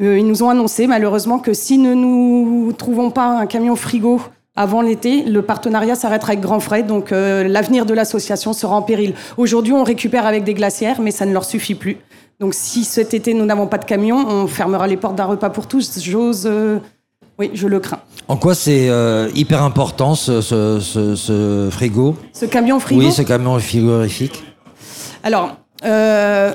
Euh, 0.00 0.18
ils 0.18 0.26
nous 0.26 0.42
ont 0.42 0.48
annoncé 0.50 0.86
malheureusement 0.86 1.38
que 1.38 1.52
si 1.54 1.78
ne 1.78 1.94
nous 1.94 2.72
trouvons 2.76 3.10
pas 3.10 3.26
un 3.26 3.46
camion 3.46 3.76
frigo 3.76 4.20
avant 4.56 4.82
l'été, 4.82 5.22
le 5.24 5.42
partenariat 5.42 5.94
s'arrêtera 5.94 6.30
avec 6.32 6.40
Grand 6.40 6.60
Frais, 6.60 6.82
donc 6.82 7.10
euh, 7.12 7.44
l'avenir 7.46 7.86
de 7.86 7.94
l'association 7.94 8.52
sera 8.52 8.76
en 8.76 8.82
péril. 8.82 9.14
Aujourd'hui, 9.36 9.72
on 9.72 9.82
récupère 9.84 10.26
avec 10.26 10.44
des 10.44 10.54
glacières, 10.54 11.00
mais 11.00 11.10
ça 11.10 11.26
ne 11.26 11.32
leur 11.32 11.44
suffit 11.44 11.74
plus. 11.74 11.96
Donc 12.40 12.54
si 12.54 12.84
cet 12.84 13.14
été 13.14 13.34
nous 13.34 13.44
n'avons 13.46 13.66
pas 13.66 13.78
de 13.78 13.84
camion, 13.84 14.16
on 14.28 14.46
fermera 14.46 14.86
les 14.86 14.96
portes 14.96 15.16
d'un 15.16 15.24
repas 15.26 15.50
pour 15.50 15.66
tous. 15.68 15.98
J'ose, 16.00 16.44
euh, 16.46 16.78
oui, 17.38 17.50
je 17.54 17.66
le 17.68 17.78
crains. 17.80 18.00
En 18.28 18.36
quoi 18.36 18.54
c'est 18.54 18.88
euh, 18.88 19.28
hyper 19.34 19.62
important 19.62 20.14
ce, 20.14 20.40
ce- 20.40 20.78
ce- 20.80 21.14
ce 21.16 21.68
frigo? 21.70 22.16
Ce 22.32 22.46
camion 22.46 22.78
frigo? 22.80 23.00
Oui, 23.00 23.12
ce 23.12 23.22
camion 23.22 23.58
frigorifique. 23.58 24.42
Alors, 25.22 25.56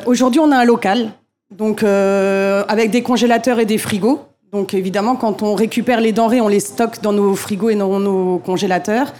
aujourd'hui, 0.05 0.39
on 0.39 0.51
a 0.51 0.57
un 0.57 0.65
local, 0.65 1.11
donc 1.59 1.83
euh, 1.83 2.63
avec 2.67 2.89
des 2.89 3.03
congélateurs 3.03 3.59
et 3.59 3.65
des 3.65 3.77
frigos. 3.77 4.21
Donc, 4.51 4.73
évidemment, 4.73 5.15
quand 5.15 5.43
on 5.43 5.53
récupère 5.53 6.01
les 6.01 6.13
denrées, 6.13 6.41
on 6.41 6.47
les 6.47 6.61
stocke 6.61 7.01
dans 7.03 7.13
nos 7.13 7.35
frigos 7.35 7.69
et 7.69 7.75
dans 7.75 7.99
nos 7.99 8.39
congélateurs. 8.39 9.13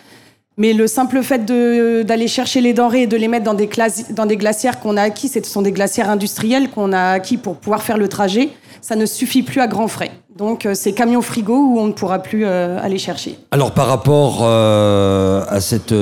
Mais 0.58 0.74
le 0.74 0.88
simple 0.88 1.22
fait 1.22 1.46
d'aller 1.46 2.28
chercher 2.28 2.62
les 2.62 2.74
denrées 2.74 3.04
et 3.04 3.08
de 3.08 3.16
les 3.16 3.28
mettre 3.28 3.46
dans 3.46 3.54
des, 3.54 3.70
dans 4.10 4.26
des 4.26 4.38
glacières 4.38 4.80
qu'on 4.80 4.98
a 4.98 5.04
acquis, 5.04 5.28
ce 5.28 5.42
sont 5.44 5.62
des 5.62 5.72
glacières 5.72 6.10
industrielles 6.10 6.70
qu'on 6.70 6.92
a 6.92 7.12
acquis 7.12 7.38
pour 7.38 7.58
pouvoir 7.58 7.84
faire 7.84 7.98
le 7.98 8.08
trajet, 8.08 8.50
ça 8.82 8.96
ne 8.96 9.06
suffit 9.06 9.44
plus 9.44 9.62
à 9.62 9.68
grands 9.68 9.88
frais. 9.88 10.12
Donc 10.36 10.66
euh, 10.66 10.74
c'est 10.74 10.94
camion 10.94 11.22
frigo 11.22 11.56
où 11.56 11.80
on 11.80 11.88
ne 11.88 11.92
pourra 11.92 12.20
plus 12.20 12.46
euh, 12.46 12.80
aller 12.82 12.98
chercher. 12.98 13.38
Alors 13.52 13.74
par 13.74 13.88
rapport 13.88 14.40
euh, 14.42 15.44
à 15.50 15.60
cette 15.60 15.94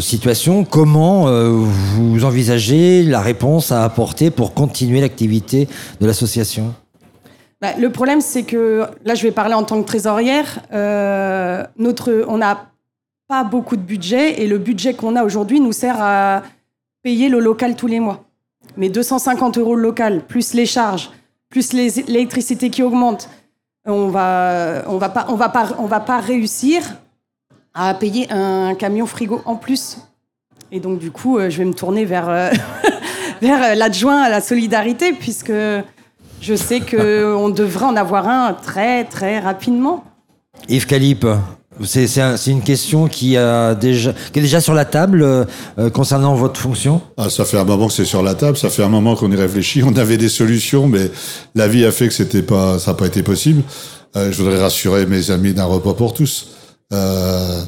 situation, 0.00 0.64
comment 0.64 1.24
vous 1.50 2.24
envisagez 2.24 3.02
la 3.02 3.20
réponse 3.20 3.72
à 3.72 3.84
apporter 3.84 4.30
pour 4.30 4.54
continuer 4.54 5.00
l'activité 5.00 5.68
de 6.00 6.06
l'association? 6.06 6.74
Bah, 7.60 7.72
le 7.78 7.92
problème, 7.92 8.22
c'est 8.22 8.44
que 8.44 8.86
là, 9.04 9.14
je 9.14 9.22
vais 9.22 9.32
parler 9.32 9.54
en 9.54 9.64
tant 9.64 9.80
que 9.82 9.86
trésorière. 9.86 10.60
euh, 10.72 11.62
notre, 11.76 12.24
on 12.26 12.38
n'a 12.38 12.70
pas 13.28 13.44
beaucoup 13.44 13.76
de 13.76 13.82
budget 13.82 14.42
et 14.42 14.46
le 14.46 14.56
budget 14.58 14.94
qu'on 14.94 15.14
a 15.14 15.24
aujourd'hui 15.24 15.60
nous 15.60 15.72
sert 15.72 15.96
à 16.00 16.42
payer 17.02 17.28
le 17.28 17.38
local 17.38 17.76
tous 17.76 17.86
les 17.86 18.00
mois. 18.00 18.24
Mais 18.76 18.88
250 18.88 19.58
euros 19.58 19.74
le 19.74 19.82
local, 19.82 20.22
plus 20.26 20.54
les 20.54 20.64
charges, 20.64 21.10
plus 21.50 21.72
l'électricité 21.72 22.70
qui 22.70 22.82
augmente, 22.82 23.28
on 23.84 24.08
va, 24.08 24.84
on 24.86 24.96
va 24.98 25.08
pas, 25.08 25.26
on 25.28 25.34
va 25.34 25.48
pas, 25.48 25.76
on 25.78 25.86
va 25.86 26.00
pas 26.00 26.20
réussir 26.20 26.82
à 27.74 27.92
payer 27.94 28.30
un 28.32 28.74
camion 28.74 29.06
frigo 29.06 29.42
en 29.44 29.56
plus. 29.56 29.98
Et 30.72 30.80
donc, 30.80 30.98
du 30.98 31.10
coup, 31.10 31.38
euh, 31.38 31.50
je 31.50 31.58
vais 31.58 31.64
me 31.64 31.74
tourner 31.74 32.04
vers, 32.04 32.28
euh, 32.28 32.50
vers 33.42 33.62
euh, 33.62 33.74
l'adjoint 33.74 34.22
à 34.22 34.28
la 34.28 34.40
solidarité, 34.40 35.12
puisque 35.12 35.52
je 36.40 36.54
sais 36.54 36.80
qu'on 36.80 37.48
devrait 37.54 37.86
en 37.86 37.96
avoir 37.96 38.28
un 38.28 38.54
très, 38.54 39.04
très 39.04 39.40
rapidement. 39.40 40.04
Yves 40.68 40.86
Calip, 40.86 41.26
c'est 41.84 42.06
c'est 42.06 42.20
un- 42.20 42.36
c'est 42.36 42.50
une 42.50 42.62
question 42.62 43.08
qui, 43.08 43.36
a 43.36 43.74
déjà, 43.74 44.12
qui 44.32 44.38
est 44.38 44.42
déjà 44.42 44.60
sur 44.60 44.74
la 44.74 44.84
table 44.84 45.22
euh, 45.22 45.44
concernant 45.92 46.34
votre 46.34 46.60
fonction? 46.60 47.00
Ah, 47.16 47.30
ça 47.30 47.44
fait 47.44 47.58
un 47.58 47.64
moment 47.64 47.86
que 47.88 47.92
c'est 47.92 48.04
sur 48.04 48.22
la 48.22 48.34
table, 48.34 48.56
ça 48.56 48.70
fait 48.70 48.82
un 48.82 48.88
moment 48.88 49.16
qu'on 49.16 49.30
y 49.30 49.36
réfléchit. 49.36 49.82
On 49.82 49.96
avait 49.96 50.16
des 50.18 50.28
solutions, 50.28 50.86
mais 50.88 51.10
la 51.54 51.68
vie 51.68 51.84
a 51.84 51.92
fait 51.92 52.08
que 52.08 52.40
pas, 52.40 52.78
ça 52.78 52.90
n'a 52.92 52.96
pas 52.96 53.06
été 53.06 53.22
possible. 53.22 53.62
Euh, 54.16 54.30
je 54.32 54.42
voudrais 54.42 54.60
rassurer 54.60 55.06
mes 55.06 55.30
amis 55.30 55.54
d'un 55.54 55.64
repas 55.66 55.94
pour 55.94 56.12
tous. 56.14 56.48
Euh, 56.92 57.60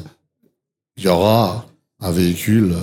Il 0.97 1.03
y 1.05 1.07
aura 1.07 1.65
un 2.01 2.11
véhicule 2.11 2.75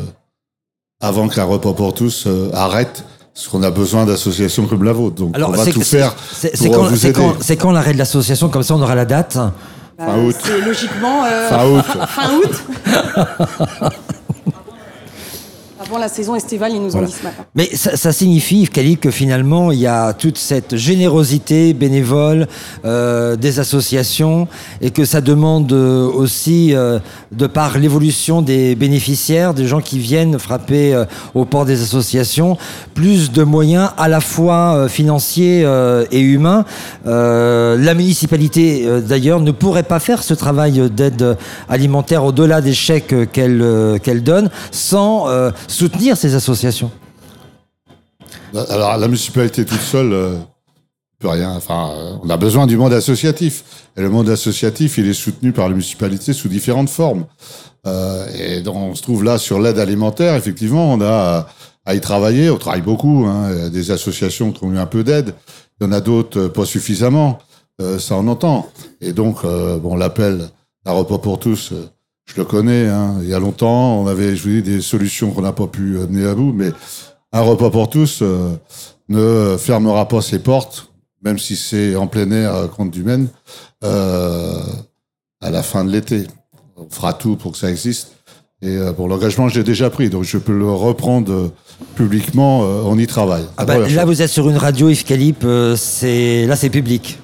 avant 1.00 1.28
qu'un 1.28 1.44
repas 1.44 1.72
pour 1.74 1.94
tous 1.94 2.26
arrête, 2.52 3.04
parce 3.34 3.46
qu'on 3.48 3.62
a 3.62 3.70
besoin 3.70 4.04
d'associations 4.04 4.66
comme 4.66 4.82
la 4.82 4.92
vôtre. 4.92 5.16
Donc 5.16 5.36
on 5.38 5.50
va 5.52 5.64
tout 5.66 5.80
faire 5.82 6.14
c'est- 6.32 6.56
pour 6.66 6.74
quand, 6.76 6.82
vous 6.88 6.96
c'est 6.96 7.08
aider. 7.10 7.20
quand, 7.20 7.34
c'est 7.40 7.56
quand 7.56 7.70
l'arrêt 7.70 7.92
de 7.92 7.98
l'association 7.98 8.48
Comme 8.48 8.62
ça, 8.64 8.74
on 8.74 8.82
aura 8.82 8.94
la 8.96 9.04
date? 9.04 9.38
Fin 10.00 10.18
août. 10.18 10.34
C'est 10.42 10.60
logiquement 10.62 11.24
euh, 11.26 11.48
Fin 11.50 11.66
août. 11.66 11.84
fin 12.08 12.30
août. 12.34 13.92
Avant 15.90 15.98
la 15.98 16.06
saison 16.06 16.36
estivale, 16.36 16.70
ils 16.72 16.80
nous 16.80 16.94
ont 16.94 17.02
dit 17.02 17.10
ce 17.10 17.24
matin. 17.24 17.44
Mais 17.56 17.68
ça, 17.74 17.96
ça 17.96 18.12
signifie, 18.12 18.60
Yves 18.62 18.98
que 18.98 19.10
finalement, 19.10 19.72
il 19.72 19.80
y 19.80 19.88
a 19.88 20.12
toute 20.12 20.38
cette 20.38 20.76
générosité 20.76 21.74
bénévole 21.74 22.46
euh, 22.84 23.34
des 23.34 23.58
associations 23.58 24.46
et 24.80 24.92
que 24.92 25.04
ça 25.04 25.20
demande 25.20 25.72
euh, 25.72 26.08
aussi, 26.08 26.76
euh, 26.76 27.00
de 27.32 27.48
par 27.48 27.76
l'évolution 27.76 28.40
des 28.40 28.76
bénéficiaires, 28.76 29.52
des 29.52 29.66
gens 29.66 29.80
qui 29.80 29.98
viennent 29.98 30.38
frapper 30.38 30.94
euh, 30.94 31.06
au 31.34 31.44
port 31.44 31.64
des 31.64 31.82
associations, 31.82 32.56
plus 32.94 33.32
de 33.32 33.42
moyens 33.42 33.90
à 33.98 34.06
la 34.06 34.20
fois 34.20 34.86
financiers 34.88 35.66
et 36.12 36.20
humains. 36.20 36.64
La 37.04 37.94
municipalité, 37.94 38.86
d'ailleurs, 39.00 39.40
ne 39.40 39.50
pourrait 39.50 39.82
pas 39.82 39.98
faire 39.98 40.22
ce 40.22 40.34
travail 40.34 40.88
d'aide 40.90 41.36
alimentaire 41.68 42.24
au-delà 42.24 42.60
des 42.60 42.74
chèques 42.74 43.14
qu'elle 43.32 44.22
donne 44.22 44.50
sans 44.70 45.26
soutenir 45.80 46.16
ces 46.16 46.34
associations. 46.34 46.90
Alors, 48.54 48.96
la 48.98 49.08
municipalité 49.08 49.64
toute 49.64 49.80
seule 49.80 50.12
euh, 50.12 50.36
peut 51.18 51.28
rien. 51.28 51.52
Enfin, 51.54 51.92
euh, 51.92 52.16
on 52.22 52.28
a 52.28 52.36
besoin 52.36 52.66
du 52.66 52.76
monde 52.76 52.92
associatif. 52.92 53.54
Et 53.96 54.02
le 54.02 54.10
monde 54.10 54.28
associatif, 54.28 54.98
il 54.98 55.08
est 55.08 55.14
soutenu 55.14 55.52
par 55.52 55.68
la 55.68 55.74
municipalité 55.74 56.32
sous 56.32 56.48
différentes 56.48 56.90
formes. 56.90 57.24
Euh, 57.86 58.26
et 58.38 58.60
donc, 58.60 58.76
on 58.76 58.94
se 58.94 59.02
trouve 59.02 59.24
là 59.24 59.38
sur 59.38 59.58
l'aide 59.58 59.78
alimentaire. 59.78 60.34
Effectivement, 60.34 60.92
on 60.92 61.00
a 61.00 61.06
à, 61.06 61.48
à 61.86 61.94
y 61.94 62.00
travailler. 62.00 62.50
On 62.50 62.58
travaille 62.58 62.82
beaucoup. 62.82 63.24
Hein. 63.26 63.70
Des 63.70 63.90
associations 63.90 64.52
qui 64.52 64.64
ont 64.64 64.72
eu 64.72 64.78
un 64.78 64.86
peu 64.86 65.02
d'aide. 65.02 65.34
Il 65.80 65.84
y 65.84 65.86
en 65.88 65.92
a 65.92 66.00
d'autres 66.02 66.38
euh, 66.38 66.48
pas 66.48 66.66
suffisamment. 66.66 67.38
Euh, 67.80 67.98
ça, 67.98 68.16
on 68.16 68.28
entend. 68.28 68.68
Et 69.00 69.14
donc, 69.14 69.44
euh, 69.44 69.78
bon, 69.78 69.96
l'appel 69.96 70.50
d'un 70.84 70.92
repas 70.92 71.18
pour 71.18 71.38
tous, 71.38 71.72
euh, 71.72 71.88
je 72.34 72.40
le 72.40 72.44
connais. 72.44 72.88
Hein. 72.88 73.16
Il 73.22 73.28
y 73.28 73.34
a 73.34 73.38
longtemps, 73.38 74.00
on 74.00 74.06
avait, 74.06 74.36
je 74.36 74.42
vous 74.42 74.48
dis, 74.48 74.62
des 74.62 74.80
solutions 74.80 75.30
qu'on 75.30 75.42
n'a 75.42 75.52
pas 75.52 75.66
pu 75.66 75.98
mener 76.08 76.26
à 76.26 76.34
bout, 76.34 76.52
mais 76.52 76.72
un 77.32 77.40
repas 77.40 77.70
pour 77.70 77.90
tous 77.90 78.20
euh, 78.22 78.56
ne 79.08 79.56
fermera 79.58 80.06
pas 80.08 80.22
ses 80.22 80.38
portes, 80.38 80.90
même 81.22 81.38
si 81.38 81.56
c'est 81.56 81.96
en 81.96 82.06
plein 82.06 82.30
air 82.30 82.54
euh, 82.54 82.66
contre 82.66 82.90
du 82.90 83.02
Maine, 83.02 83.28
euh, 83.84 84.58
à 85.40 85.50
la 85.50 85.62
fin 85.62 85.84
de 85.84 85.90
l'été. 85.90 86.26
On 86.76 86.88
fera 86.88 87.12
tout 87.12 87.36
pour 87.36 87.52
que 87.52 87.58
ça 87.58 87.70
existe. 87.70 88.12
Et 88.62 88.76
euh, 88.76 88.92
pour 88.92 89.08
l'engagement, 89.08 89.48
j'ai 89.48 89.64
déjà 89.64 89.90
pris, 89.90 90.10
donc 90.10 90.24
je 90.24 90.38
peux 90.38 90.56
le 90.56 90.70
reprendre 90.70 91.50
publiquement. 91.94 92.60
on 92.60 92.98
y 92.98 93.06
travaille. 93.06 93.44
Ah 93.56 93.64
bah, 93.64 93.78
là, 93.78 93.88
chose. 93.88 94.04
vous 94.04 94.22
êtes 94.22 94.30
sur 94.30 94.48
une 94.48 94.56
radio, 94.56 94.88
Yves 94.88 95.04
Calip, 95.04 95.46
c'est 95.76 96.46
là, 96.46 96.56
c'est 96.56 96.70
public. 96.70 97.18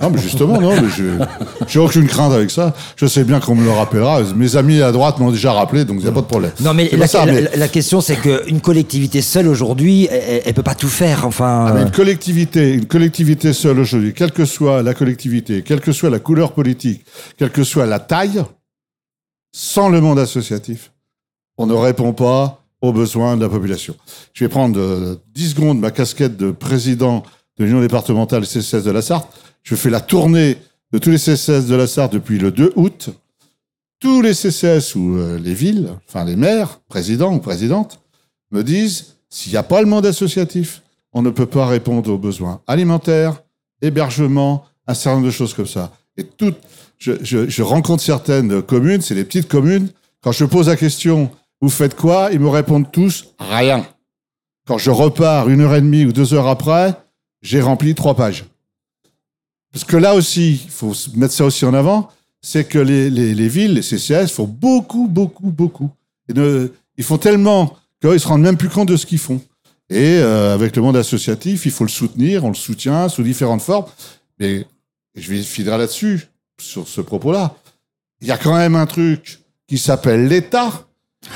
Ah, 0.00 0.08
mais 0.10 0.18
justement, 0.20 0.60
non, 0.60 0.74
mais 0.80 0.88
je- 0.96 1.24
j'ai 1.66 1.78
aucune 1.78 2.06
crainte 2.06 2.32
avec 2.32 2.50
ça. 2.50 2.74
Je 2.96 3.06
sais 3.06 3.24
bien 3.24 3.40
qu'on 3.40 3.54
me 3.54 3.64
le 3.64 3.70
rappellera. 3.70 4.22
Mes 4.34 4.56
amis 4.56 4.80
à 4.82 4.92
droite 4.92 5.18
m'ont 5.18 5.30
déjà 5.30 5.52
rappelé, 5.52 5.84
donc 5.84 5.96
il 5.98 6.02
n'y 6.02 6.08
a 6.08 6.12
pas 6.12 6.20
de 6.22 6.26
problème. 6.26 6.52
Non, 6.60 6.74
mais 6.74 6.88
la, 6.90 6.98
pas 6.98 7.06
ça, 7.06 7.24
la- 7.26 7.32
mais- 7.32 7.40
la- 7.42 7.56
la 7.56 7.68
question, 7.68 8.00
c'est 8.00 8.16
qu'une 8.16 8.60
collectivité 8.60 9.20
seule 9.22 9.48
aujourd'hui, 9.48 10.06
elle, 10.10 10.42
elle 10.46 10.54
peut 10.54 10.62
pas 10.62 10.74
tout 10.74 10.88
faire. 10.88 11.26
Enfin, 11.26 11.66
Ah, 11.68 11.72
mais 11.74 11.80
euh, 11.80 11.84
une 11.84 11.90
collectivité, 11.92 12.72
une 12.72 12.86
collectivité 12.86 13.52
seule 13.52 13.78
aujourd'hui, 13.78 14.12
quelle 14.14 14.32
que 14.32 14.44
soit 14.44 14.82
la 14.82 14.94
collectivité, 14.94 15.62
quelle 15.62 15.80
que 15.80 15.92
soit 15.92 16.10
la 16.10 16.18
couleur 16.18 16.52
politique, 16.52 17.04
quelle 17.38 17.50
que 17.50 17.64
soit 17.64 17.86
la 17.86 17.98
taille, 18.00 18.42
sans 19.52 19.88
le 19.88 20.00
monde 20.00 20.18
associatif, 20.18 20.92
on 21.58 21.66
ne 21.66 21.74
répond 21.74 22.12
pas 22.12 22.62
aux 22.82 22.92
besoins 22.92 23.36
de 23.36 23.42
la 23.42 23.48
population. 23.48 23.94
Je 24.34 24.44
vais 24.44 24.48
prendre 24.48 24.78
euh, 24.78 25.16
10 25.34 25.50
secondes 25.50 25.80
ma 25.80 25.90
casquette 25.90 26.36
de 26.36 26.50
président 26.50 27.22
de 27.58 27.64
l'Union 27.64 27.80
départementale 27.80 28.44
CCS 28.46 28.82
de 28.84 28.90
la 28.90 29.00
Sarthe. 29.00 29.28
Je 29.66 29.74
fais 29.74 29.90
la 29.90 30.00
tournée 30.00 30.56
de 30.92 30.98
tous 30.98 31.10
les 31.10 31.18
CCS 31.18 31.66
de 31.66 31.74
la 31.74 31.88
Sarthe 31.88 32.12
depuis 32.12 32.38
le 32.38 32.52
2 32.52 32.72
août. 32.76 33.10
Tous 33.98 34.22
les 34.22 34.32
CCS 34.32 34.94
ou 34.94 35.16
euh, 35.16 35.38
les 35.40 35.54
villes, 35.54 35.88
enfin 36.06 36.24
les 36.24 36.36
maires, 36.36 36.78
présidents 36.88 37.34
ou 37.34 37.40
présidentes, 37.40 38.00
me 38.52 38.62
disent 38.62 39.16
s'il 39.28 39.50
n'y 39.50 39.58
a 39.58 39.64
pas 39.64 39.80
le 39.80 39.86
monde 39.88 40.06
associatif, 40.06 40.82
on 41.12 41.20
ne 41.22 41.30
peut 41.30 41.46
pas 41.46 41.66
répondre 41.66 42.12
aux 42.12 42.18
besoins 42.18 42.60
alimentaires, 42.68 43.42
hébergement, 43.82 44.64
un 44.86 44.94
certain 44.94 45.16
nombre 45.16 45.26
de 45.26 45.32
choses 45.32 45.52
comme 45.52 45.66
ça. 45.66 45.92
Et 46.16 46.22
tout, 46.24 46.54
je, 46.98 47.12
je- 47.24 47.48
je 47.48 47.62
rencontre 47.64 48.04
certaines 48.04 48.62
communes, 48.62 49.00
c'est 49.00 49.16
des 49.16 49.24
petites 49.24 49.48
communes. 49.48 49.88
Quand 50.22 50.30
je 50.32 50.44
pose 50.44 50.68
la 50.68 50.76
question, 50.76 51.28
vous 51.60 51.70
faites 51.70 51.96
quoi? 51.96 52.28
Ils 52.32 52.38
me 52.40 52.48
répondent 52.48 52.90
tous 52.92 53.34
rien. 53.40 53.84
Quand 54.68 54.78
je 54.78 54.90
repars 54.92 55.48
une 55.48 55.60
heure 55.62 55.74
et 55.74 55.80
demie 55.80 56.04
ou 56.04 56.12
deux 56.12 56.34
heures 56.34 56.46
après, 56.46 56.94
j'ai 57.42 57.60
rempli 57.60 57.94
trois 57.96 58.14
pages. 58.14 58.44
Parce 59.76 59.84
que 59.84 59.98
là 59.98 60.14
aussi, 60.14 60.62
il 60.64 60.70
faut 60.70 60.94
mettre 61.16 61.34
ça 61.34 61.44
aussi 61.44 61.66
en 61.66 61.74
avant, 61.74 62.08
c'est 62.40 62.64
que 62.64 62.78
les, 62.78 63.10
les, 63.10 63.34
les 63.34 63.48
villes, 63.48 63.74
les 63.74 63.82
CCS 63.82 64.28
font 64.32 64.46
beaucoup, 64.46 65.06
beaucoup, 65.06 65.50
beaucoup. 65.50 65.90
Et 66.30 66.32
ne- 66.32 66.72
ils 66.96 67.04
font 67.04 67.18
tellement 67.18 67.76
qu'ils 68.00 68.18
se 68.18 68.26
rendent 68.26 68.40
même 68.40 68.56
plus 68.56 68.70
compte 68.70 68.88
de 68.88 68.96
ce 68.96 69.04
qu'ils 69.04 69.18
font. 69.18 69.38
Et 69.90 70.16
euh, 70.18 70.54
avec 70.54 70.76
le 70.76 70.80
monde 70.80 70.96
associatif, 70.96 71.66
il 71.66 71.72
faut 71.72 71.84
le 71.84 71.90
soutenir, 71.90 72.42
on 72.46 72.48
le 72.48 72.54
soutient 72.54 73.10
sous 73.10 73.22
différentes 73.22 73.60
formes. 73.60 73.84
Mais 74.40 74.64
je 75.14 75.30
vais 75.30 75.42
finir 75.42 75.76
là-dessus, 75.76 76.22
sur 76.58 76.88
ce 76.88 77.02
propos-là. 77.02 77.54
Il 78.22 78.28
y 78.28 78.30
a 78.30 78.38
quand 78.38 78.56
même 78.56 78.76
un 78.76 78.86
truc 78.86 79.40
qui 79.68 79.76
s'appelle 79.76 80.26
l'État, 80.26 80.86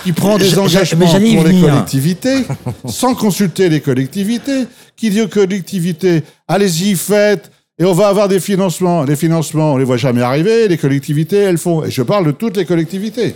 qui 0.03 0.14
prend 0.14 0.38
des 0.38 0.59
engagements 0.59 1.05
pour 1.11 1.18
les 1.20 1.34
venir. 1.43 1.68
collectivités, 1.68 2.47
sans 2.88 3.14
consulter 3.14 3.68
les 3.68 3.82
collectivités, 3.82 4.66
qui 4.97 5.11
dit 5.11 5.20
aux 5.20 5.28
collectivités, 5.28 6.22
allez-y, 6.49 6.97
faites, 6.97 7.51
et 7.81 7.85
on 7.87 7.95
va 7.95 8.09
avoir 8.09 8.28
des 8.28 8.41
financements. 8.41 9.05
Les 9.05 9.16
financements, 9.16 9.72
on 9.72 9.76
les 9.78 9.85
voit 9.85 9.97
jamais 9.97 10.20
arriver, 10.20 10.68
les 10.68 10.76
collectivités, 10.76 11.39
elles 11.39 11.57
font. 11.57 11.83
Et 11.83 11.91
je 11.91 12.03
parle 12.03 12.26
de 12.26 12.31
toutes 12.31 12.59
les 12.59 12.66
collectivités. 12.66 13.35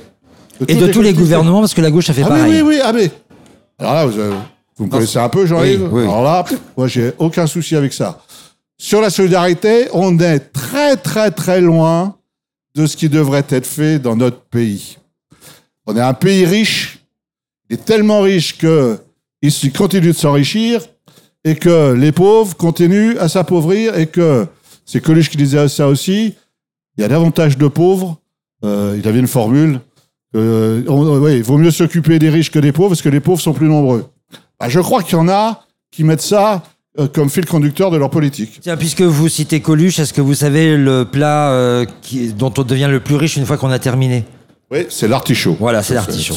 et 0.68 0.74
de 0.74 0.86
tous 0.88 1.00
les 1.00 1.14
gouvernements, 1.14 1.60
parce 1.60 1.72
que 1.72 1.80
la 1.80 1.90
gauche 1.90 2.10
a 2.10 2.12
fait 2.12 2.22
Ah 2.24 2.28
pareil. 2.28 2.52
oui, 2.52 2.60
oui, 2.60 2.74
oui, 2.76 2.80
ah 2.84 2.92
mais... 2.92 3.10
Alors 3.78 3.94
là, 3.94 4.06
vous, 4.06 4.18
euh, 4.20 4.34
vous 4.76 4.84
me 4.84 4.90
connaissez 4.90 5.18
un 5.18 5.30
peu, 5.30 5.46
Jean-Yves 5.46 5.88
Oui, 5.90 6.02
oui. 6.02 6.02
Alors 6.02 6.22
là, 6.22 6.44
moi, 6.76 6.86
j'ai 6.86 7.12
aucun 7.18 7.46
souci 7.46 7.74
avec 7.74 7.94
ça. 7.94 8.22
Sur 8.76 9.00
la 9.00 9.08
solidarité, 9.08 9.88
on 9.94 10.18
est 10.18 10.40
très, 10.52 10.96
très, 10.96 11.30
très 11.30 11.62
loin 11.62 12.16
de 12.74 12.84
ce 12.84 12.98
qui 12.98 13.08
devrait 13.08 13.46
être 13.48 13.66
fait 13.66 13.98
dans 13.98 14.14
notre 14.14 14.42
pays. 14.42 14.98
On 15.86 15.96
est 15.96 16.00
un 16.00 16.14
pays 16.14 16.44
riche, 16.44 16.98
il 17.70 17.74
est 17.74 17.84
tellement 17.84 18.20
riche 18.20 18.58
que 18.58 18.98
il 19.40 19.72
continue 19.72 20.08
de 20.08 20.12
s'enrichir 20.12 20.82
et 21.44 21.54
que 21.56 21.92
les 21.92 22.12
pauvres 22.12 22.56
continuent 22.56 23.16
à 23.18 23.28
s'appauvrir 23.28 23.96
et 23.98 24.06
que 24.06 24.46
c'est 24.86 25.00
Coluche 25.00 25.30
qui 25.30 25.36
disait 25.36 25.68
ça 25.68 25.88
aussi. 25.88 26.34
Il 26.96 27.02
y 27.02 27.04
a 27.04 27.08
davantage 27.08 27.58
de 27.58 27.66
pauvres. 27.68 28.18
euh, 28.64 28.96
il 28.98 29.06
avait 29.08 29.18
une 29.18 29.26
formule 29.26 29.80
on- 30.36 31.28
il 31.28 31.42
vaut 31.42 31.58
mieux 31.58 31.70
s'occuper 31.70 32.18
des 32.18 32.28
riches 32.30 32.50
que 32.50 32.58
des 32.58 32.72
pauvres 32.72 32.88
parce 32.90 33.02
que 33.02 33.08
les 33.08 33.20
pauvres 33.20 33.40
sont 33.40 33.52
plus 33.52 33.68
nombreux. 33.68 34.06
Bah, 34.58 34.68
je 34.68 34.80
crois 34.80 35.02
qu'il 35.02 35.12
y 35.12 35.20
en 35.20 35.28
a 35.28 35.64
qui 35.92 36.02
mettent 36.02 36.22
ça 36.22 36.62
euh, 36.98 37.06
comme 37.08 37.28
fil 37.30 37.44
conducteur 37.46 37.90
de 37.90 37.96
leur 37.96 38.10
politique. 38.10 38.60
Puisque 38.78 39.02
vous 39.02 39.28
citez 39.28 39.60
Coluche, 39.60 39.98
est-ce 39.98 40.12
que 40.12 40.20
vous 40.20 40.34
savez 40.34 40.76
le 40.76 41.04
plat 41.04 41.50
euh, 41.52 41.86
dont 42.36 42.52
on 42.58 42.62
devient 42.62 42.88
le 42.90 43.00
plus 43.00 43.16
riche 43.16 43.36
une 43.36 43.46
fois 43.46 43.56
qu'on 43.58 43.70
a 43.70 43.78
terminé? 43.78 44.24
Oui, 44.70 44.86
c'est 44.88 45.06
l'artichaut. 45.08 45.56
Voilà, 45.60 45.82
c'est 45.82 45.92
l'artichaut. 45.94 46.34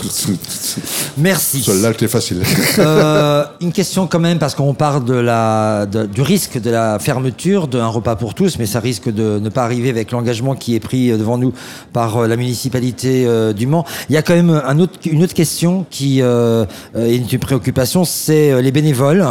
Merci. 1.18 1.64
Celui-là, 1.64 1.94
c'était 1.94 2.10
facile. 2.10 2.44
Euh, 2.78 3.46
une 3.62 3.72
question 3.72 4.06
quand 4.06 4.20
même, 4.20 4.38
parce 4.38 4.54
qu'on 4.54 4.74
parle 4.74 5.06
de 5.06 5.14
la, 5.14 5.86
de- 5.86 6.06
du 6.06 6.22
risque 6.22 6.60
de 6.60 6.70
la 6.70 7.00
fermeture 7.00 7.70
d'un 7.70 7.88
repas 7.88 8.18
pour 8.18 8.36
tous, 8.36 8.60
mais 8.60 8.66
ça 8.66 8.82
risque 8.82 9.10
de 9.10 9.40
ne 9.40 9.48
pas 9.50 9.64
arriver 9.64 9.90
avec 9.90 10.12
l'engagement 10.12 10.56
qui 10.56 10.76
est 10.76 10.82
pris 10.82 11.10
euh, 11.10 11.18
devant 11.18 11.38
nous 11.38 11.54
par 11.94 12.18
euh, 12.18 12.28
la 12.28 12.36
municipalité 12.36 13.26
euh, 13.26 13.54
du 13.54 13.66
Mans. 13.66 13.86
Il 14.10 14.14
y 14.14 14.18
a 14.18 14.22
quand 14.22 14.36
même 14.36 14.62
un 14.64 14.78
autre, 14.78 15.00
une 15.10 15.24
autre 15.24 15.34
question 15.34 15.86
qui 15.90 16.22
euh, 16.22 16.66
est 16.96 17.16
une 17.16 17.40
préoccupation, 17.40 18.04
c'est 18.04 18.62
les 18.62 18.72
bénévoles. 18.74 19.26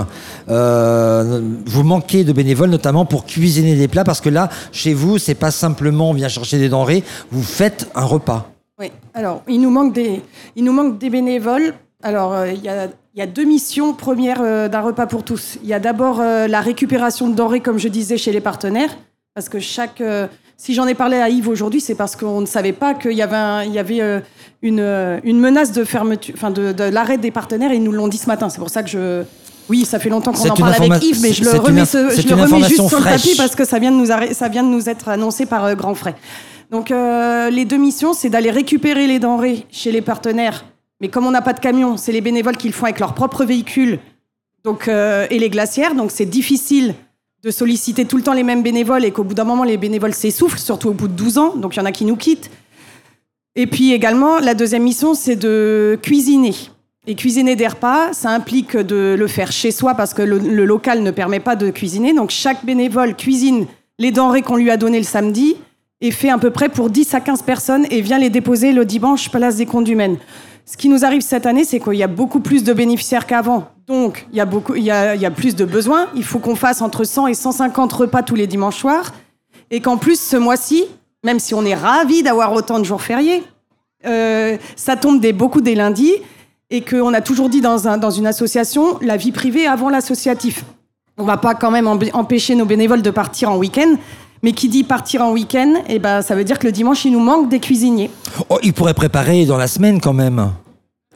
Euh, 0.49 1.43
vous 1.67 1.83
manquez 1.83 2.25
de 2.25 2.33
bénévoles, 2.33 2.71
notamment 2.71 3.05
pour 3.05 3.27
cuisiner 3.27 3.77
des 3.77 3.89
plats, 3.89 4.05
parce 4.05 4.23
que 4.23 4.31
là, 4.31 4.49
chez 4.73 4.95
vous, 4.95 5.19
c'est 5.19 5.35
pas 5.35 5.51
simplement 5.51 6.11
on 6.11 6.15
vient 6.15 6.29
chercher 6.29 6.59
des 6.59 6.71
denrées, 6.71 7.05
vous 7.31 7.43
faites 7.43 7.89
un 7.95 8.05
repas. 8.05 8.51
Oui, 8.79 8.91
alors 9.15 9.43
il 9.49 9.61
nous 9.61 9.71
manque 9.71 9.93
des, 9.93 10.23
il 10.55 10.65
nous 10.65 10.73
manque 10.73 10.99
des 10.99 11.09
bénévoles. 11.11 11.75
Alors 12.03 12.35
euh, 12.35 12.49
il 12.53 12.63
y, 12.63 12.69
a, 12.69 12.85
il 13.15 13.19
y 13.19 13.23
a 13.23 13.27
deux 13.27 13.45
missions 13.45 13.95
premières 13.95 14.43
euh, 14.43 14.69
d'un 14.69 14.83
repas 14.83 15.07
pour 15.07 15.23
tous. 15.25 15.59
Il 15.63 15.69
y 15.69 15.73
a 15.75 15.81
d'abord 15.81 16.21
euh, 16.21 16.47
la 16.47 16.61
récupération 16.61 17.29
de 17.29 17.35
denrées, 17.35 17.61
comme 17.61 17.79
je 17.79 17.89
disais, 17.89 18.19
chez 18.19 18.33
les 18.33 18.41
partenaires. 18.43 18.91
Parce 19.35 19.49
que 19.49 19.61
chaque. 19.61 20.03
si 20.57 20.73
j'en 20.75 20.87
ai 20.87 20.95
parlé 20.95 21.17
à 21.19 21.29
Yves 21.29 21.49
aujourd'hui, 21.49 21.81
c'est 21.81 21.95
parce 21.95 22.17
qu'on 22.17 22.41
ne 22.41 22.47
savait 22.47 22.73
pas 22.73 22.95
qu'il 22.95 23.13
y 23.13 23.21
avait, 23.23 23.37
un- 23.37 23.63
il 23.65 23.73
y 23.73 23.79
avait 23.79 24.23
une, 24.63 25.21
une 25.25 25.39
menace 25.41 25.73
de 25.73 25.85
fermeture, 25.85 26.35
enfin 26.37 26.51
de, 26.51 26.73
de 26.73 26.85
l'arrêt 26.85 27.19
des 27.19 27.31
partenaires 27.31 27.71
et 27.71 27.77
ils 27.77 27.83
nous 27.83 27.93
l'ont 27.93 28.09
dit 28.09 28.17
ce 28.19 28.27
matin. 28.29 28.49
C'est 28.49 28.59
pour 28.59 28.71
ça 28.71 28.83
que 28.83 28.89
je. 28.89 29.23
Oui, 29.69 29.85
ça 29.85 29.99
fait 29.99 30.09
longtemps 30.11 30.33
qu'on 30.33 30.39
en 30.53 30.55
parle 30.63 30.75
avec 30.93 31.03
Yves, 31.05 31.21
mais 31.23 31.33
je 31.35 31.43
le 31.45 31.51
remets, 31.67 31.85
ce- 31.85 31.99
je 32.23 32.29
le 32.29 32.35
remets 32.45 32.61
juste 32.69 32.89
sur 32.89 32.99
le 32.99 33.05
tapis 33.05 33.37
parce 33.37 33.55
que 33.57 33.65
ça 33.65 33.79
vient 33.79 33.91
de 33.91 33.97
nous, 33.97 34.07
ça 34.33 34.49
vient 34.49 34.63
de 34.63 34.69
nous 34.69 34.89
être 34.89 35.09
annoncé 35.09 35.45
par 35.45 35.75
Grand 35.77 35.95
Frais. 35.95 36.15
Donc 36.71 36.91
euh, 36.91 37.51
les 37.51 37.65
deux 37.65 37.77
missions, 37.77 38.13
c'est 38.13 38.29
d'aller 38.29 38.51
récupérer 38.51 39.07
les 39.07 39.19
denrées 39.19 39.67
chez 39.71 39.93
les 39.93 40.03
partenaires. 40.03 40.65
Mais 41.01 41.09
comme 41.09 41.27
on 41.27 41.31
n'a 41.31 41.43
pas 41.43 41.53
de 41.53 41.61
camion, 41.61 41.97
c'est 41.97 42.13
les 42.13 42.21
bénévoles 42.21 42.57
qui 42.57 42.69
le 42.69 42.73
font 42.73 42.85
avec 42.85 43.01
leur 43.01 43.15
propre 43.15 43.45
véhicule 43.45 43.99
donc, 44.65 44.89
euh, 44.89 45.27
et 45.31 45.39
les 45.39 45.51
glacières. 45.51 45.95
Donc 45.95 46.11
c'est 46.11 46.27
difficile 46.27 46.95
de 47.43 47.51
solliciter 47.51 48.07
tout 48.07 48.17
le 48.17 48.23
temps 48.23 48.33
les 48.33 48.43
mêmes 48.43 48.63
bénévoles 48.63 49.05
et 49.05 49.13
qu'au 49.13 49.23
bout 49.23 49.35
d'un 49.35 49.45
moment, 49.45 49.63
les 49.63 49.77
bénévoles 49.77 50.15
s'essoufflent, 50.15 50.59
surtout 50.59 50.89
au 50.89 50.95
bout 50.95 51.09
de 51.09 51.13
12 51.13 51.39
ans. 51.39 51.57
Donc 51.57 51.77
il 51.77 51.79
y 51.79 51.83
en 51.83 51.87
a 51.87 51.93
qui 51.93 52.05
nous 52.05 52.17
quittent. 52.17 52.51
Et 53.55 53.67
puis 53.67 53.93
également, 53.93 54.39
la 54.39 54.55
deuxième 54.55 54.83
mission, 54.83 55.15
c'est 55.15 55.37
de 55.37 55.99
cuisiner. 56.03 56.55
Et 57.07 57.15
cuisiner 57.15 57.55
des 57.55 57.69
repas, 57.69 58.13
ça 58.13 58.31
implique 58.31 58.77
de 58.77 59.15
le 59.17 59.27
faire 59.29 59.53
chez 59.53 59.71
soi 59.71 59.95
parce 59.95 60.13
que 60.13 60.23
le, 60.23 60.39
le 60.39 60.65
local 60.65 61.05
ne 61.05 61.13
permet 61.13 61.39
pas 61.39 61.55
de 61.55 61.71
cuisiner. 61.71 62.13
Donc 62.13 62.31
chaque 62.31 62.65
bénévole 62.65 63.15
cuisine 63.15 63.67
les 63.99 64.11
denrées 64.11 64.43
qu'on 64.43 64.57
lui 64.57 64.71
a 64.71 64.77
données 64.77 64.99
le 64.99 65.05
samedi 65.05 65.57
et 66.01 66.11
fait 66.11 66.31
à 66.31 66.39
peu 66.39 66.51
près 66.51 66.69
pour 66.69 66.91
10 66.91 67.15
à 67.15 67.21
15 67.21 67.43
personnes 67.43 67.87
et 67.91 68.01
vient 68.01 68.19
les 68.19 68.31
déposer 68.31 68.73
le 68.73 68.85
dimanche 68.85 69.31
place 69.31 69.57
des 69.57 69.67
comptes 69.67 69.89
humaines. 69.89 70.19
Ce 70.65 70.77
qui 70.77 70.89
nous 70.89 71.05
arrive 71.05 71.21
cette 71.21 71.47
année, 71.47 71.65
c'est 71.65 71.79
qu'il 71.79 71.95
y 71.95 72.03
a 72.03 72.09
beaucoup 72.09 72.41
plus 72.41 72.65
de 72.65 72.73
bénéficiaires 72.73 73.27
qu'avant. 73.27 73.69
Donc, 73.87 74.27
il 74.33 74.37
y, 74.37 74.41
a 74.41 74.45
beaucoup, 74.45 74.75
il, 74.75 74.83
y 74.83 74.91
a, 74.91 75.31
plus 75.31 75.55
de 75.55 75.65
besoins. 75.65 76.09
Il 76.17 76.25
faut 76.25 76.41
qu'on 76.41 76.57
fasse 76.57 76.83
entre 76.83 77.05
100 77.05 77.29
et 77.29 77.35
150 77.35 77.93
repas 77.93 78.23
tous 78.25 78.35
les 78.35 78.49
dimanches 78.49 78.79
soirs. 78.79 79.13
Et 79.71 79.81
qu'en 79.81 79.97
plus, 79.97 80.21
ce 80.21 80.37
mois-ci, 80.37 80.85
même 81.25 81.39
si 81.39 81.55
on 81.55 81.65
est 81.65 81.75
ravis 81.75 82.25
d'avoir 82.25 82.53
autant 82.53 82.81
de 82.81 82.85
jours 82.85 83.01
fériés, 83.01 83.45
euh, 84.07 84.57
ça 84.75 84.97
tombe 84.97 85.21
des, 85.21 85.33
beaucoup 85.33 85.61
des 85.61 85.77
lundis. 85.77 86.15
Et 86.71 86.81
qu'on 86.81 87.15
a 87.15 87.21
toujours 87.21 87.49
dit 87.49 87.61
dans, 87.61 87.97
dans 87.97 88.11
une 88.11 88.27
association, 88.27 88.99
la 89.01 89.17
vie 89.17 89.31
privée 89.31 89.69
avant 89.69 89.89
l'associatif. 89.89 90.65
On 91.17 91.25
va 91.25 91.37
pas 91.37 91.55
quand 91.55 91.71
même 91.71 91.87
empêcher 91.87 92.57
nos 92.57 92.67
bénévoles 92.67 93.03
de 93.03 93.11
partir 93.11 93.53
en 93.53 93.57
week-end. 93.57 93.95
Mais 94.47 94.53
qui 94.53 94.69
dit 94.69 94.85
partir 94.85 95.23
en 95.23 95.33
week-end, 95.33 95.75
eh 95.89 95.99
ben, 95.99 96.23
ça 96.23 96.37
veut 96.37 96.45
dire 96.45 96.61
que 96.61 96.67
le 96.69 96.73
dimanche, 96.73 97.05
il 97.05 97.11
nous 97.11 97.19
manque 97.19 97.49
des 97.49 97.59
cuisiniers. 97.59 98.13
Oh, 98.49 98.61
ils 98.63 98.73
pourraient 98.73 98.95
préparer 98.95 99.45
dans 99.45 99.57
la 99.57 99.67
semaine 99.67 100.01
quand 100.01 100.13
même. 100.13 100.53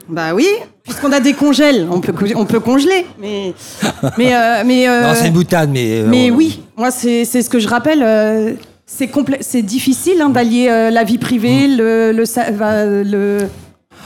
Bah 0.09 0.33
oui, 0.35 0.45
puisqu'on 0.83 1.13
a 1.13 1.21
des 1.21 1.31
congèles, 1.31 1.87
on 1.89 2.01
peut, 2.01 2.13
on 2.35 2.43
peut 2.45 2.59
congeler. 2.59 3.05
Mais, 3.21 3.53
mais, 4.17 4.35
euh, 4.35 4.63
mais, 4.65 4.85
euh, 4.89 5.03
Non, 5.07 5.13
c'est 5.15 5.27
une 5.27 5.33
boutade, 5.33 5.69
mais. 5.71 6.01
euh, 6.01 6.07
mais 6.09 6.29
on- 6.29 6.35
oui, 6.35 6.59
moi 6.75 6.91
c'est 6.91 7.23
c'est 7.23 7.41
ce 7.41 7.49
que 7.49 7.59
je 7.59 7.69
rappelle. 7.69 8.03
euh, 8.03 8.51
c'est 8.85 9.61
difficile 9.61 10.19
hein, 10.21 10.27
d'allier 10.27 10.67
la 10.91 11.03
vie 11.05 11.17
privée, 11.17 11.69
Mm. 11.69 11.77
le, 11.77 12.11
le- 12.11 13.47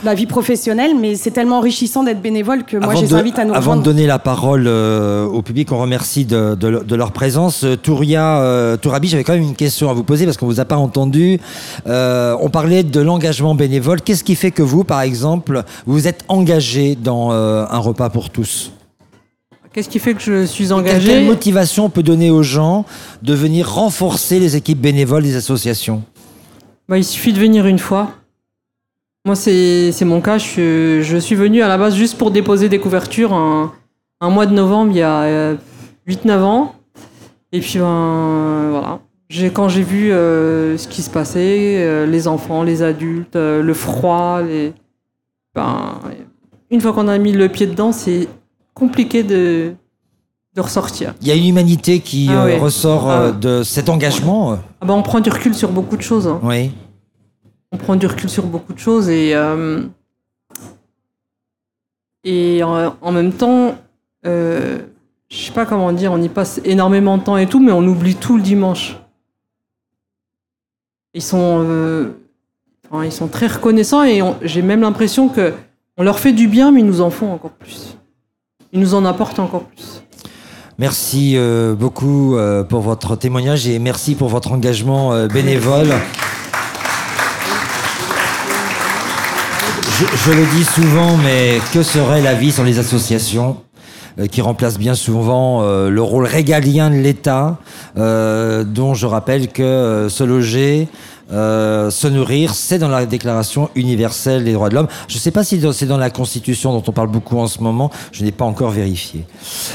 la 0.04 0.14
vie 0.14 0.26
professionnelle, 0.26 0.92
mais 1.00 1.14
c'est 1.16 1.30
tellement 1.30 1.58
enrichissant 1.58 2.02
d'être 2.04 2.20
bénévole 2.20 2.64
que 2.64 2.76
moi 2.76 2.88
Avant 2.90 2.96
je 3.00 3.04
les 3.06 3.10
de- 3.10 3.14
invite 3.16 3.38
à 3.38 3.44
nous 3.44 3.50
Avant 3.52 3.58
de 3.58 3.58
rejoindre. 3.60 3.82
donner 3.82 4.06
la 4.06 4.18
parole 4.18 4.64
euh, 4.66 5.24
au 5.26 5.42
public, 5.42 5.72
on 5.72 5.78
remercie 5.78 6.24
de, 6.24 6.54
de- 6.54 6.82
de 6.84 6.94
leur 6.94 7.12
présence. 7.12 7.64
Euh, 7.64 7.76
Touria, 7.76 8.38
euh, 8.40 8.76
Tourabi, 8.76 9.08
j'avais 9.08 9.24
quand 9.24 9.32
même 9.32 9.42
une 9.42 9.56
question 9.56 9.88
à 9.90 9.94
vous 9.94 10.04
poser 10.04 10.24
parce 10.26 10.36
qu'on 10.36 10.46
vous 10.46 10.60
a 10.60 10.64
pas 10.64 10.76
entendu. 10.76 11.40
Euh, 11.86 12.36
on 12.40 12.50
parlait 12.50 12.82
de 12.82 13.00
l'engagement 13.00 13.54
bénévole. 13.54 14.00
Qu'est-ce 14.02 14.22
qui 14.24 14.34
fait 14.34 14.50
que 14.50 14.62
vous, 14.62 14.84
par 14.84 15.00
exemple, 15.00 15.62
vous 15.86 16.06
êtes 16.06 16.24
engagé 16.28 16.94
dans 16.94 17.32
euh, 17.32 17.64
un 17.70 17.78
repas 17.78 18.10
pour 18.10 18.30
tous? 18.30 18.72
Qu'est-ce 19.72 19.88
qui 19.88 19.98
fait 19.98 20.14
que 20.14 20.22
je 20.22 20.44
suis 20.46 20.72
engagé 20.72 21.06
quelle 21.08 21.26
motivation 21.26 21.84
on 21.86 21.90
peut 21.90 22.02
donner 22.02 22.30
aux 22.30 22.42
gens 22.42 22.84
de 23.22 23.34
venir 23.34 23.70
renforcer 23.70 24.38
les 24.40 24.56
équipes 24.56 24.80
bénévoles 24.80 25.22
des 25.22 25.36
associations? 25.36 26.02
Bah, 26.88 26.96
Il 26.98 27.04
suffit 27.04 27.32
de 27.32 27.38
venir 27.38 27.66
une 27.66 27.78
fois. 27.78 28.10
Moi, 29.26 29.34
c'est 29.34 29.92
mon 30.04 30.20
cas. 30.20 30.38
Je, 30.38 30.44
suis- 30.44 31.02
je 31.02 31.16
suis 31.18 31.34
venu 31.34 31.60
à 31.62 31.68
la 31.68 31.76
base 31.76 31.94
juste 31.96 32.16
pour 32.16 32.30
déposer 32.30 32.68
des 32.68 32.78
couvertures 32.78 33.32
un, 33.34 33.72
un 34.20 34.30
mois 34.30 34.46
de 34.46 34.54
novembre, 34.54 34.92
il 34.92 34.98
y 34.98 35.02
a 35.02 35.22
euh, 35.22 35.56
8-9 36.08 36.38
ans. 36.42 36.74
Et 37.52 37.60
puis, 37.60 37.78
ben, 37.80 38.68
voilà. 38.70 39.00
Quand 39.52 39.68
j'ai 39.68 39.82
vu 39.82 40.12
euh, 40.12 40.78
ce 40.78 40.86
qui 40.86 41.02
se 41.02 41.10
passait, 41.10 41.78
euh, 41.80 42.06
les 42.06 42.28
enfants, 42.28 42.62
les 42.62 42.82
adultes, 42.84 43.34
euh, 43.34 43.60
le 43.62 43.74
froid, 43.74 44.40
les... 44.42 44.72
ben, 45.54 45.98
une 46.70 46.80
fois 46.80 46.92
qu'on 46.92 47.08
a 47.08 47.18
mis 47.18 47.32
le 47.32 47.48
pied 47.48 47.66
dedans, 47.66 47.90
c'est 47.90 48.28
compliqué 48.74 49.24
de, 49.24 49.72
de 50.54 50.60
ressortir. 50.60 51.14
Il 51.20 51.26
y 51.26 51.32
a 51.32 51.34
une 51.34 51.46
humanité 51.46 51.98
qui 51.98 52.28
Ah 52.30 52.44
euh, 52.44 52.46
oui. 52.54 52.58
ressort 52.60 53.10
Ah 53.10 53.20
euh, 53.22 53.32
de 53.32 53.62
cet 53.64 53.88
engagement. 53.88 54.52
euh. 54.52 54.56
Ah 54.80 54.86
ben, 54.86 54.94
on 54.94 55.02
prend 55.02 55.18
du 55.18 55.30
recul 55.30 55.54
sur 55.54 55.70
beaucoup 55.72 55.96
de 55.96 56.02
choses. 56.02 56.28
hein. 56.28 56.38
Oui. 56.44 56.70
On 57.76 57.78
prend 57.78 57.96
du 57.96 58.06
recul 58.06 58.30
sur 58.30 58.46
beaucoup 58.46 58.72
de 58.72 58.78
choses 58.78 59.10
et 59.10 59.34
euh, 59.34 59.82
et 62.24 62.62
en, 62.62 62.96
en 63.02 63.12
même 63.12 63.32
temps 63.32 63.76
euh, 64.26 64.78
je 65.28 65.36
sais 65.36 65.52
pas 65.52 65.66
comment 65.66 65.92
dire 65.92 66.10
on 66.10 66.22
y 66.22 66.30
passe 66.30 66.60
énormément 66.64 67.18
de 67.18 67.22
temps 67.22 67.36
et 67.36 67.46
tout 67.46 67.60
mais 67.60 67.72
on 67.72 67.86
oublie 67.86 68.14
tout 68.14 68.38
le 68.38 68.42
dimanche. 68.42 68.96
Ils 71.12 71.22
sont 71.22 71.62
euh, 71.66 72.12
enfin, 72.90 73.04
ils 73.04 73.12
sont 73.12 73.28
très 73.28 73.46
reconnaissants 73.46 74.04
et 74.04 74.22
j'ai 74.40 74.62
même 74.62 74.80
l'impression 74.80 75.28
que 75.28 75.52
on 75.98 76.02
leur 76.02 76.18
fait 76.18 76.32
du 76.32 76.48
bien 76.48 76.72
mais 76.72 76.80
ils 76.80 76.86
nous 76.86 77.02
en 77.02 77.10
font 77.10 77.30
encore 77.30 77.52
plus. 77.52 77.98
Ils 78.72 78.80
nous 78.80 78.94
en 78.94 79.04
apportent 79.04 79.38
encore 79.38 79.64
plus. 79.64 80.02
Merci 80.78 81.34
euh, 81.36 81.74
beaucoup 81.74 82.36
pour 82.70 82.80
votre 82.80 83.16
témoignage 83.16 83.68
et 83.68 83.78
merci 83.78 84.14
pour 84.14 84.28
votre 84.28 84.52
engagement 84.52 85.26
bénévole. 85.32 85.92
Je, 89.98 90.30
le 90.30 90.44
dis 90.54 90.64
souvent, 90.64 91.16
mais 91.16 91.58
que 91.72 91.82
serait 91.82 92.20
la 92.20 92.34
vie 92.34 92.52
sans 92.52 92.64
les 92.64 92.78
associations 92.78 93.56
euh, 94.18 94.26
qui 94.26 94.42
remplacent 94.42 94.78
bien 94.78 94.94
souvent 94.94 95.62
euh, 95.62 95.88
le 95.88 96.02
rôle 96.02 96.26
régalien 96.26 96.90
de 96.90 96.96
l'État, 96.96 97.56
euh, 97.96 98.62
dont 98.62 98.92
je 98.92 99.06
rappelle 99.06 99.48
que 99.48 100.08
se 100.10 100.22
loger, 100.22 100.88
euh, 101.32 101.90
se 101.90 102.06
nourrir, 102.06 102.54
c'est 102.54 102.78
dans 102.78 102.88
la 102.88 103.04
Déclaration 103.04 103.68
universelle 103.74 104.44
des 104.44 104.52
droits 104.52 104.68
de 104.68 104.74
l'homme. 104.74 104.86
Je 105.08 105.16
ne 105.16 105.20
sais 105.20 105.30
pas 105.30 105.42
si 105.42 105.60
c'est 105.72 105.86
dans 105.86 105.96
la 105.96 106.10
Constitution 106.10 106.72
dont 106.72 106.82
on 106.86 106.92
parle 106.92 107.08
beaucoup 107.08 107.38
en 107.38 107.46
ce 107.48 107.60
moment, 107.60 107.90
je 108.12 108.24
n'ai 108.24 108.32
pas 108.32 108.44
encore 108.44 108.70
vérifié. 108.70 109.24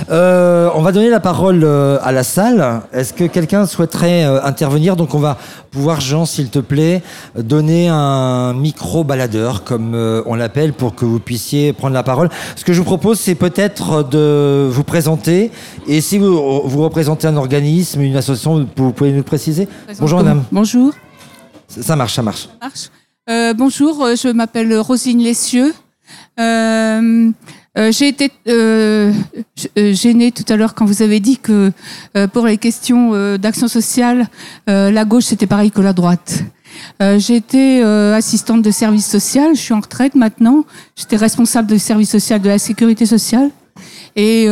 Euh, 0.10 0.70
on 0.76 0.82
va 0.82 0.92
donner 0.92 1.10
la 1.10 1.20
parole 1.20 1.64
euh, 1.64 1.98
à 2.04 2.12
la 2.12 2.24
salle. 2.24 2.82
Est-ce 2.94 3.14
que 3.14 3.26
quelqu'un 3.26 3.66
souhaiterait 3.66 4.24
intervenir? 4.24 4.96
Donc 4.96 5.14
on 5.14 5.20
va 5.20 5.38
pouvoir, 5.72 6.00
Jean, 6.00 6.26
s'il 6.26 6.50
te 6.50 6.60
plaît, 6.60 7.02
donner 7.38 7.90
un 7.90 8.54
micro 8.54 9.04
baladeur, 9.04 9.64
comme 9.64 9.96
on 10.26 10.36
l'appelle, 10.36 10.74
pour 10.74 10.96
que 10.96 11.06
vous 11.06 11.20
puissiez 11.20 11.74
prendre 11.74 11.94
la 11.94 12.04
parole. 12.04 12.30
Ce 12.56 12.64
que 12.64 12.74
je 12.74 12.80
vous 12.80 12.86
propose, 12.86 13.20
c'est 13.20 13.36
peut-être 13.36 14.04
de 14.04 14.70
vous 14.72 14.84
présenter. 14.84 15.52
Et 15.88 16.02
si 16.02 16.18
vous, 16.18 16.62
vous 16.66 16.84
représentez 16.84 17.28
un 17.28 17.38
organisme, 17.38 18.02
une 18.02 18.16
association, 18.16 18.68
vous 18.76 18.92
pouvez 18.92 19.12
nous 19.12 19.18
le 19.18 19.24
préciser 19.24 19.68
Bonjour 20.00 20.20
madame. 20.20 20.44
Bonjour. 20.52 20.94
Ça 21.72 21.82
ça 21.82 21.96
marche, 21.96 22.16
ça 22.16 22.22
marche. 22.22 22.50
marche. 22.62 22.90
Euh, 23.30 23.54
bonjour, 23.54 24.04
euh, 24.04 24.16
je 24.16 24.28
m'appelle 24.28 24.78
Rosine 24.78 25.24
Lessieux. 25.24 25.74
Euh, 26.38 27.32
j'ai 27.92 28.10
été 28.10 28.30
gênée 29.78 30.34
tout 30.34 30.44
à 30.50 30.58
l'heure 30.58 30.76
quand 30.76 30.84
vous 30.84 31.02
avez 31.02 31.22
dit 31.22 31.38
que 31.38 31.72
pour 32.34 32.46
les 32.46 32.58
questions 32.58 33.38
d'action 33.38 33.70
sociale, 33.70 34.28
la 34.68 35.06
gauche 35.06 35.26
c'était 35.26 35.48
pareil 35.48 35.72
que 35.72 35.80
la 35.80 35.94
droite. 35.94 36.44
J'étais 37.00 37.82
assistante 37.82 38.62
de 38.62 38.72
service 38.72 39.10
social, 39.10 39.56
je 39.56 39.62
suis 39.62 39.74
en 39.74 39.80
retraite 39.80 40.16
maintenant. 40.16 40.66
J'étais 40.98 41.16
responsable 41.16 41.70
de 41.70 41.78
service 41.78 42.10
social 42.10 42.42
de 42.42 42.50
la 42.50 42.60
sécurité 42.60 43.06
sociale. 43.06 43.50
Et 44.18 44.48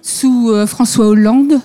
sous 0.00 0.50
François 0.66 1.08
Hollande, 1.08 1.60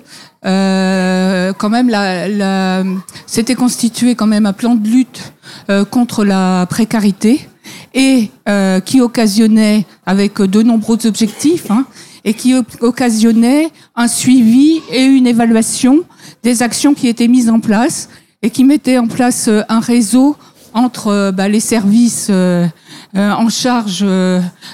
euh, 0.45 1.53
quand 1.53 1.69
même, 1.69 1.89
la, 1.89 2.27
la, 2.27 2.83
c'était 3.25 3.55
constitué 3.55 4.15
quand 4.15 4.27
même 4.27 4.45
un 4.45 4.53
plan 4.53 4.75
de 4.75 4.87
lutte 4.87 5.33
euh, 5.69 5.85
contre 5.85 6.23
la 6.23 6.65
précarité 6.69 7.47
et 7.93 8.31
euh, 8.47 8.79
qui 8.79 9.01
occasionnait, 9.01 9.85
avec 10.05 10.41
de 10.41 10.61
nombreux 10.61 11.05
objectifs, 11.05 11.69
hein, 11.71 11.85
et 12.23 12.33
qui 12.33 12.53
occasionnait 12.81 13.69
un 13.95 14.07
suivi 14.07 14.81
et 14.91 15.03
une 15.03 15.27
évaluation 15.27 16.03
des 16.43 16.63
actions 16.63 16.93
qui 16.93 17.07
étaient 17.07 17.27
mises 17.27 17.49
en 17.49 17.59
place 17.59 18.09
et 18.41 18.49
qui 18.49 18.63
mettait 18.63 18.97
en 18.97 19.07
place 19.07 19.47
euh, 19.47 19.61
un 19.67 19.79
réseau 19.79 20.37
entre 20.73 21.07
euh, 21.07 21.31
bah, 21.31 21.47
les 21.47 21.59
services 21.59 22.27
euh, 22.29 22.67
euh, 23.15 23.31
en 23.31 23.49
charge 23.49 24.05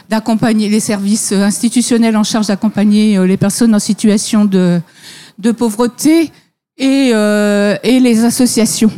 d'accompagner 0.10 0.70
les 0.70 0.82
services 0.82 1.32
institutionnels 1.32 2.18
en 2.18 2.24
charge 2.24 2.48
d'accompagner 2.48 3.26
les 3.26 3.38
personnes 3.38 3.74
en 3.74 3.80
situation 3.80 4.44
de, 4.44 4.82
de 5.38 5.52
pauvreté 5.52 6.32
et, 6.78 7.12
euh, 7.14 7.78
et 7.84 8.00
les 8.00 8.24
associations. 8.24 8.92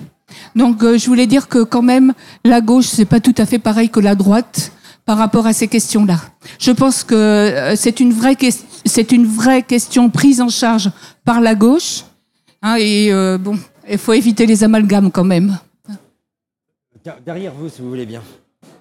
Donc 0.56 0.84
euh, 0.84 0.98
je 0.98 1.06
voulais 1.08 1.28
dire 1.28 1.48
que 1.48 1.64
quand 1.64 1.82
même 1.82 2.14
la 2.44 2.62
gauche 2.62 2.88
c'est 2.88 3.06
pas 3.06 3.20
tout 3.20 3.36
à 3.38 3.46
fait 3.46 3.60
pareil 3.60 3.90
que 3.90 4.00
la 4.00 4.16
droite 4.16 4.72
par 5.06 5.18
rapport 5.18 5.48
à 5.48 5.54
ces 5.54 5.68
questions-là. 5.68 6.20
Je 6.60 6.72
pense 6.72 7.04
que 7.04 7.16
euh, 7.16 7.76
c'est 7.76 8.00
une 8.00 8.14
vraie 8.14 8.38
c'est 8.86 9.12
une 9.12 9.26
vraie 9.26 9.64
question 9.64 10.10
prise 10.10 10.42
en 10.42 10.50
charge 10.50 10.92
par 11.24 11.42
la 11.42 11.56
gauche. 11.56 12.04
Hein, 12.62 12.78
et 12.80 13.12
bon, 13.40 13.58
il 13.88 14.00
faut 14.00 14.14
éviter 14.14 14.48
les 14.48 14.64
amalgames 14.64 15.12
quand 15.12 15.24
même. 15.24 15.58
Derrière 17.24 17.54
vous, 17.54 17.70
si 17.70 17.82
vous 17.82 17.90
voulez 17.90 18.06
bien. 18.06 18.22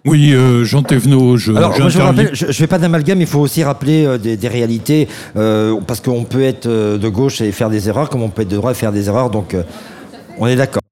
Oui, 0.07 0.33
euh, 0.33 0.65
Jean 0.65 0.83
Thévenot, 0.83 1.37
je, 1.37 1.53
Alors, 1.53 1.79
moi, 1.79 1.89
je 1.89 1.99
rappelle, 1.99 2.31
je 2.33 2.47
ne 2.47 2.53
fais 2.53 2.67
pas 2.67 2.79
d'amalgame, 2.79 3.21
il 3.21 3.27
faut 3.27 3.41
aussi 3.41 3.63
rappeler 3.63 4.05
euh, 4.05 4.19
des, 4.19 4.37
des 4.37 4.49
réalités, 4.49 5.09
euh, 5.37 5.81
parce 5.87 6.01
qu'on 6.01 6.25
peut 6.25 6.43
être 6.43 6.69
de 6.69 7.09
gauche 7.09 7.41
et 7.41 7.53
faire 7.53 7.71
des 7.71 7.89
erreurs, 7.89 8.09
comme 8.09 8.23
on 8.23 8.29
peut 8.29 8.43
être 8.43 8.49
de 8.49 8.57
droite 8.57 8.77
et 8.77 8.79
faire 8.79 8.93
des 8.93 9.09
erreurs, 9.09 9.31
donc 9.31 9.57
on 10.39 10.47
est 10.47 10.57
d'accord. 10.57 10.83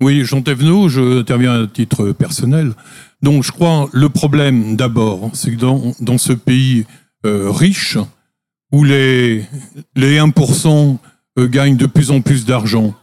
Oui, 0.00 0.24
Jean 0.24 0.42
Thévenot, 0.42 0.88
je 0.88 1.20
interviens 1.20 1.62
à 1.62 1.66
titre 1.66 2.10
personnel. 2.10 2.72
Donc, 3.22 3.44
je 3.44 3.52
crois 3.52 3.88
le 3.92 4.08
problème 4.08 4.74
d'abord, 4.76 5.30
c'est 5.32 5.52
que 5.52 5.60
dans, 5.60 5.92
dans 6.00 6.18
ce 6.18 6.32
pays 6.32 6.84
riche, 7.24 7.96
où 8.72 8.84
les, 8.84 9.44
les 9.94 10.18
1% 10.18 10.96
euh, 11.38 11.46
gagnent 11.46 11.76
de 11.76 11.86
plus 11.86 12.10
en 12.10 12.20
plus 12.22 12.44
d'argent, 12.44 12.94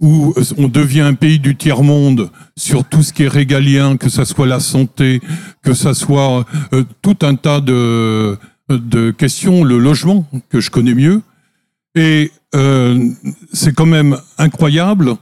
où 0.00 0.34
euh, 0.36 0.42
on 0.58 0.68
devient 0.68 1.00
un 1.00 1.14
pays 1.14 1.38
du 1.38 1.56
tiers-monde 1.56 2.30
sur 2.56 2.84
tout 2.84 3.02
ce 3.02 3.12
qui 3.12 3.24
est 3.24 3.28
régalien, 3.28 3.96
que 3.96 4.08
ça 4.08 4.24
soit 4.24 4.46
la 4.46 4.60
santé, 4.60 5.20
que 5.62 5.74
ça 5.74 5.94
soit 5.94 6.44
euh, 6.72 6.84
tout 7.02 7.18
un 7.22 7.34
tas 7.36 7.60
de, 7.60 8.38
questions, 9.16 9.62
le 9.64 9.78
logement, 9.78 10.26
que 10.48 10.60
je 10.60 10.70
connais 10.70 10.94
mieux. 10.94 11.22
Et 11.94 12.32
euh, 12.54 13.08
c'est 13.52 13.74
quand 13.74 13.86
même 13.86 14.18
incroyable 14.38 15.14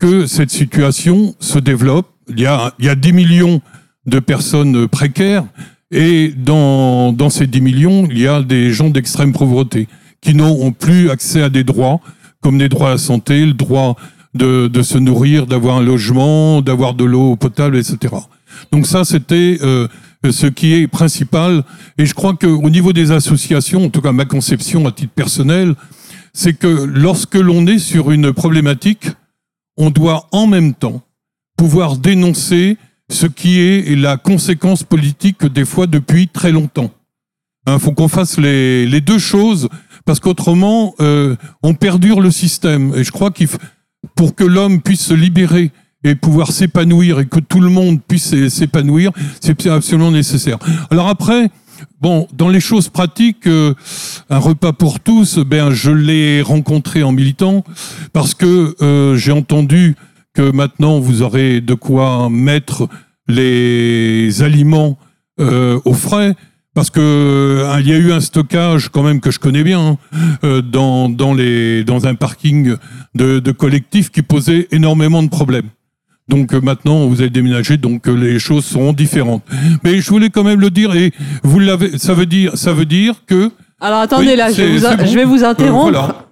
que 0.00 0.26
cette 0.26 0.50
situation 0.50 1.34
se 1.38 1.58
développe. 1.58 2.08
Il 2.28 2.40
y 2.40 2.46
a, 2.46 2.74
il 2.78 2.86
y 2.86 2.88
a 2.88 2.94
10 2.94 3.12
millions 3.12 3.60
de 4.06 4.18
personnes 4.18 4.88
précaires 4.88 5.44
et 5.92 6.32
dans, 6.36 7.12
dans 7.12 7.30
ces 7.30 7.46
10 7.46 7.60
millions, 7.60 8.08
il 8.10 8.18
y 8.18 8.26
a 8.26 8.42
des 8.42 8.72
gens 8.72 8.90
d'extrême 8.90 9.32
pauvreté 9.32 9.86
qui 10.20 10.34
n'ont 10.34 10.72
plus 10.72 11.10
accès 11.10 11.42
à 11.42 11.50
des 11.50 11.64
droits 11.64 12.00
comme 12.42 12.58
les 12.58 12.68
droits 12.68 12.88
à 12.88 12.92
la 12.92 12.98
santé, 12.98 13.46
le 13.46 13.54
droit 13.54 13.96
de, 14.34 14.68
de 14.68 14.82
se 14.82 14.98
nourrir, 14.98 15.46
d'avoir 15.46 15.78
un 15.78 15.82
logement, 15.82 16.60
d'avoir 16.60 16.94
de 16.94 17.04
l'eau 17.04 17.36
potable, 17.36 17.76
etc. 17.76 18.14
Donc 18.70 18.86
ça, 18.86 19.04
c'était 19.04 19.58
euh, 19.62 19.88
ce 20.30 20.46
qui 20.46 20.74
est 20.74 20.88
principal. 20.88 21.64
Et 21.98 22.06
je 22.06 22.14
crois 22.14 22.34
qu'au 22.34 22.70
niveau 22.70 22.92
des 22.92 23.10
associations, 23.10 23.86
en 23.86 23.90
tout 23.90 24.00
cas 24.00 24.12
ma 24.12 24.24
conception 24.24 24.86
à 24.86 24.92
titre 24.92 25.12
personnel, 25.14 25.74
c'est 26.32 26.54
que 26.54 26.66
lorsque 26.66 27.34
l'on 27.34 27.66
est 27.66 27.78
sur 27.78 28.10
une 28.10 28.32
problématique, 28.32 29.06
on 29.76 29.90
doit 29.90 30.28
en 30.32 30.46
même 30.46 30.74
temps 30.74 31.02
pouvoir 31.56 31.96
dénoncer 31.96 32.76
ce 33.10 33.26
qui 33.26 33.60
est 33.60 33.96
la 33.96 34.16
conséquence 34.16 34.82
politique 34.82 35.44
des 35.44 35.64
fois 35.64 35.86
depuis 35.86 36.28
très 36.28 36.52
longtemps. 36.52 36.90
Il 37.68 37.78
faut 37.78 37.92
qu'on 37.92 38.08
fasse 38.08 38.38
les, 38.38 38.86
les 38.86 39.00
deux 39.00 39.18
choses 39.18 39.68
parce 40.04 40.20
qu'autrement 40.20 40.94
euh, 41.00 41.36
on 41.62 41.74
perdure 41.74 42.20
le 42.20 42.30
système. 42.30 42.92
Et 42.94 43.04
je 43.04 43.10
crois 43.12 43.30
qu'il 43.30 43.48
pour 44.16 44.34
que 44.34 44.44
l'homme 44.44 44.80
puisse 44.82 45.02
se 45.02 45.14
libérer 45.14 45.70
et 46.04 46.16
pouvoir 46.16 46.50
s'épanouir 46.50 47.20
et 47.20 47.26
que 47.26 47.38
tout 47.38 47.60
le 47.60 47.68
monde 47.70 48.00
puisse 48.02 48.24
s'é- 48.30 48.50
s'épanouir, 48.50 49.12
c'est 49.40 49.66
absolument 49.68 50.10
nécessaire. 50.10 50.58
Alors 50.90 51.06
après, 51.08 51.48
bon, 52.00 52.26
dans 52.32 52.48
les 52.48 52.58
choses 52.58 52.88
pratiques, 52.88 53.46
euh, 53.46 53.74
un 54.28 54.38
repas 54.38 54.72
pour 54.72 54.98
tous, 54.98 55.38
ben 55.38 55.70
je 55.70 55.92
l'ai 55.92 56.42
rencontré 56.42 57.04
en 57.04 57.12
militant 57.12 57.64
parce 58.12 58.34
que 58.34 58.74
euh, 58.82 59.16
j'ai 59.16 59.30
entendu 59.30 59.94
que 60.34 60.50
maintenant 60.50 60.98
vous 60.98 61.22
aurez 61.22 61.60
de 61.60 61.74
quoi 61.74 62.28
mettre 62.28 62.88
les 63.28 64.42
aliments 64.42 64.98
euh, 65.40 65.78
au 65.84 65.94
frais. 65.94 66.34
Parce 66.74 66.88
que 66.88 67.00
euh, 67.00 67.76
il 67.80 67.88
y 67.88 67.92
a 67.92 67.98
eu 67.98 68.12
un 68.12 68.20
stockage 68.20 68.88
quand 68.88 69.02
même 69.02 69.20
que 69.20 69.30
je 69.30 69.38
connais 69.38 69.62
bien 69.62 69.78
hein, 69.80 69.98
euh, 70.42 70.62
dans, 70.62 71.10
dans, 71.10 71.34
les, 71.34 71.84
dans 71.84 72.06
un 72.06 72.14
parking 72.14 72.76
de, 73.14 73.40
de 73.40 73.52
collectifs 73.52 74.10
qui 74.10 74.22
posait 74.22 74.68
énormément 74.70 75.22
de 75.22 75.28
problèmes. 75.28 75.68
Donc 76.28 76.54
euh, 76.54 76.60
maintenant 76.62 77.06
vous 77.08 77.20
avez 77.20 77.28
déménagé, 77.28 77.76
donc 77.76 78.06
les 78.06 78.38
choses 78.38 78.64
seront 78.64 78.94
différentes. 78.94 79.42
Mais 79.84 80.00
je 80.00 80.08
voulais 80.08 80.30
quand 80.30 80.44
même 80.44 80.60
le 80.60 80.70
dire 80.70 80.94
et 80.94 81.12
vous 81.42 81.58
l'avez. 81.58 81.98
Ça 81.98 82.14
veut 82.14 82.26
dire, 82.26 82.56
ça 82.56 82.72
veut 82.72 82.86
dire 82.86 83.16
que. 83.26 83.50
Alors 83.78 83.98
attendez, 84.00 84.28
Oui, 84.30 84.36
là, 84.36 84.50
je 84.50 84.62
vais, 84.62 84.72
vous, 84.78 84.86
c'est 84.86 84.96
bon. 84.96 85.06
je 85.06 85.14
vais 85.14 85.24
vous 85.24 85.44
interrompre. 85.44 85.88
Euh, 85.88 85.90
voilà. 86.00 86.26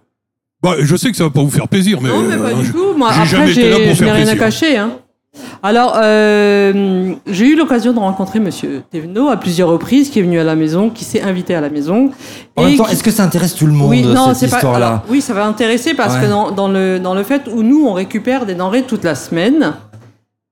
Bah, 0.63 0.75
je 0.81 0.97
sais 0.97 1.11
que 1.11 1.17
ça 1.17 1.25
va 1.25 1.31
pas 1.31 1.43
vous 1.43 1.51
faire 1.51 1.69
plaisir, 1.69 2.01
mais 2.01 2.09
Non, 2.09 2.23
mais 2.23 2.37
pas 2.37 2.51
euh, 2.51 2.63
du 2.63 2.71
tout. 2.71 2.95
Moi, 2.97 3.11
après, 3.11 3.53
j'ai- 3.53 3.73
rien 3.75 4.27
à 4.29 4.37
cacher. 4.37 4.77
Hein. 4.79 4.93
Alors, 5.63 5.95
euh, 6.03 7.15
j'ai 7.27 7.47
eu 7.47 7.55
l'occasion 7.57 7.93
de 7.93 7.99
rencontrer 7.99 8.41
Monsieur 8.41 8.83
Thévenot 8.91 9.29
à 9.29 9.37
plusieurs 9.37 9.69
reprises, 9.69 10.11
qui 10.11 10.19
est 10.19 10.23
venu 10.23 10.41
à 10.41 10.45
la 10.45 10.57
maison, 10.57 10.91
qui 10.91 11.05
s'est 11.05 11.21
invité 11.23 11.55
à 11.55 11.61
la 11.61 11.69
maison. 11.71 12.11
En 12.57 12.63
et 12.63 12.71
même 12.71 12.77
temps, 12.79 12.85
qui- 12.85 12.93
est-ce 12.93 13.03
que 13.03 13.11
ça 13.11 13.25
intéresse 13.25 13.55
tout 13.55 13.67
le 13.67 13.73
monde, 13.73 13.91
oui, 13.91 14.03
non, 14.03 14.35
cette 14.35 14.51
histoire-là 14.51 15.03
oui, 15.09 15.21
ça 15.21 15.35
va 15.35 15.47
intéresser 15.47 15.95
parce 15.95 16.15
Ouais. 16.15 16.23
que 16.23 16.27
dans, 16.27 16.51
dans 16.51 16.69
le, 16.69 16.99
dans 16.99 17.15
le 17.15 17.23
fait 17.23 17.43
où 17.53 17.63
nous, 17.63 17.87
on 17.87 17.93
récupère 17.93 18.47
des 18.47 18.55
denrées 18.55 18.83
toute 18.83 19.05
la 19.05 19.15
semaine, 19.15 19.75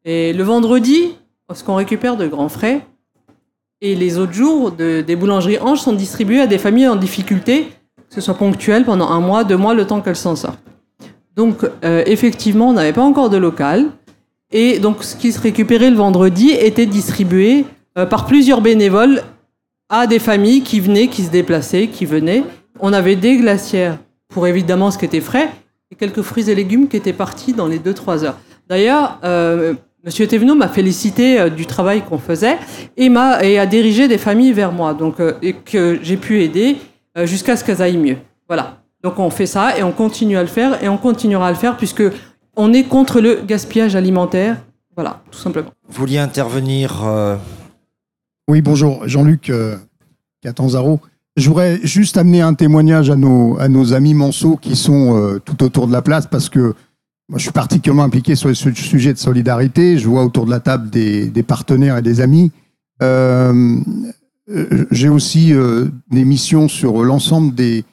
et 0.04 0.32
le 0.32 0.42
vendredi, 0.44 1.14
parce 1.48 1.62
qu'on 1.62 1.74
récupère 1.74 2.16
de 2.16 2.26
grands 2.28 2.48
frais, 2.50 2.82
et 3.80 3.94
les 3.96 4.18
autres 4.18 4.32
jours, 4.34 4.70
de- 4.72 5.00
des 5.00 5.16
boulangeries 5.16 5.58
Ange 5.60 5.80
sont 5.80 5.92
distribués 5.92 6.40
à 6.42 6.46
des 6.46 6.58
familles 6.58 6.88
en 6.88 6.96
difficulté, 6.96 7.68
que 8.08 8.14
ce 8.14 8.20
soit 8.20 8.34
ponctuel 8.34 8.84
pendant 8.84 9.08
un 9.08 9.20
mois, 9.20 9.42
deux 9.44 9.56
mois, 9.56 9.74
le 9.74 9.86
temps 9.86 10.00
qu'elles 10.00 10.16
s'en 10.16 10.36
sortent. 10.36 10.58
Donc, 11.34 11.58
euh, 11.84 12.02
effectivement, 12.06 12.68
on 12.68 12.72
n'avait 12.74 12.92
pas 12.92 13.02
encore 13.02 13.30
de 13.30 13.36
local. 13.38 13.86
Et 14.53 14.78
donc, 14.78 15.05
ce 15.05 15.16
qui 15.16 15.32
se 15.32 15.40
récupérait 15.40 15.90
le 15.90 15.96
vendredi 15.96 16.51
était 16.51 16.86
distribué 16.86 17.64
euh, 17.99 18.07
par 18.07 18.26
plusieurs 18.26 18.61
bénévoles 18.61 19.22
à 19.88 20.07
des 20.07 20.18
familles 20.18 20.62
qui 20.62 20.80
venaient, 20.80 21.09
qui 21.09 21.24
se 21.24 21.30
déplaçaient, 21.30 21.88
qui 21.88 22.07
venaient. 22.07 22.44
On 22.80 22.92
avait 22.92 23.16
des 23.16 23.36
glacières 23.36 23.99
pour 24.28 24.46
évidemment 24.46 24.90
ce 24.90 24.99
qui 24.99 25.05
était 25.05 25.20
frais 25.20 25.51
et 25.90 25.96
quelques 25.96 26.22
fruits 26.22 26.51
et 26.51 26.55
légumes 26.55 26.88
qui 26.88 26.96
étaient 26.96 27.12
partis 27.12 27.53
dans 27.53 27.66
les 27.66 27.78
2-3 27.78 28.24
heures. 28.24 28.36
D'ailleurs, 28.68 29.18
euh, 29.24 29.74
Monsieur 30.05 30.26
Thévenot 30.26 30.55
m'a 30.55 30.68
félicité 30.68 31.40
euh, 31.40 31.49
du 31.49 31.66
travail 31.66 32.03
qu'on 32.03 32.18
faisait 32.18 32.59
et, 32.96 33.09
m'a, 33.09 33.42
et 33.42 33.59
a 33.59 33.66
dirigé 33.66 34.07
des 34.09 34.18
familles 34.18 34.53
vers 34.53 34.72
moi, 34.72 34.94
donc, 34.94 35.20
euh, 35.20 35.32
et 35.42 35.55
que 35.55 35.99
j'ai 36.03 36.16
pu 36.16 36.42
aider 36.42 36.76
jusqu'à 37.24 37.57
ce 37.57 37.64
qu'elles 37.64 37.82
aillent 37.82 37.96
mieux. 37.96 38.18
Voilà. 38.46 38.82
Donc 39.03 39.18
on 39.18 39.28
fait 39.28 39.46
ça 39.46 39.76
et 39.76 39.82
on 39.82 39.90
continue 39.90 40.36
à 40.36 40.42
le 40.42 40.49
faire 40.49 40.82
et 40.84 40.88
on 40.88 40.99
continuera 40.99 41.49
à 41.49 41.51
le 41.51 41.57
faire 41.57 41.76
puisque 41.76 42.05
on 42.59 42.72
est 42.72 42.84
contre 42.84 43.20
le 43.20 43.40
gaspillage 43.46 43.94
alimentaire. 43.96 44.62
Voilà, 44.96 45.22
tout 45.30 45.38
simplement. 45.38 45.70
Vous 45.88 46.00
vouliez 46.00 46.18
intervenir 46.18 47.06
euh, 47.06 47.36
Oui, 48.48 48.61
bonjour, 48.61 49.06
Jean-Luc 49.06 49.48
euh, 49.48 49.76
Catanzaro. 50.42 51.00
Je 51.36 51.48
voudrais 51.48 51.78
juste 51.84 52.16
amener 52.16 52.40
un 52.40 52.54
témoignage 52.54 53.11
à 53.11 53.16
nos, 53.16 53.56
à 53.61 53.68
nos 53.68 53.94
amis 53.94 54.12
Manceau 54.12 54.56
qui 54.56 54.74
sont 54.74 55.16
euh, 55.16 55.38
tout 55.38 55.62
autour 55.62 55.86
de 55.86 55.92
la 55.92 56.02
place 56.02 56.26
parce 56.26 56.48
que 56.48 56.74
moi, 57.28 57.38
je 57.38 57.42
suis 57.42 57.52
particulièrement 57.52 58.02
impliqué 58.02 58.34
sur 58.34 58.54
ce 58.56 58.72
sujet 58.72 59.12
de 59.12 59.18
solidarité. 59.18 59.98
Je 59.98 60.09
vois 60.09 60.24
autour 60.24 60.44
de 60.44 60.50
la 60.50 60.61
table 60.61 60.90
des, 60.90 61.28
des 61.28 61.42
partenaires 61.44 61.96
et 61.96 62.02
des 62.02 62.20
amis. 62.20 62.50
Euh, 63.02 63.78
J'ai 64.90 65.09
aussi 65.09 65.52
euh, 65.52 65.88
des 66.11 66.24
missions 66.24 66.66
sur 66.66 67.04
l'ensemble 67.04 67.54
des 67.54 67.84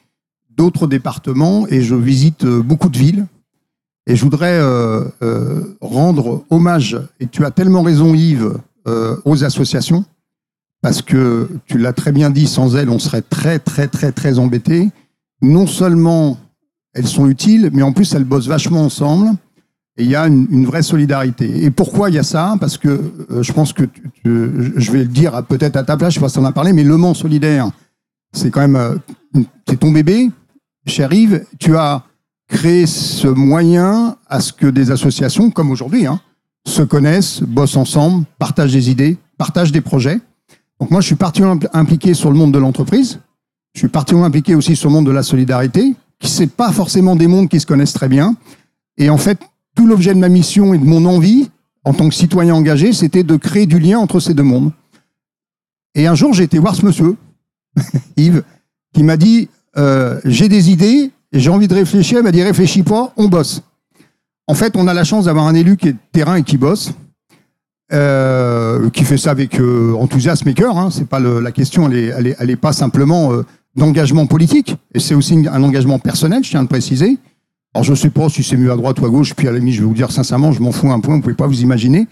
d'autres 0.56 0.86
départements 0.86 1.68
et 1.68 1.82
je 1.82 1.94
visite 1.94 2.46
beaucoup 2.46 2.88
de 2.88 2.96
villes. 2.96 3.26
Et 4.06 4.14
je 4.16 4.22
voudrais 4.22 4.58
euh, 4.60 5.04
euh, 5.22 5.76
rendre 5.80 6.44
hommage, 6.50 6.96
et 7.20 7.26
tu 7.26 7.44
as 7.44 7.50
tellement 7.50 7.82
raison 7.82 8.14
Yves, 8.14 8.54
euh, 8.86 9.16
aux 9.24 9.42
associations 9.44 10.04
parce 10.82 11.02
que 11.02 11.48
tu 11.66 11.78
l'as 11.78 11.92
très 11.92 12.12
bien 12.12 12.30
dit, 12.30 12.46
sans 12.46 12.76
elles, 12.76 12.90
on 12.90 13.00
serait 13.00 13.22
très, 13.22 13.58
très, 13.58 13.88
très, 13.88 14.12
très 14.12 14.38
embêtés. 14.38 14.90
Non 15.42 15.66
seulement 15.66 16.38
elles 16.94 17.08
sont 17.08 17.26
utiles, 17.28 17.70
mais 17.72 17.82
en 17.82 17.92
plus 17.92 18.14
elles 18.14 18.24
bossent 18.24 18.46
vachement 18.46 18.82
ensemble. 18.84 19.30
et 19.98 20.04
il 20.04 20.10
y 20.10 20.14
a 20.14 20.26
une, 20.26 20.66
vraie 20.66 20.82
solidarité. 20.82 21.64
Et 21.64 21.70
pourquoi 21.70 22.10
il 22.10 22.14
y 22.16 22.18
a 22.18 22.22
ça? 22.22 22.54
Parce 22.60 22.76
que 22.78 23.00
je 23.40 23.52
pense 23.52 23.72
que 23.72 23.84
tu- 23.84 24.02
tu- 24.22 24.72
je 24.76 24.92
vais 24.92 24.98
le 24.98 25.06
dire 25.06 25.42
peut-être 25.44 25.76
à 25.76 25.82
ta 25.82 25.96
place, 25.96 26.10
je 26.12 26.16
sais 26.16 26.20
pas 26.20 26.28
si 26.28 26.38
on 26.38 26.42
en 26.42 26.44
a 26.44 26.52
parlé, 26.52 26.72
mais 26.74 26.84
Le 26.84 26.96
Mans 26.98 27.14
solidaire, 27.14 27.70
c'est 28.32 28.50
quand 28.50 28.60
même 28.68 29.00
c'est 29.66 29.80
ton 29.80 29.90
bébé, 29.90 30.30
cher 30.86 31.12
Yves. 31.12 31.44
Tu 31.58 31.76
as 31.76 32.04
créé 32.48 32.86
ce 32.86 33.28
moyen 33.28 34.16
à 34.28 34.40
ce 34.40 34.52
que 34.52 34.66
des 34.66 34.90
associations, 34.90 35.50
comme 35.50 35.70
aujourd'hui, 35.70 36.06
hein, 36.06 36.20
se 36.66 36.82
connaissent, 36.82 37.42
bossent 37.42 37.76
ensemble, 37.76 38.24
partagent 38.38 38.72
des 38.72 38.90
idées, 38.90 39.16
partagent 39.38 39.72
des 39.72 39.80
projets. 39.80 40.20
Donc 40.80 40.90
moi, 40.90 41.00
je 41.00 41.06
suis 41.06 41.14
particulièrement 41.16 41.60
impl- 41.60 41.68
impliqué 41.72 42.14
sur 42.14 42.30
le 42.30 42.36
monde 42.36 42.52
de 42.52 42.58
l'entreprise. 42.58 43.20
Je 43.74 43.80
suis 43.80 43.88
particulièrement 43.88 44.26
impliqué 44.26 44.54
aussi 44.54 44.76
sur 44.76 44.88
le 44.88 44.94
monde 44.94 45.06
de 45.06 45.10
la 45.10 45.22
solidarité, 45.22 45.94
qui 46.18 46.30
c'est 46.30 46.46
pas 46.46 46.72
forcément 46.72 47.16
des 47.16 47.26
mondes 47.26 47.48
qui 47.48 47.60
se 47.60 47.66
connaissent 47.66 47.92
très 47.92 48.08
bien. 48.08 48.36
Et 48.96 49.10
en 49.10 49.18
fait, 49.18 49.38
tout 49.74 49.86
l'objet 49.86 50.14
de 50.14 50.18
ma 50.18 50.28
mission 50.28 50.72
et 50.72 50.78
de 50.78 50.84
mon 50.84 51.04
envie, 51.04 51.50
en 51.84 51.92
tant 51.94 52.08
que 52.08 52.14
citoyen 52.14 52.54
engagé, 52.54 52.92
c'était 52.92 53.22
de 53.22 53.36
créer 53.36 53.66
du 53.66 53.78
lien 53.78 53.98
entre 53.98 54.18
ces 54.18 54.34
deux 54.34 54.42
mondes. 54.42 54.72
Et 55.94 56.06
un 56.06 56.14
jour, 56.14 56.32
j'ai 56.32 56.44
été 56.44 56.58
voir 56.58 56.74
ce 56.74 56.84
monsieur, 56.84 57.16
Yves, 58.16 58.42
qui 58.94 59.02
m'a 59.02 59.16
dit 59.16 59.48
euh, 59.76 60.20
J'ai 60.24 60.48
des 60.48 60.70
idées, 60.70 61.10
j'ai 61.38 61.50
envie 61.50 61.68
de 61.68 61.74
réfléchir. 61.74 62.18
Il 62.18 62.24
m'a 62.24 62.32
dit 62.32 62.42
Réfléchis 62.42 62.82
pas, 62.82 63.12
on 63.16 63.28
bosse. 63.28 63.62
En 64.48 64.54
fait, 64.54 64.76
on 64.76 64.86
a 64.86 64.94
la 64.94 65.04
chance 65.04 65.24
d'avoir 65.24 65.46
un 65.46 65.54
élu 65.54 65.76
qui 65.76 65.88
est 65.88 65.92
de 65.92 65.98
terrain 66.12 66.36
et 66.36 66.42
qui 66.42 66.56
bosse, 66.56 66.92
euh, 67.92 68.90
qui 68.90 69.04
fait 69.04 69.16
ça 69.16 69.32
avec 69.32 69.58
euh, 69.60 69.94
enthousiasme 69.98 70.48
et 70.48 70.54
cœur. 70.54 70.78
Hein. 70.78 70.90
C'est 70.90 71.08
pas 71.08 71.18
la 71.18 71.52
question, 71.52 71.90
elle 71.90 71.96
est, 71.96 72.06
elle 72.06 72.26
est, 72.28 72.36
elle 72.38 72.50
est 72.50 72.56
pas 72.56 72.72
simplement 72.72 73.32
euh, 73.32 73.44
d'engagement 73.74 74.26
politique, 74.26 74.76
et 74.94 75.00
c'est 75.00 75.14
aussi 75.14 75.46
un 75.50 75.62
engagement 75.62 75.98
personnel, 75.98 76.44
je 76.44 76.50
tiens 76.50 76.60
à 76.60 76.62
le 76.62 76.68
préciser. 76.68 77.18
Alors, 77.74 77.84
je 77.84 77.90
ne 77.90 77.96
sais 77.96 78.08
pas 78.08 78.28
si 78.28 78.42
c'est 78.42 78.56
mieux 78.56 78.72
à 78.72 78.76
droite 78.76 78.98
ou 79.00 79.06
à 79.06 79.10
gauche, 79.10 79.34
puis 79.34 79.48
à 79.48 79.52
la 79.52 79.58
limite, 79.58 79.74
je 79.74 79.80
vais 79.80 79.86
vous 79.86 79.94
dire 79.94 80.10
sincèrement, 80.10 80.52
je 80.52 80.62
m'en 80.62 80.72
fous 80.72 80.90
un 80.90 81.00
point, 81.00 81.14
vous 81.14 81.18
ne 81.18 81.22
pouvez 81.22 81.34
pas 81.34 81.46
vous 81.46 81.60
imaginer. 81.60 82.08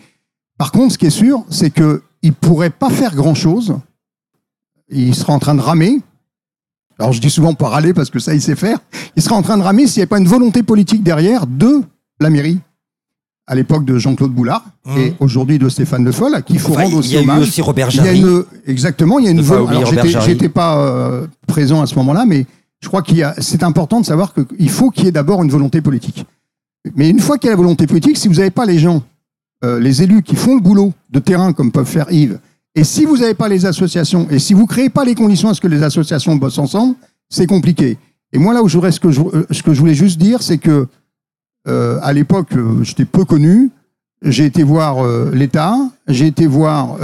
Par 0.59 0.73
contre, 0.73 0.93
ce 0.93 0.99
qui 0.99 1.07
est 1.07 1.11
sûr, 1.11 1.45
c'est 1.49 1.71
qu'il 1.71 2.01
ne 2.23 2.31
pourrait 2.31 2.71
pas 2.71 2.91
faire 2.91 3.15
grand-chose. 3.15 3.77
Il 4.91 5.15
sera 5.15 5.33
en 5.33 5.39
train 5.39 5.55
de 5.55 5.61
ramer. 5.61 6.01
Alors, 6.99 7.13
je 7.13 7.21
dis 7.21 7.31
souvent 7.31 7.55
pas 7.55 7.69
râler 7.69 7.93
parce 7.93 8.11
que 8.11 8.19
ça, 8.19 8.35
il 8.35 8.41
sait 8.41 8.55
faire. 8.57 8.79
Il 9.17 9.23
sera 9.23 9.35
en 9.37 9.43
train 9.43 9.57
de 9.59 9.63
ramer 9.63 9.87
s'il 9.87 9.99
n'y 10.01 10.03
avait 10.03 10.09
pas 10.09 10.19
une 10.19 10.29
volonté 10.29 10.63
politique 10.63 11.03
derrière 11.03 11.47
de 11.47 11.83
la 12.21 12.31
mairie. 12.31 12.61
À 13.47 13.55
l'époque 13.55 13.85
de 13.85 13.99
Jean-Claude 13.99 14.33
Boulard 14.33 14.65
Mmh. 14.87 14.99
et 14.99 15.15
aujourd'hui 15.21 15.59
de 15.59 15.69
Stéphane 15.71 16.05
Le 16.05 16.13
Foll, 16.13 16.35
à 16.35 16.43
qui 16.43 16.55
il 16.55 16.59
faut 16.59 16.73
Enfin, 16.73 16.83
rendre 16.85 16.91
il 16.91 16.95
y 16.95 16.97
a 16.97 16.99
aussi 16.99 17.15
eu 17.15 17.19
hommage. 17.31 17.43
aussi 17.49 17.63
Robert 17.63 17.89
Il 17.91 17.97
y 17.97 18.01
a 18.01 18.05
Jarry. 18.05 18.21
une, 18.21 18.45
exactement, 18.67 19.19
il 19.19 19.25
y 19.25 19.29
a 19.29 19.31
une 19.31 19.39
Ne 19.39 19.43
pas 19.43 19.49
vol- 19.49 19.63
oublier 19.63 19.79
Alors, 19.79 19.89
Robert 19.91 20.05
j'étais, 20.05 20.35
Jarry. 20.35 20.49
pas 20.51 20.79
euh, 20.79 21.27
présent 21.47 21.81
à 21.83 21.87
ce 21.87 21.95
moment-là, 21.97 22.25
mais 22.27 22.47
je 22.81 22.89
crois 22.89 23.01
qu'il 23.03 23.17
y 23.17 23.23
a, 23.23 23.35
c'est 23.39 23.63
important 23.63 24.01
de 24.01 24.05
savoir 24.07 24.33
qu'il 24.35 24.69
faut 24.71 24.91
qu'il 24.91 25.05
y 25.05 25.09
ait 25.09 25.13
d'abord 25.13 25.43
une 25.43 25.51
volonté 25.51 25.81
politique. 25.81 26.25
Mais 26.97 27.09
une 27.09 27.19
fois 27.21 27.39
qu'il 27.39 27.47
y 27.47 27.51
a 27.51 27.53
la 27.53 27.57
volonté 27.57 27.87
politique, 27.87 28.19
si 28.19 28.29
vous 28.29 28.35
n'avez 28.35 28.51
pas 28.51 28.67
les 28.67 28.79
gens, 28.79 29.03
euh, 29.65 29.81
les 29.81 30.03
élus 30.03 30.23
qui 30.23 30.37
font 30.37 30.55
le 30.55 30.61
boulot 30.61 30.93
de 31.11 31.19
terrain 31.19 31.53
comme 31.55 31.73
peuvent 31.73 31.87
faire 31.87 32.11
Yves, 32.13 32.39
et 32.75 32.85
si 32.85 33.05
vous 33.05 33.19
n'avez 33.19 33.35
pas 33.35 33.49
les 33.49 33.67
associations, 33.67 34.27
et 34.31 34.39
si 34.39 34.55
vous 34.55 34.67
créez 34.67 34.89
pas 34.89 35.05
les 35.05 35.15
conditions 35.15 35.49
à 35.49 35.55
ce 35.55 35.61
que 35.61 35.69
les 35.69 35.83
associations 35.83 36.37
bossent 36.37 36.59
ensemble, 36.59 36.97
c'est 37.29 37.47
compliqué. 37.47 37.99
Et 38.33 38.39
moi, 38.39 38.53
là 38.53 38.63
où 38.63 38.69
je 38.69 38.77
voudrais, 38.77 38.93
ce 38.93 39.01
que 39.01 39.11
je, 39.11 39.21
euh, 39.21 39.47
ce 39.51 39.63
que 39.63 39.73
je 39.73 39.81
voulais 39.81 39.95
juste 39.95 40.19
dire, 40.19 40.43
c'est 40.43 40.59
que 40.59 40.89
euh, 41.69 41.99
à 42.03 42.13
l'époque, 42.13 42.53
euh, 42.57 42.83
j'étais 42.83 43.05
peu 43.05 43.25
connu. 43.25 43.71
J'ai 44.23 44.47
été 44.47 44.63
voir 44.63 45.05
l'État, 45.35 45.77
j'ai 46.09 46.29
été 46.29 46.47
voir 46.47 46.97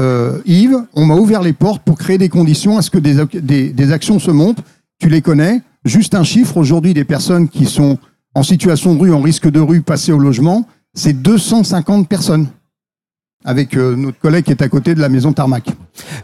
Yves. 0.47 0.87
On 0.95 1.05
m'a 1.05 1.17
ouvert 1.17 1.43
les 1.43 1.53
portes 1.53 1.83
pour 1.83 1.99
créer 1.99 2.17
des 2.17 2.31
conditions 2.31 2.79
à 2.79 2.83
ce 2.83 2.89
que 2.89 2.97
des, 2.97 3.73
des 3.75 3.93
actions 3.93 4.19
se 4.19 4.31
montent. 4.31 4.61
Tu 4.99 5.11
les 5.11 5.21
connais. 5.21 5.61
Juste 5.85 6.15
un 6.15 6.25
chiffre 6.25 6.57
aujourd'hui 6.57 6.95
des 6.95 7.05
personnes 7.05 7.51
qui 7.51 7.67
sont 7.67 7.99
en 8.35 8.43
situation 8.43 8.95
de 8.95 9.01
rue, 9.01 9.13
en 9.13 9.21
risque 9.21 9.51
de 9.51 9.61
rue, 9.61 9.83
passées 9.83 10.13
au 10.13 10.19
logement, 10.19 10.67
c'est 10.95 11.13
250 11.21 12.09
personnes. 12.09 12.47
Avec 13.47 13.75
euh, 13.75 13.97
notre 13.97 14.19
collègue 14.19 14.45
qui 14.45 14.51
est 14.51 14.61
à 14.61 14.69
côté 14.69 14.95
de 14.95 15.01
la 15.01 15.09
maison 15.09 15.33
Tarmac. 15.33 15.65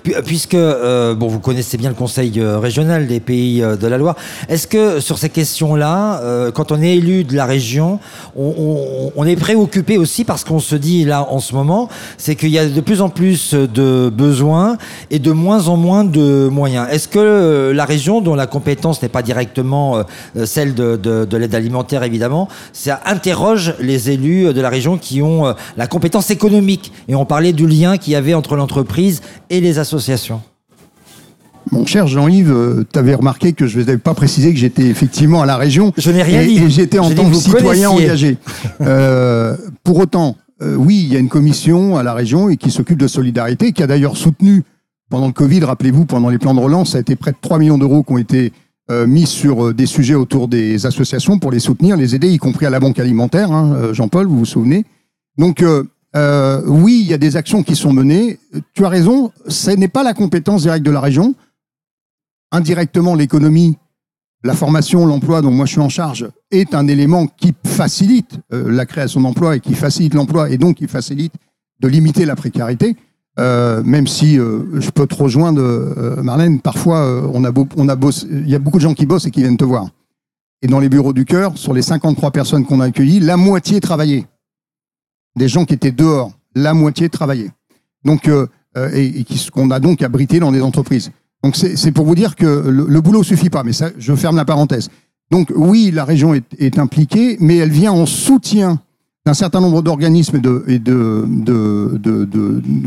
Pu- 0.02 0.12
Puisque 0.26 0.52
euh, 0.52 1.14
bon, 1.14 1.28
vous 1.28 1.38
connaissez 1.40 1.78
bien 1.78 1.88
le 1.88 1.94
Conseil 1.94 2.30
euh, 2.38 2.58
régional 2.58 3.06
des 3.06 3.20
pays 3.20 3.62
euh, 3.62 3.74
de 3.74 3.86
la 3.86 3.96
Loire, 3.96 4.16
est-ce 4.50 4.66
que 4.66 5.00
sur 5.00 5.16
ces 5.16 5.30
questions-là, 5.30 6.20
euh, 6.20 6.50
quand 6.52 6.72
on 6.72 6.82
est 6.82 6.94
élu 6.94 7.24
de 7.24 7.34
la 7.34 7.46
région, 7.46 8.00
on, 8.36 8.52
on- 8.58 9.12
on 9.16 9.24
est 9.26 9.34
préoccupé 9.36 9.96
aussi 9.96 10.24
parce 10.24 10.44
qu'on 10.44 10.58
se 10.60 10.76
dit 10.76 11.06
là 11.06 11.26
en 11.30 11.38
ce 11.40 11.54
moment, 11.54 11.88
c'est 12.18 12.36
qu'il 12.36 12.50
y 12.50 12.58
a 12.58 12.66
de 12.68 12.80
plus 12.82 13.00
en 13.00 13.08
plus 13.08 13.54
de 13.54 14.10
besoins 14.10 14.76
et 15.10 15.18
de 15.18 15.32
moins 15.32 15.68
en 15.68 15.78
moins 15.78 16.04
de 16.04 16.48
moyens. 16.52 16.86
Est-ce 16.90 17.08
que 17.08 17.72
la 17.74 17.86
région, 17.86 18.20
dont 18.20 18.34
la 18.34 18.46
compétence 18.46 19.00
n'est 19.00 19.08
pas 19.08 19.22
directement 19.22 20.04
celle 20.44 20.74
de, 20.74 20.96
de- 20.96 21.24
de 21.24 21.36
l'aide 21.38 21.54
alimentaire 21.54 22.02
évidemment, 22.02 22.48
ça 22.74 23.00
interroge 23.06 23.72
les 23.80 24.10
élus 24.10 24.52
de 24.52 24.60
la 24.60 24.68
région 24.68 24.98
qui 24.98 25.22
ont 25.22 25.54
la 25.78 25.86
compétence 25.86 26.28
économique 26.30 26.92
Et 27.08 27.14
on 27.14 27.24
parlait 27.24 27.52
du 27.52 27.66
lien 27.66 27.96
qu'il 27.98 28.12
y 28.12 28.16
avait 28.16 28.34
entre 28.34 28.56
l'entreprise 28.56 29.22
et 29.50 29.60
les 29.60 29.78
associations. 29.78 30.40
Mon 31.72 31.84
cher 31.84 32.06
Jean-Yves, 32.06 32.84
tu 32.92 32.98
avais 32.98 33.14
remarqué 33.14 33.52
que 33.52 33.66
je 33.66 33.80
n'avais 33.80 33.98
pas 33.98 34.14
précisé 34.14 34.52
que 34.52 34.58
j'étais 34.58 34.86
effectivement 34.86 35.42
à 35.42 35.46
la 35.46 35.56
région. 35.56 35.92
Je 35.96 36.10
n'ai 36.10 36.22
rien 36.22 36.42
et, 36.42 36.46
dit. 36.46 36.58
Et 36.58 36.70
j'étais 36.70 37.00
en 37.00 37.10
tant 37.10 37.28
que 37.28 37.36
citoyen 37.36 37.88
connaissiez. 37.88 38.06
engagé. 38.06 38.38
Euh, 38.82 39.56
pour 39.82 39.98
autant, 39.98 40.36
euh, 40.62 40.76
oui, 40.76 41.02
il 41.02 41.12
y 41.12 41.16
a 41.16 41.18
une 41.18 41.28
commission 41.28 41.96
à 41.96 42.02
la 42.02 42.14
région 42.14 42.48
et 42.48 42.56
qui 42.56 42.70
s'occupe 42.70 42.98
de 42.98 43.08
solidarité, 43.08 43.72
qui 43.72 43.82
a 43.82 43.86
d'ailleurs 43.86 44.16
soutenu 44.16 44.62
pendant 45.08 45.26
le 45.26 45.32
Covid, 45.32 45.64
rappelez-vous, 45.64 46.04
pendant 46.04 46.28
les 46.28 46.38
plans 46.38 46.54
de 46.54 46.60
relance, 46.60 46.90
ça 46.90 46.98
a 46.98 47.00
été 47.00 47.14
près 47.16 47.30
de 47.30 47.36
3 47.40 47.58
millions 47.58 47.78
d'euros 47.78 48.02
qui 48.02 48.12
ont 48.12 48.18
été 48.18 48.52
euh, 48.90 49.06
mis 49.06 49.26
sur 49.26 49.66
euh, 49.66 49.74
des 49.74 49.86
sujets 49.86 50.14
autour 50.14 50.48
des 50.48 50.86
associations 50.86 51.38
pour 51.38 51.52
les 51.52 51.60
soutenir, 51.60 51.96
les 51.96 52.14
aider, 52.14 52.28
y 52.28 52.38
compris 52.38 52.66
à 52.66 52.70
la 52.70 52.80
banque 52.80 52.98
alimentaire, 52.98 53.52
hein, 53.52 53.72
euh, 53.74 53.94
Jean-Paul, 53.94 54.26
vous 54.26 54.38
vous 54.38 54.44
souvenez. 54.44 54.84
Donc, 55.38 55.62
euh, 56.16 56.62
oui, 56.64 57.00
il 57.02 57.10
y 57.10 57.14
a 57.14 57.18
des 57.18 57.36
actions 57.36 57.62
qui 57.62 57.76
sont 57.76 57.92
menées. 57.92 58.38
Tu 58.72 58.84
as 58.84 58.88
raison, 58.88 59.32
ce 59.48 59.70
n'est 59.70 59.88
pas 59.88 60.02
la 60.02 60.14
compétence 60.14 60.62
directe 60.62 60.84
de 60.84 60.90
la 60.90 61.00
région. 61.00 61.34
Indirectement, 62.52 63.14
l'économie, 63.14 63.76
la 64.42 64.54
formation, 64.54 65.04
l'emploi 65.04 65.42
dont 65.42 65.50
moi 65.50 65.66
je 65.66 65.72
suis 65.72 65.80
en 65.80 65.90
charge 65.90 66.28
est 66.50 66.74
un 66.74 66.88
élément 66.88 67.26
qui 67.26 67.52
facilite 67.64 68.38
euh, 68.52 68.70
la 68.70 68.86
création 68.86 69.20
d'emplois 69.20 69.56
et 69.56 69.60
qui 69.60 69.74
facilite 69.74 70.14
l'emploi 70.14 70.48
et 70.48 70.56
donc 70.56 70.76
qui 70.76 70.86
facilite 70.86 71.34
de 71.80 71.88
limiter 71.88 72.24
la 72.24 72.36
précarité. 72.36 72.96
Euh, 73.38 73.82
même 73.82 74.06
si 74.06 74.36
je 74.36 74.90
peux 74.90 75.06
te 75.06 75.14
rejoindre, 75.14 76.22
Marlène, 76.22 76.60
parfois 76.60 77.28
on 77.34 77.44
a 77.44 77.52
on 77.76 77.88
a 77.90 77.96
il 78.30 78.48
y 78.48 78.54
a 78.54 78.58
beaucoup 78.58 78.78
de 78.78 78.82
gens 78.82 78.94
qui 78.94 79.04
bossent 79.04 79.26
et 79.26 79.30
qui 79.30 79.40
viennent 79.40 79.58
te 79.58 79.64
voir. 79.64 79.90
Et 80.62 80.68
dans 80.68 80.80
les 80.80 80.88
bureaux 80.88 81.12
du 81.12 81.26
cœur, 81.26 81.58
sur 81.58 81.74
les 81.74 81.82
53 81.82 82.30
personnes 82.30 82.64
qu'on 82.64 82.80
a 82.80 82.86
accueillies, 82.86 83.20
la 83.20 83.36
moitié 83.36 83.80
travaillaient. 83.80 84.24
Des 85.36 85.48
gens 85.48 85.64
qui 85.64 85.74
étaient 85.74 85.92
dehors, 85.92 86.32
la 86.54 86.74
moitié 86.74 87.08
travaillaient. 87.08 87.50
Donc, 88.04 88.28
euh, 88.28 88.46
euh, 88.76 88.90
et, 88.94 89.24
qu'on 89.52 89.70
a 89.70 89.80
donc 89.80 90.02
abrité 90.02 90.40
dans 90.40 90.52
des 90.52 90.62
entreprises. 90.62 91.10
Donc 91.42 91.56
c'est 91.56 91.92
pour 91.92 92.06
vous 92.06 92.14
dire 92.14 92.34
que 92.34 92.46
le, 92.46 92.86
le 92.88 93.00
boulot 93.00 93.22
suffit 93.22 93.50
pas, 93.50 93.62
mais 93.62 93.72
je 93.98 94.14
ferme 94.14 94.36
la 94.36 94.44
parenthèse. 94.44 94.88
Donc 95.30 95.52
oui, 95.54 95.90
la 95.92 96.04
région 96.04 96.34
est, 96.34 96.78
impliquée, 96.78 97.36
mais 97.40 97.56
elle 97.56 97.70
vient 97.70 97.92
en 97.92 98.06
soutien 98.06 98.80
d'un 99.24 99.34
certain 99.34 99.60
nombre 99.60 99.82
d'organismes 99.82 100.40
et 100.66 100.78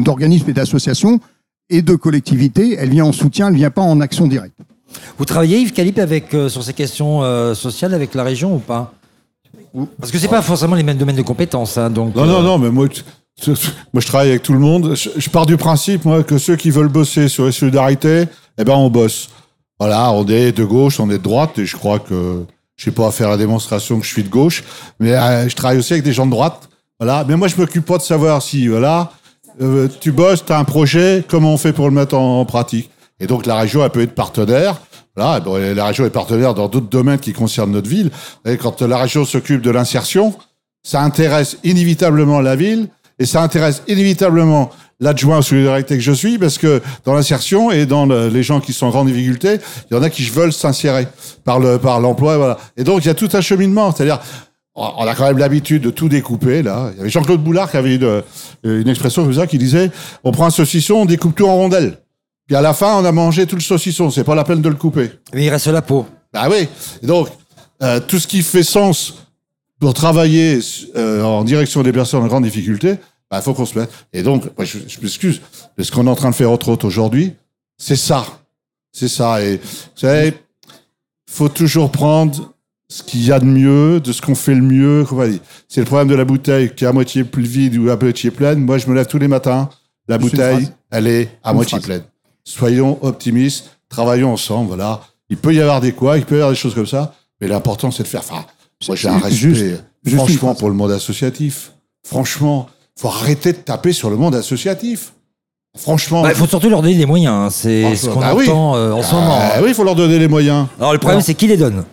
d'organismes 0.03 0.49
et 0.49 0.53
d'associations 0.53 1.19
et 1.69 1.81
de 1.81 1.95
collectivités. 1.95 2.75
Elle 2.77 2.89
vient 2.89 3.05
en 3.05 3.11
soutien, 3.11 3.49
elle 3.49 3.55
vient 3.55 3.71
pas 3.71 3.81
en 3.81 4.01
action 4.01 4.27
directe. 4.27 4.57
Vous 5.17 5.25
travaillez, 5.25 5.59
Yves 5.59 5.73
Calip, 5.73 5.99
avec, 5.99 6.33
euh, 6.33 6.49
sur 6.49 6.63
ces 6.63 6.73
questions 6.73 7.21
sociales 7.53 7.93
avec 7.93 8.15
la 8.15 8.23
région 8.23 8.55
ou 8.55 8.59
pas? 8.59 8.93
Parce 9.99 10.11
que 10.11 10.17
c'est 10.17 10.27
pas 10.27 10.41
forcément 10.41 10.75
les 10.75 10.83
mêmes 10.83 10.97
domaines 10.97 11.15
de 11.15 11.21
compétences. 11.21 11.77
hein, 11.77 11.89
donc, 11.89 12.15
Non, 12.15 12.23
euh, 12.23 12.27
non, 12.27 12.41
non, 12.41 12.57
mais 12.57 12.69
moi, 12.69 12.87
moi, 13.47 14.01
je 14.01 14.05
travaille 14.07 14.29
avec 14.29 14.43
tout 14.43 14.53
le 14.53 14.59
monde. 14.59 14.95
Je, 14.95 15.09
je 15.17 15.29
pars 15.29 15.45
du 15.45 15.57
principe, 15.57 16.05
moi, 16.05 16.23
que 16.23 16.37
ceux 16.37 16.55
qui 16.55 16.71
veulent 16.71 16.87
bosser 16.89 17.27
sur 17.27 17.45
les 17.45 17.51
solidarités, 17.51 18.25
eh 18.57 18.63
ben, 18.63 18.73
on 18.73 18.89
bosse. 18.89 19.29
Voilà, 19.79 20.11
on 20.11 20.25
est 20.27 20.51
de 20.51 20.63
gauche, 20.65 20.99
on 20.99 21.09
est 21.09 21.17
de 21.19 21.23
droite, 21.23 21.57
et 21.59 21.65
je 21.65 21.77
crois 21.77 21.99
que 21.99 22.43
je 22.75 22.83
sais 22.85 22.91
pas 22.91 23.11
faire 23.11 23.29
la 23.29 23.37
démonstration 23.37 23.99
que 23.99 24.05
je 24.05 24.11
suis 24.11 24.23
de 24.23 24.29
gauche, 24.29 24.63
mais 24.99 25.13
euh, 25.13 25.47
je 25.47 25.55
travaille 25.55 25.77
aussi 25.77 25.93
avec 25.93 26.03
des 26.03 26.13
gens 26.13 26.25
de 26.25 26.31
droite. 26.31 26.67
Voilà, 26.99 27.23
mais 27.27 27.35
moi, 27.37 27.47
je 27.47 27.55
m'occupe 27.55 27.85
pas 27.85 27.97
de 27.97 28.01
savoir 28.03 28.41
si, 28.41 28.67
voilà, 28.67 29.11
euh, 29.61 29.87
tu 30.01 30.11
bosses, 30.11 30.43
tu 30.45 30.51
as 30.51 30.59
un 30.59 30.65
projet, 30.65 31.23
comment 31.27 31.53
on 31.53 31.57
fait 31.57 31.71
pour 31.73 31.85
le 31.85 31.93
mettre 31.93 32.15
en, 32.17 32.41
en 32.41 32.45
pratique? 32.45 32.89
Et 33.19 33.27
donc, 33.27 33.45
la 33.45 33.55
région, 33.57 33.83
elle 33.83 33.89
peut 33.89 34.01
être 34.01 34.15
partenaire. 34.15 34.79
Voilà, 35.15 35.41
la 35.73 35.85
région 35.85 36.05
est 36.05 36.09
partenaire 36.11 36.53
dans 36.53 36.67
d'autres 36.69 36.87
domaines 36.89 37.19
qui 37.19 37.33
concernent 37.33 37.71
notre 37.71 37.89
ville. 37.89 38.09
Et 38.45 38.55
quand 38.57 38.81
la 38.81 38.97
région 38.97 39.25
s'occupe 39.25 39.61
de 39.61 39.69
l'insertion, 39.71 40.33
ça 40.83 41.01
intéresse 41.01 41.57
inévitablement 41.65 42.39
la 42.39 42.55
ville 42.55 42.87
et 43.19 43.25
ça 43.25 43.41
intéresse 43.43 43.83
inévitablement 43.89 44.69
l'adjoint 45.01 45.39
aux 45.39 45.41
solidarités 45.41 45.95
que 45.95 46.03
je 46.03 46.11
suis 46.13 46.37
parce 46.37 46.57
que 46.57 46.81
dans 47.03 47.13
l'insertion 47.13 47.69
et 47.71 47.85
dans 47.85 48.05
le- 48.05 48.29
les 48.29 48.43
gens 48.43 48.61
qui 48.61 48.71
sont 48.71 48.85
en 48.85 48.89
grande 48.91 49.07
difficulté, 49.07 49.57
il 49.91 49.95
y 49.95 49.97
en 49.99 50.03
a 50.03 50.09
qui 50.09 50.23
veulent 50.23 50.53
s'insérer 50.53 51.07
par 51.43 51.59
le 51.59 51.77
par 51.79 51.99
l'emploi 51.99 52.37
voilà. 52.37 52.57
Et 52.77 52.83
donc 52.85 53.03
il 53.03 53.07
y 53.07 53.11
a 53.11 53.13
tout 53.13 53.29
un 53.33 53.41
cheminement, 53.41 53.93
c'est-à-dire 53.93 54.19
on 54.75 55.05
a 55.05 55.15
quand 55.15 55.25
même 55.25 55.37
l'habitude 55.37 55.81
de 55.83 55.89
tout 55.89 56.07
découper 56.07 56.63
là. 56.63 56.91
Il 56.93 56.97
y 56.97 57.01
avait 57.01 57.09
Jean-Claude 57.09 57.41
Boulard 57.43 57.69
qui 57.71 57.75
avait 57.77 57.95
une, 57.95 58.23
une 58.63 58.87
expression 58.87 59.23
comme 59.23 59.33
ça 59.33 59.47
qui 59.47 59.57
disait 59.57 59.91
on 60.23 60.31
prend 60.31 60.45
un 60.45 60.49
saucisson, 60.49 60.95
on 60.95 61.05
découpe 61.05 61.35
tout 61.35 61.45
en 61.47 61.55
rondelles. 61.55 61.97
Puis 62.49 62.55
à 62.55 62.61
la 62.61 62.73
fin, 62.73 62.99
on 62.99 63.05
a 63.05 63.11
mangé 63.11 63.45
tout 63.45 63.55
le 63.55 63.61
saucisson, 63.61 64.09
c'est 64.09 64.23
pas 64.23 64.33
la 64.33 64.43
peine 64.43 64.59
de 64.59 64.69
le 64.69 64.75
couper. 64.75 65.11
Mais 65.35 65.45
il 65.45 65.49
reste 65.51 65.67
la 65.67 65.83
peau. 65.83 66.07
Bah 66.33 66.47
oui. 66.49 66.67
Donc, 67.03 67.27
euh, 67.83 67.99
tout 67.99 68.17
ce 68.17 68.25
qui 68.25 68.41
fait 68.41 68.63
sens 68.63 69.27
pour 69.79 69.93
travailler 69.93 70.59
euh, 70.95 71.21
en 71.21 71.43
direction 71.43 71.83
des 71.83 71.91
personnes 71.91 72.23
en 72.23 72.27
grande 72.27 72.45
difficulté, 72.45 72.93
il 72.93 72.97
bah, 73.29 73.41
faut 73.41 73.53
qu'on 73.53 73.67
se 73.67 73.77
mette. 73.77 73.91
Et 74.13 74.23
donc, 74.23 74.45
je, 74.57 74.79
je 74.87 74.99
m'excuse, 74.99 75.41
mais 75.77 75.83
ce 75.83 75.91
qu'on 75.91 76.07
est 76.07 76.09
en 76.09 76.15
train 76.15 76.31
de 76.31 76.35
faire 76.35 76.51
autre 76.51 76.69
autres 76.69 76.87
aujourd'hui, 76.87 77.35
c'est 77.77 77.95
ça. 77.95 78.25
C'est 78.91 79.09
ça. 79.09 79.43
Et 79.43 79.57
vous 79.57 79.61
savez, 79.93 80.33
faut 81.29 81.49
toujours 81.49 81.91
prendre 81.91 82.51
ce 82.87 83.03
qu'il 83.03 83.23
y 83.23 83.31
a 83.31 83.39
de 83.39 83.45
mieux, 83.45 83.99
de 83.99 84.11
ce 84.11 84.23
qu'on 84.23 84.33
fait 84.33 84.55
le 84.55 84.63
mieux. 84.63 85.05
C'est 85.67 85.81
le 85.81 85.85
problème 85.85 86.07
de 86.07 86.15
la 86.15 86.25
bouteille 86.25 86.73
qui 86.73 86.83
est 86.83 86.87
à 86.87 86.93
moitié 86.93 87.23
plus 87.25 87.43
vide 87.43 87.77
ou 87.77 87.91
à 87.91 87.95
moitié 87.95 88.31
pleine. 88.31 88.65
Moi, 88.65 88.79
je 88.79 88.87
me 88.87 88.95
lève 88.95 89.05
tous 89.05 89.19
les 89.19 89.27
matins. 89.27 89.69
La 90.07 90.17
bouteille, 90.17 90.67
elle 90.89 91.05
est 91.05 91.29
à 91.43 91.53
moitié 91.53 91.79
pleine. 91.79 92.01
Soyons 92.49 92.97
optimistes, 93.01 93.69
travaillons 93.89 94.33
ensemble. 94.33 94.69
Voilà. 94.69 95.01
Il 95.29 95.37
peut 95.37 95.53
y 95.53 95.61
avoir 95.61 95.81
des 95.81 95.91
quoi, 95.91 96.17
il 96.17 96.25
peut 96.25 96.35
y 96.35 96.39
avoir 96.39 96.49
des 96.49 96.57
choses 96.57 96.73
comme 96.73 96.87
ça, 96.87 97.13
mais 97.39 97.47
l'important, 97.47 97.91
c'est 97.91 98.03
de 98.03 98.07
faire. 98.07 98.21
Enfin, 98.21 98.43
moi, 98.87 98.95
j'ai 98.95 99.07
un 99.07 99.19
respect, 99.19 99.79
franchement, 100.07 100.55
pour 100.55 100.69
le 100.69 100.73
monde 100.73 100.91
associatif. 100.91 101.73
Franchement, 102.03 102.67
faut 102.99 103.09
arrêter 103.09 103.51
de 103.51 103.57
taper 103.57 103.93
sur 103.93 104.09
le 104.09 104.17
monde 104.17 104.33
associatif. 104.33 105.13
Franchement. 105.77 106.23
Bah, 106.23 106.29
il 106.31 106.35
faut 106.35 106.47
surtout 106.47 106.69
leur 106.69 106.81
donner 106.81 106.97
des 106.97 107.05
moyens. 107.05 107.33
Hein. 107.33 107.49
C'est 107.51 107.95
ce 107.95 108.09
qu'on 108.09 108.19
bah 108.19 108.33
entend 108.33 108.75
euh, 108.75 108.93
en 108.93 109.03
ce 109.03 109.13
moment. 109.13 109.37
Ah 109.39 109.59
oui, 109.61 109.69
il 109.69 109.75
faut 109.75 109.83
leur 109.83 109.95
donner 109.95 110.17
les 110.17 110.27
moyens. 110.27 110.65
Alors, 110.79 110.93
le 110.93 110.99
problème, 110.99 111.21
c'est 111.21 111.35
qui 111.35 111.45
les 111.45 111.57
donne? 111.57 111.83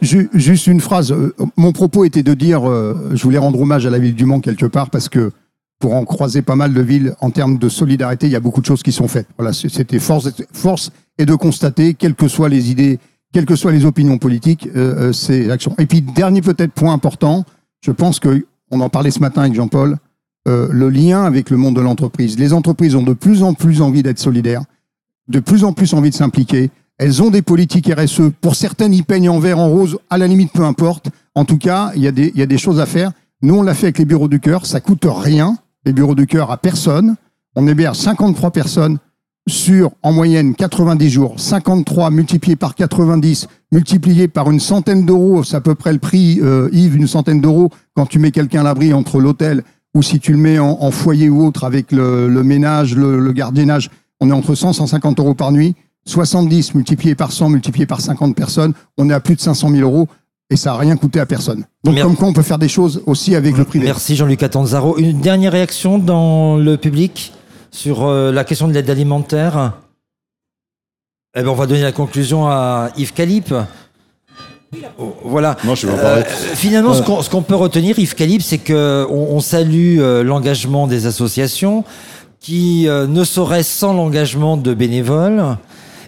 Juste 0.00 0.68
une 0.68 0.80
phrase. 0.80 1.10
Euh, 1.10 1.34
mon 1.56 1.72
propos 1.72 2.04
était 2.04 2.22
de 2.22 2.34
dire, 2.34 2.68
euh, 2.68 3.10
je 3.14 3.22
voulais 3.24 3.38
rendre 3.38 3.60
hommage 3.60 3.84
à 3.84 3.90
la 3.90 3.98
ville 3.98 4.14
du 4.14 4.26
Mans 4.26 4.38
quelque 4.38 4.66
part 4.66 4.90
parce 4.90 5.08
que 5.08 5.32
pour 5.84 5.96
en 5.96 6.06
croiser 6.06 6.40
pas 6.40 6.56
mal 6.56 6.72
de 6.72 6.80
villes 6.80 7.14
en 7.20 7.28
termes 7.28 7.58
de 7.58 7.68
solidarité, 7.68 8.24
il 8.24 8.32
y 8.32 8.36
a 8.36 8.40
beaucoup 8.40 8.62
de 8.62 8.64
choses 8.64 8.82
qui 8.82 8.90
sont 8.90 9.06
faites. 9.06 9.26
Voilà, 9.36 9.52
c'était 9.52 9.98
force, 9.98 10.90
et 11.18 11.26
de 11.26 11.34
constater, 11.34 11.92
quelles 11.92 12.14
que 12.14 12.26
soient 12.26 12.48
les 12.48 12.70
idées, 12.70 12.98
quelles 13.34 13.44
que 13.44 13.54
soient 13.54 13.70
les 13.70 13.84
opinions 13.84 14.16
politiques, 14.16 14.66
euh, 14.74 15.12
c'est 15.12 15.42
l'action. 15.42 15.74
Et 15.76 15.84
puis 15.84 16.00
dernier 16.00 16.40
peut-être 16.40 16.72
point 16.72 16.94
important, 16.94 17.44
je 17.82 17.90
pense 17.90 18.18
que 18.18 18.46
on 18.70 18.80
en 18.80 18.88
parlait 18.88 19.10
ce 19.10 19.20
matin 19.20 19.42
avec 19.42 19.52
Jean-Paul, 19.52 19.98
le 20.46 20.88
lien 20.88 21.24
avec 21.24 21.50
le 21.50 21.58
monde 21.58 21.76
de 21.76 21.82
l'entreprise. 21.82 22.38
Les 22.38 22.54
entreprises 22.54 22.94
ont 22.94 23.02
de 23.02 23.12
plus 23.12 23.42
en 23.42 23.52
plus 23.52 23.82
envie 23.82 24.02
d'être 24.02 24.18
solidaires, 24.18 24.62
de 25.28 25.38
plus 25.38 25.64
en 25.64 25.74
plus 25.74 25.92
envie 25.92 26.08
de 26.08 26.14
s'impliquer. 26.14 26.70
Elles 26.96 27.22
ont 27.22 27.28
des 27.28 27.42
politiques 27.42 27.92
RSE. 27.94 28.30
Pour 28.40 28.54
certaines, 28.54 28.94
ils 28.94 29.04
peignent 29.04 29.28
en 29.28 29.38
vert, 29.38 29.58
en 29.58 29.68
rose. 29.68 29.98
À 30.08 30.16
la 30.16 30.28
limite, 30.28 30.50
peu 30.50 30.64
importe. 30.64 31.10
En 31.34 31.44
tout 31.44 31.58
cas, 31.58 31.92
il 31.94 32.00
y 32.00 32.08
a 32.08 32.12
des, 32.12 32.32
il 32.34 32.40
y 32.40 32.42
a 32.42 32.46
des 32.46 32.56
choses 32.56 32.80
à 32.80 32.86
faire. 32.86 33.12
Nous, 33.42 33.54
on 33.54 33.62
l'a 33.62 33.74
fait 33.74 33.88
avec 33.88 33.98
les 33.98 34.06
bureaux 34.06 34.28
du 34.28 34.40
cœur. 34.40 34.64
Ça 34.64 34.80
coûte 34.80 35.06
rien. 35.06 35.58
Les 35.84 35.92
bureaux 35.92 36.14
du 36.14 36.26
cœur 36.26 36.50
à 36.50 36.56
personne. 36.56 37.16
On 37.56 37.66
héberge 37.68 37.98
53 37.98 38.50
personnes 38.50 38.98
sur, 39.46 39.92
en 40.02 40.12
moyenne, 40.12 40.54
90 40.54 41.10
jours. 41.10 41.34
53 41.38 42.10
multiplié 42.10 42.56
par 42.56 42.74
90, 42.74 43.46
multiplié 43.72 44.26
par 44.28 44.50
une 44.50 44.60
centaine 44.60 45.04
d'euros. 45.04 45.44
C'est 45.44 45.56
à 45.56 45.60
peu 45.60 45.74
près 45.74 45.92
le 45.92 45.98
prix, 45.98 46.40
euh, 46.42 46.68
Yves, 46.72 46.96
une 46.96 47.06
centaine 47.06 47.40
d'euros 47.40 47.70
quand 47.94 48.06
tu 48.06 48.18
mets 48.18 48.30
quelqu'un 48.30 48.60
à 48.60 48.64
l'abri 48.64 48.94
entre 48.94 49.20
l'hôtel 49.20 49.62
ou 49.94 50.02
si 50.02 50.18
tu 50.18 50.32
le 50.32 50.38
mets 50.38 50.58
en, 50.58 50.90
foyer 50.90 51.28
ou 51.28 51.46
autre 51.46 51.62
avec 51.62 51.92
le, 51.92 52.28
ménage, 52.42 52.96
le, 52.96 53.20
le 53.20 53.32
gardiennage. 53.32 53.90
On 54.20 54.30
est 54.30 54.32
entre 54.32 54.54
100 54.56 54.72
150 54.72 55.20
euros 55.20 55.34
par 55.34 55.52
nuit. 55.52 55.76
70 56.06 56.74
multiplié 56.74 57.14
par 57.14 57.32
100 57.32 57.48
multiplié 57.50 57.86
par 57.86 58.00
50 58.00 58.36
personnes, 58.36 58.74
on 58.98 59.08
est 59.08 59.14
à 59.14 59.20
plus 59.20 59.36
de 59.36 59.40
500 59.40 59.70
000 59.70 59.82
euros 59.82 60.08
et 60.50 60.56
ça 60.56 60.72
n'a 60.72 60.76
rien 60.78 60.96
coûté 60.96 61.20
à 61.20 61.26
personne. 61.26 61.64
Donc, 61.84 61.98
comme 62.00 62.16
quoi, 62.16 62.28
on 62.28 62.32
peut 62.32 62.42
faire 62.42 62.58
des 62.58 62.68
choses 62.68 63.02
aussi 63.06 63.34
avec 63.34 63.56
le 63.56 63.64
privé. 63.64 63.86
Merci 63.86 64.14
Jean-Luc 64.16 64.42
Atanzaro. 64.42 64.98
Une 64.98 65.20
dernière 65.20 65.52
réaction 65.52 65.98
dans 65.98 66.56
le 66.56 66.76
public 66.76 67.32
sur 67.70 68.04
euh, 68.04 68.30
la 68.30 68.44
question 68.44 68.68
de 68.68 68.72
l'aide 68.72 68.90
alimentaire? 68.90 69.72
Eh 71.36 71.42
ben, 71.42 71.48
On 71.48 71.54
va 71.54 71.66
donner 71.66 71.82
la 71.82 71.92
conclusion 71.92 72.46
à 72.46 72.90
Yves 72.96 73.14
Calip. 73.14 73.54
Oh, 74.98 75.16
voilà. 75.24 75.56
Non, 75.64 75.74
je 75.74 75.86
euh, 75.86 76.22
finalement, 76.54 76.94
ce 76.94 77.30
qu'on 77.30 77.42
peut 77.42 77.54
retenir, 77.54 77.98
Yves 77.98 78.14
Calip, 78.14 78.42
c'est 78.42 78.58
qu'on 78.58 79.06
on 79.08 79.40
salue 79.40 79.98
euh, 79.98 80.22
l'engagement 80.22 80.86
des 80.86 81.06
associations 81.06 81.84
qui 82.40 82.86
ne 82.86 83.24
seraient 83.24 83.62
sans 83.62 83.94
l'engagement 83.94 84.58
de 84.58 84.74
bénévoles. 84.74 85.56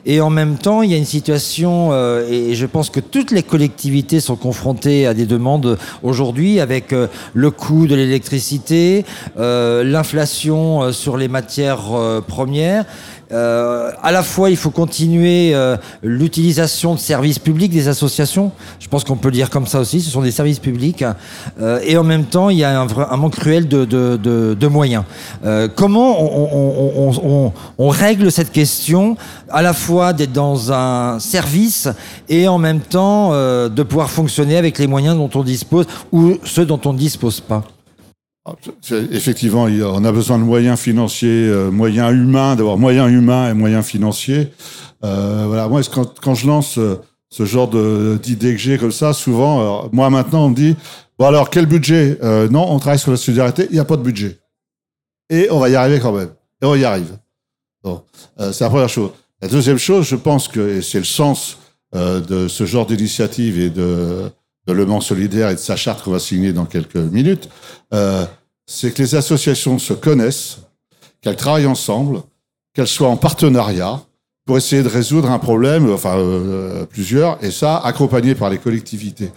Et 0.09 0.20
en 0.20 0.30
même 0.30 0.57
temps, 0.57 0.82
il 0.82 0.92
y 0.92 0.94
a 0.94 0.96
une 0.96 1.04
situation, 1.04 1.88
euh, 1.90 2.28
et 2.30 2.54
je 2.54 2.64
pense 2.64 2.90
que 2.90 3.00
toutes 3.00 3.32
les 3.32 3.42
collectivités 3.42 4.20
sont 4.20 4.36
confrontées 4.36 5.04
à 5.04 5.14
des 5.14 5.26
demandes 5.26 5.76
aujourd'hui 6.04 6.61
avec 6.61 6.92
euh, 6.92 7.09
le 7.34 7.50
coût 7.50 7.88
de 7.88 7.96
l'électricité, 7.96 9.04
euh, 9.36 9.82
l'inflation 9.82 10.92
sur 10.92 11.16
les 11.16 11.26
matières 11.26 12.22
premières. 12.28 12.84
Euh, 13.33 13.91
à 14.03 14.12
la 14.12 14.22
fois, 14.22 14.51
il 14.51 14.57
faut 14.57 14.70
continuer 14.70 15.55
euh, 15.55 15.77
l'utilisation 16.03 16.95
de 16.95 17.01
services 17.01 17.39
publics 17.39 17.72
des 17.72 17.89
associations. 17.89 18.53
Je 18.79 18.89
pense 18.89 19.05
qu'on 19.05 19.16
peut 19.16 19.29
le 19.29 19.35
dire 19.35 19.51
comme 19.51 19.66
ça 19.66 19.81
aussi. 19.81 20.01
Ce 20.01 20.11
sont 20.11 20.22
des 20.22 20.31
services 20.31 20.59
publics. 20.59 21.05
Euh, 21.61 21.81
et 21.85 21.97
en 21.97 22.05
même 22.05 22.24
temps, 22.24 22.51
il 22.51 22.59
y 22.59 22.64
a 22.64 22.81
un, 22.81 23.16
manque 23.16 23.37
cruel 23.37 23.68
de, 23.68 24.66
moyens. 24.68 25.05
Comment 25.74 26.16
on, 27.79 27.89
règle 27.89 28.31
cette 28.31 28.53
question 28.53 29.16
à 29.49 29.62
la 29.62 29.72
fois 29.72 30.12
d'être 30.12 30.33
dans 30.33 30.72
un 30.72 31.18
service 31.18 31.89
et 32.29 32.49
en 32.49 32.59
même 32.59 32.81
temps 32.81 33.31
de 33.31 33.83
pouvoir 33.83 34.11
fonctionner 34.11 34.57
avec 34.57 34.79
les 34.79 34.87
moyens 34.87 35.16
dont 35.16 35.31
on 35.35 35.43
dispose 35.43 35.87
ou 36.12 36.35
ceux 36.45 36.66
dont 36.66 36.81
on 36.85 36.93
ne 36.93 36.99
dispose 36.99 37.41
pas? 37.41 37.62
Effectivement, 39.11 39.64
on 39.64 40.05
a 40.05 40.12
besoin 40.12 40.38
de 40.38 40.44
moyens 40.44 40.78
financiers, 40.78 41.49
euh, 41.49 41.70
moyens 41.70 42.12
humains, 42.12 42.55
d'avoir 42.55 42.78
moyens 42.78 43.11
humains 43.11 43.51
et 43.51 43.55
moyens 43.55 43.84
financiers. 43.84 44.53
Euh, 45.05 45.44
voilà, 45.47 45.68
moi, 45.68 45.80
quand, 46.22 46.34
je 46.34 46.47
lance 46.47 46.78
euh, 46.78 47.01
ce 47.28 47.44
genre 47.44 47.68
d'idées 48.18 48.53
que 48.53 48.61
j'ai 48.61 48.78
comme 48.78 48.92
ça, 48.92 49.12
souvent, 49.12 49.88
moi 49.92 50.11
maintenant, 50.11 50.47
on 50.47 50.51
me 50.51 50.55
dit 50.55 50.76
bon 51.18 51.26
alors 51.26 51.51
quel 51.51 51.66
budget? 51.66 52.18
Non, 52.51 52.70
on 52.70 52.78
travaille 52.78 53.01
sur 53.01 53.11
la 53.11 53.16
solidarité, 53.16 53.66
il 53.68 53.74
n'y 53.74 53.80
a 53.80 53.84
pas 53.84 53.97
de 53.97 54.03
budget, 54.03 54.38
et 55.28 55.49
on 55.51 55.59
va 55.59 55.68
y 55.68 55.74
arriver 55.74 55.99
quand 55.99 56.12
même, 56.12 56.30
et 56.62 56.66
on 56.66 56.76
y 56.76 56.84
arrive. 56.84 57.18
Bon, 57.82 58.03
c'est 58.38 58.61
la 58.61 58.70
première 58.70 58.88
chose. 58.88 59.11
La 59.42 59.49
deuxième 59.49 59.78
chose, 59.78 60.07
je 60.07 60.16
pense 60.16 60.47
que 60.47 60.80
c'est 60.80 60.99
le 60.99 61.05
sens 61.05 61.59
de 61.92 62.47
ce 62.47 62.64
genre 62.64 62.86
d'initiative 62.86 63.59
et 63.59 63.70
de 63.70 64.30
de 64.66 64.72
Le 64.72 64.86
Mans 64.86 65.00
solidaire 65.00 65.50
et 65.50 65.54
de 65.54 65.60
sa 65.60 65.76
charte 65.76 66.02
qu'on 66.02 66.10
va 66.10 66.18
signer 66.18 66.52
dans 66.52 66.64
quelques 66.64 66.96
minutes, 66.96 67.48
euh, 67.94 68.24
c'est 68.66 68.92
que 68.92 69.02
les 69.02 69.14
associations 69.14 69.78
se 69.78 69.92
connaissent, 69.92 70.58
qu'elles 71.20 71.36
travaillent 71.36 71.66
ensemble, 71.66 72.22
qu'elles 72.74 72.88
soient 72.88 73.08
en 73.08 73.16
partenariat 73.16 74.00
pour 74.44 74.56
essayer 74.56 74.82
de 74.82 74.88
résoudre 74.88 75.30
un 75.30 75.38
problème, 75.38 75.92
enfin 75.92 76.16
euh, 76.16 76.84
plusieurs, 76.86 77.42
et 77.44 77.50
ça 77.50 77.78
accompagné 77.78 78.34
par 78.34 78.50
les 78.50 78.58
collectivités. 78.58 79.30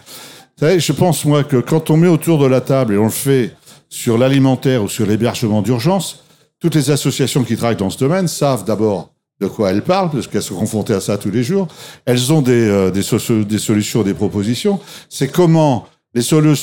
Je 0.60 0.92
pense 0.92 1.24
moi 1.24 1.42
que 1.42 1.56
quand 1.56 1.90
on 1.90 1.96
met 1.96 2.08
autour 2.08 2.38
de 2.38 2.46
la 2.46 2.60
table 2.60 2.94
et 2.94 2.98
on 2.98 3.04
le 3.04 3.10
fait 3.10 3.56
sur 3.88 4.18
l'alimentaire 4.18 4.82
ou 4.82 4.88
sur 4.88 5.06
l'hébergement 5.06 5.62
d'urgence, 5.62 6.22
toutes 6.60 6.74
les 6.74 6.90
associations 6.90 7.44
qui 7.44 7.56
travaillent 7.56 7.76
dans 7.76 7.90
ce 7.90 7.98
domaine 7.98 8.28
savent 8.28 8.64
d'abord 8.64 9.10
de 9.40 9.46
quoi 9.46 9.70
elles 9.70 9.82
parlent, 9.82 10.10
parce 10.10 10.26
qu'elles 10.26 10.42
sont 10.42 10.56
confrontées 10.56 10.92
à 10.92 11.00
ça 11.00 11.16
tous 11.16 11.30
les 11.30 11.42
jours. 11.42 11.66
Elles 12.04 12.32
ont 12.32 12.42
des, 12.42 12.68
euh, 12.68 12.90
des, 12.90 13.58
solutions, 13.58 14.02
des 14.02 14.14
propositions. 14.14 14.80
C'est 15.08 15.28
comment 15.28 15.86
les, 16.14 16.22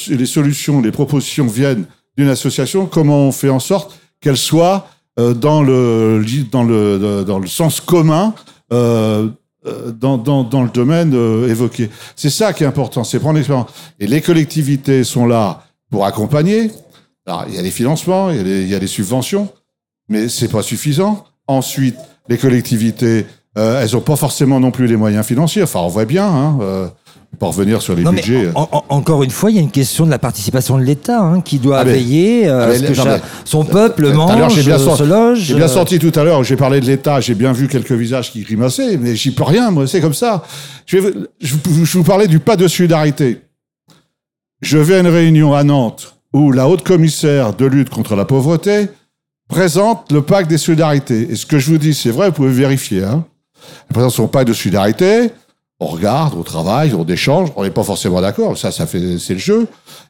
les 0.09 0.25
solutions, 0.25 0.81
les 0.81 0.91
propositions 0.91 1.47
viennent 1.47 1.85
d'une 2.17 2.29
association, 2.29 2.85
comment 2.85 3.27
on 3.27 3.31
fait 3.31 3.49
en 3.49 3.59
sorte 3.59 3.99
qu'elles 4.21 4.37
soient 4.37 4.87
euh, 5.19 5.33
dans, 5.33 5.63
le, 5.63 6.23
dans, 6.51 6.63
le, 6.63 7.23
dans 7.25 7.39
le 7.39 7.47
sens 7.47 7.81
commun 7.81 8.33
euh, 8.71 9.27
euh 9.65 9.91
dans, 9.91 10.17
dans, 10.17 10.43
dans, 10.43 10.63
le 10.63 10.69
domaine 10.69 11.13
évoqué. 11.49 11.89
C'est 12.15 12.29
ça 12.29 12.53
qui 12.53 12.63
est 12.63 12.67
important, 12.67 13.03
c'est 13.03 13.19
prendre 13.19 13.37
l'expérience. 13.37 13.69
Et 13.99 14.05
les 14.05 14.21
collectivités 14.21 15.03
sont 15.03 15.25
là 15.25 15.63
pour 15.89 16.05
accompagner. 16.05 16.69
Alors, 17.25 17.45
il 17.47 17.55
y 17.55 17.57
a 17.57 17.63
des 17.63 17.71
financements, 17.71 18.29
il 18.29 18.37
y 18.37 18.39
a 18.39 18.43
des, 18.43 18.61
il 18.61 18.69
y 18.69 18.75
a 18.75 18.79
des 18.79 18.87
subventions, 18.87 19.49
mais 20.09 20.29
c'est 20.29 20.47
pas 20.47 20.61
suffisant. 20.61 21.25
Ensuite, 21.47 21.95
les 22.29 22.37
collectivités, 22.37 23.25
euh, 23.57 23.81
elles 23.81 23.93
n'ont 23.93 24.01
pas 24.01 24.15
forcément 24.15 24.59
non 24.59 24.71
plus 24.71 24.87
les 24.87 24.97
moyens 24.97 25.25
financiers. 25.25 25.63
Enfin, 25.63 25.79
on 25.79 25.87
voit 25.87 26.05
bien, 26.05 26.25
hein, 26.25 26.57
euh, 26.61 26.87
pour 27.39 27.49
revenir 27.49 27.81
sur 27.81 27.95
les 27.95 28.03
budgets. 28.03 28.49
encore 28.55 29.23
une 29.23 29.31
fois, 29.31 29.51
il 29.51 29.55
y 29.55 29.59
a 29.59 29.61
une 29.61 29.71
question 29.71 30.05
de 30.05 30.11
la 30.11 30.19
participation 30.19 30.77
de 30.77 30.83
l'État 30.83 31.21
hein, 31.21 31.41
qui 31.41 31.59
doit 31.59 31.79
ah, 31.79 31.83
veiller 31.83 32.47
euh, 32.47 32.73
ah, 32.73 32.87
que 32.87 33.23
son 33.45 33.65
peuple 33.65 34.11
mange, 34.13 34.63
bien 34.63 34.77
se 34.77 35.03
loge. 35.03 35.39
J'ai 35.39 35.55
bien 35.55 35.67
sorti 35.67 35.99
tout 35.99 36.11
à 36.15 36.23
l'heure, 36.23 36.43
j'ai 36.43 36.55
parlé 36.55 36.79
de 36.79 36.85
l'État, 36.85 37.19
j'ai 37.19 37.35
bien 37.35 37.51
vu 37.51 37.67
quelques 37.67 37.91
visages 37.91 38.31
qui 38.31 38.41
grimaçaient, 38.41 38.97
mais 38.97 39.15
j'y 39.15 39.31
peux 39.31 39.43
rien, 39.43 39.71
moi, 39.71 39.87
c'est 39.87 40.01
comme 40.01 40.13
ça. 40.13 40.43
Je 40.85 40.97
vais, 40.97 41.13
je, 41.41 41.55
je 41.83 41.97
vous 41.97 42.03
parlais 42.03 42.27
du 42.27 42.39
pas 42.39 42.55
de 42.55 42.67
solidarité. 42.67 43.41
Je 44.61 44.77
vais 44.77 44.95
à 44.95 44.99
une 44.99 45.07
réunion 45.07 45.53
à 45.53 45.63
Nantes 45.63 46.15
où 46.33 46.51
la 46.51 46.67
haute 46.67 46.83
commissaire 46.83 47.53
de 47.53 47.65
lutte 47.65 47.89
contre 47.89 48.15
la 48.15 48.25
pauvreté 48.25 48.87
présente 49.47 50.11
le 50.11 50.21
pacte 50.21 50.49
des 50.49 50.57
solidarités. 50.57 51.31
Et 51.31 51.35
ce 51.35 51.45
que 51.45 51.59
je 51.59 51.71
vous 51.71 51.77
dis, 51.77 51.93
c'est 51.93 52.11
vrai, 52.11 52.27
vous 52.27 52.35
pouvez 52.35 52.51
vérifier. 52.51 53.03
Hein. 53.03 53.25
Elle 53.89 53.93
présente 53.93 54.11
son 54.11 54.27
pacte 54.27 54.47
de 54.47 54.53
solidarité, 54.53 55.31
on 55.79 55.87
regarde, 55.87 56.33
on 56.35 56.43
travaille, 56.43 56.93
on 56.93 57.05
échange, 57.05 57.51
on 57.55 57.63
n'est 57.63 57.71
pas 57.71 57.83
forcément 57.83 58.21
d'accord, 58.21 58.57
ça, 58.57 58.71
ça 58.71 58.87
fait, 58.87 59.17
c'est 59.19 59.33
le 59.33 59.39
jeu. 59.39 59.67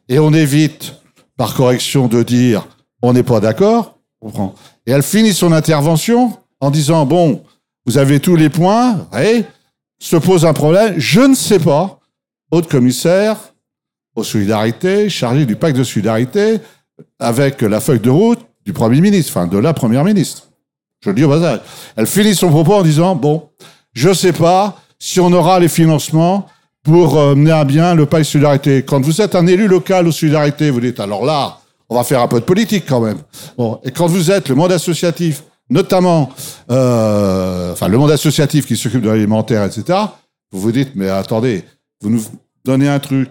Et 0.07 0.19
on 0.19 0.33
évite, 0.33 0.95
par 1.35 1.53
correction, 1.53 2.07
de 2.07 2.23
dire 2.23 2.67
on 3.01 3.13
n'est 3.13 3.23
pas 3.23 3.39
d'accord. 3.39 3.99
Et 4.85 4.91
elle 4.91 5.03
finit 5.03 5.33
son 5.33 5.51
intervention 5.51 6.37
en 6.59 6.71
disant 6.71 7.05
bon, 7.05 7.43
vous 7.85 7.97
avez 7.97 8.19
tous 8.19 8.35
les 8.35 8.49
points, 8.49 9.07
et 9.17 9.43
se 9.99 10.15
pose 10.15 10.45
un 10.45 10.53
problème, 10.53 10.95
je 10.97 11.21
ne 11.21 11.35
sais 11.35 11.59
pas, 11.59 11.99
haute 12.51 12.67
commissaire, 12.67 13.37
aux 14.15 14.23
solidarités, 14.23 15.09
chargée 15.09 15.45
du 15.45 15.55
pacte 15.55 15.77
de 15.77 15.83
solidarité, 15.83 16.59
avec 17.19 17.61
la 17.61 17.79
feuille 17.79 17.99
de 17.99 18.09
route 18.09 18.39
du 18.67 18.73
Premier 18.73 18.99
ministre, 18.99 19.31
enfin 19.33 19.47
de 19.47 19.57
la 19.57 19.73
Première 19.73 20.03
ministre. 20.03 20.49
Je 20.99 21.09
le 21.09 21.15
dis 21.15 21.23
au 21.23 21.29
passage. 21.29 21.61
Elle 21.95 22.05
finit 22.05 22.35
son 22.35 22.49
propos 22.49 22.73
en 22.73 22.81
disant, 22.81 23.15
bon, 23.15 23.47
je 23.93 24.11
sais 24.13 24.33
pas 24.33 24.77
si 24.99 25.21
on 25.21 25.31
aura 25.31 25.57
les 25.61 25.69
financements 25.69 26.47
pour 26.83 27.17
euh, 27.17 27.33
mener 27.33 27.51
à 27.51 27.63
bien 27.63 27.95
le 27.95 28.05
pacte 28.05 28.25
solidarité. 28.25 28.83
Quand 28.83 28.99
vous 28.99 29.21
êtes 29.21 29.35
un 29.35 29.47
élu 29.47 29.69
local 29.69 30.05
aux 30.05 30.11
solidarités, 30.11 30.69
vous 30.69 30.81
dites, 30.81 30.99
alors 30.99 31.23
là, 31.23 31.59
on 31.87 31.95
va 31.95 32.03
faire 32.03 32.19
un 32.19 32.27
peu 32.27 32.41
de 32.41 32.45
politique 32.45 32.83
quand 32.85 32.99
même. 32.99 33.19
Bon, 33.57 33.79
et 33.85 33.91
quand 33.91 34.07
vous 34.07 34.31
êtes 34.31 34.49
le 34.49 34.55
monde 34.55 34.73
associatif, 34.73 35.43
notamment, 35.69 36.29
euh, 36.69 37.71
enfin 37.71 37.87
le 37.87 37.97
monde 37.97 38.11
associatif 38.11 38.65
qui 38.65 38.75
s'occupe 38.75 39.01
de 39.01 39.09
l'alimentaire, 39.09 39.63
etc., 39.63 39.97
vous 40.51 40.59
vous 40.59 40.71
dites, 40.73 40.91
mais 40.93 41.07
attendez, 41.07 41.63
vous 42.01 42.09
nous 42.09 42.21
donnez 42.65 42.89
un 42.89 42.99
truc 42.99 43.29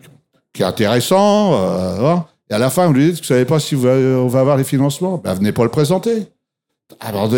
qui 0.54 0.62
est 0.62 0.66
intéressant, 0.66 1.52
euh, 1.52 2.14
hein, 2.14 2.24
et 2.50 2.54
à 2.54 2.58
la 2.58 2.70
fin, 2.70 2.86
vous 2.86 2.92
lui 2.92 3.10
dites, 3.10 3.18
vous 3.18 3.24
savez 3.24 3.44
pas 3.44 3.58
si 3.58 3.74
vous, 3.74 3.86
on 3.88 4.28
va 4.28 4.40
avoir 4.40 4.56
les 4.56 4.64
financements, 4.64 5.20
ben 5.22 5.34
venez 5.34 5.52
pas 5.52 5.64
le 5.64 5.70
présenter. 5.70 6.28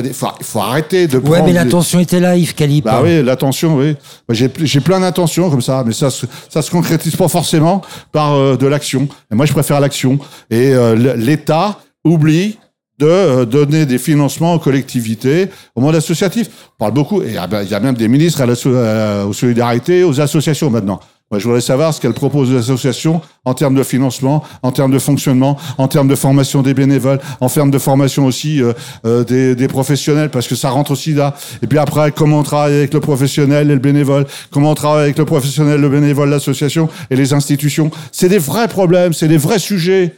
Il 0.05 0.13
faut, 0.13 0.27
faut 0.43 0.61
arrêter 0.61 1.07
de 1.07 1.17
Ouais, 1.17 1.41
mais 1.43 1.55
l'attention 1.55 2.01
était 2.01 2.21
là, 2.21 2.37
Yves 2.37 2.55
Calip. 2.55 2.85
Bah 2.85 3.01
oui, 3.03 3.23
l'attention, 3.23 3.77
oui. 3.77 3.97
J'ai 4.29 4.51
j'ai 4.63 4.81
plein 4.81 5.01
d'intentions 5.01 5.49
comme 5.49 5.63
ça, 5.63 5.85
mais 5.87 5.95
ça 5.95 6.11
ça 6.11 6.61
se 6.61 6.71
concrétise 6.71 7.17
pas 7.17 7.29
forcément 7.29 7.81
par 8.13 8.35
euh, 8.35 8.57
de 8.57 8.67
l'action. 8.67 9.09
Et 9.33 9.35
moi, 9.35 9.47
je 9.47 9.53
préfère 9.55 9.81
l'action. 9.81 10.19
Et 10.51 10.75
euh, 10.75 11.17
l'État 11.17 11.79
oublie 12.05 12.59
de 12.99 13.07
euh, 13.07 13.45
donner 13.45 13.87
des 13.87 13.99
financements 13.99 14.55
aux 14.55 14.59
collectivités, 14.59 15.49
au 15.75 15.81
monde 15.81 15.95
associatif. 15.95 16.49
On 16.75 16.79
parle 16.79 16.93
beaucoup, 16.93 17.23
et 17.23 17.37
ah 17.37 17.47
ben, 17.47 17.63
il 17.63 17.71
y 17.71 17.75
a 17.75 17.81
même 17.81 17.95
des 17.95 18.09
ministres 18.09 18.41
à 18.41 18.47
la, 18.47 18.55
euh, 18.67 19.25
aux 19.25 19.33
solidarités, 19.33 20.03
aux 20.03 20.21
associations 20.21 20.69
maintenant. 20.69 21.01
Moi, 21.31 21.39
je 21.39 21.45
voudrais 21.45 21.61
savoir 21.61 21.93
ce 21.93 22.01
qu'elles 22.01 22.15
proposent 22.15 22.55
aux 22.55 22.57
associations 22.57 23.21
en 23.45 23.53
termes 23.53 23.75
de 23.75 23.83
financement, 23.83 24.43
en 24.63 24.73
termes 24.73 24.93
de 24.93 24.99
fonctionnement, 24.99 25.59
en 25.77 25.87
termes 25.87 26.09
de 26.09 26.15
formation 26.15 26.63
des 26.63 26.73
bénévoles, 26.73 27.21
en 27.41 27.51
termes 27.51 27.71
de 27.71 27.79
formation 27.79 28.25
aussi 28.25 28.63
euh, 28.63 28.73
euh, 29.05 29.25
des, 29.25 29.55
des 29.55 29.69
professionnels, 29.69 30.31
parce 30.31 30.49
que 30.49 30.55
ça 30.55 30.71
rentre 30.71 30.91
aussi 30.91 31.13
là. 31.13 31.35
Et 31.63 31.67
puis 31.67 31.79
après, 31.79 32.13
comment 32.13 32.39
on 32.39 32.43
travaille 32.43 32.73
avec 32.73 32.95
le 32.95 33.01
professionnel 33.01 33.71
et 33.71 33.75
le 33.75 33.81
bénévole, 33.81 34.27
comment 34.51 34.71
on 34.71 34.75
travaille 34.75 35.03
avec 35.03 35.19
le 35.19 35.27
professionnel, 35.27 35.79
le 35.83 35.89
bénévole, 35.91 36.31
l'association 36.31 36.89
et 37.11 37.17
les 37.17 37.35
institutions. 37.35 37.91
C'est 38.11 38.31
des 38.31 38.39
vrais 38.39 38.69
problèmes, 38.69 39.13
c'est 39.13 39.29
des 39.29 39.37
vrais 39.37 39.59
sujets 39.59 40.15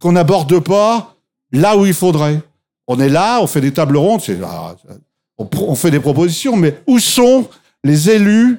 qu'on 0.00 0.12
n'aborde 0.12 0.60
pas 0.60 1.16
là 1.50 1.76
où 1.76 1.86
il 1.86 1.94
faudrait. 1.94 2.40
On 2.86 3.00
est 3.00 3.08
là, 3.08 3.40
on 3.42 3.48
fait 3.48 3.60
des 3.60 3.72
tables 3.72 3.96
rondes, 3.96 4.22
ah, 4.44 4.76
on 5.38 5.74
fait 5.74 5.90
des 5.90 6.00
propositions, 6.00 6.54
mais 6.54 6.78
où 6.86 7.00
sont 7.00 7.48
les 7.82 8.10
élus 8.10 8.58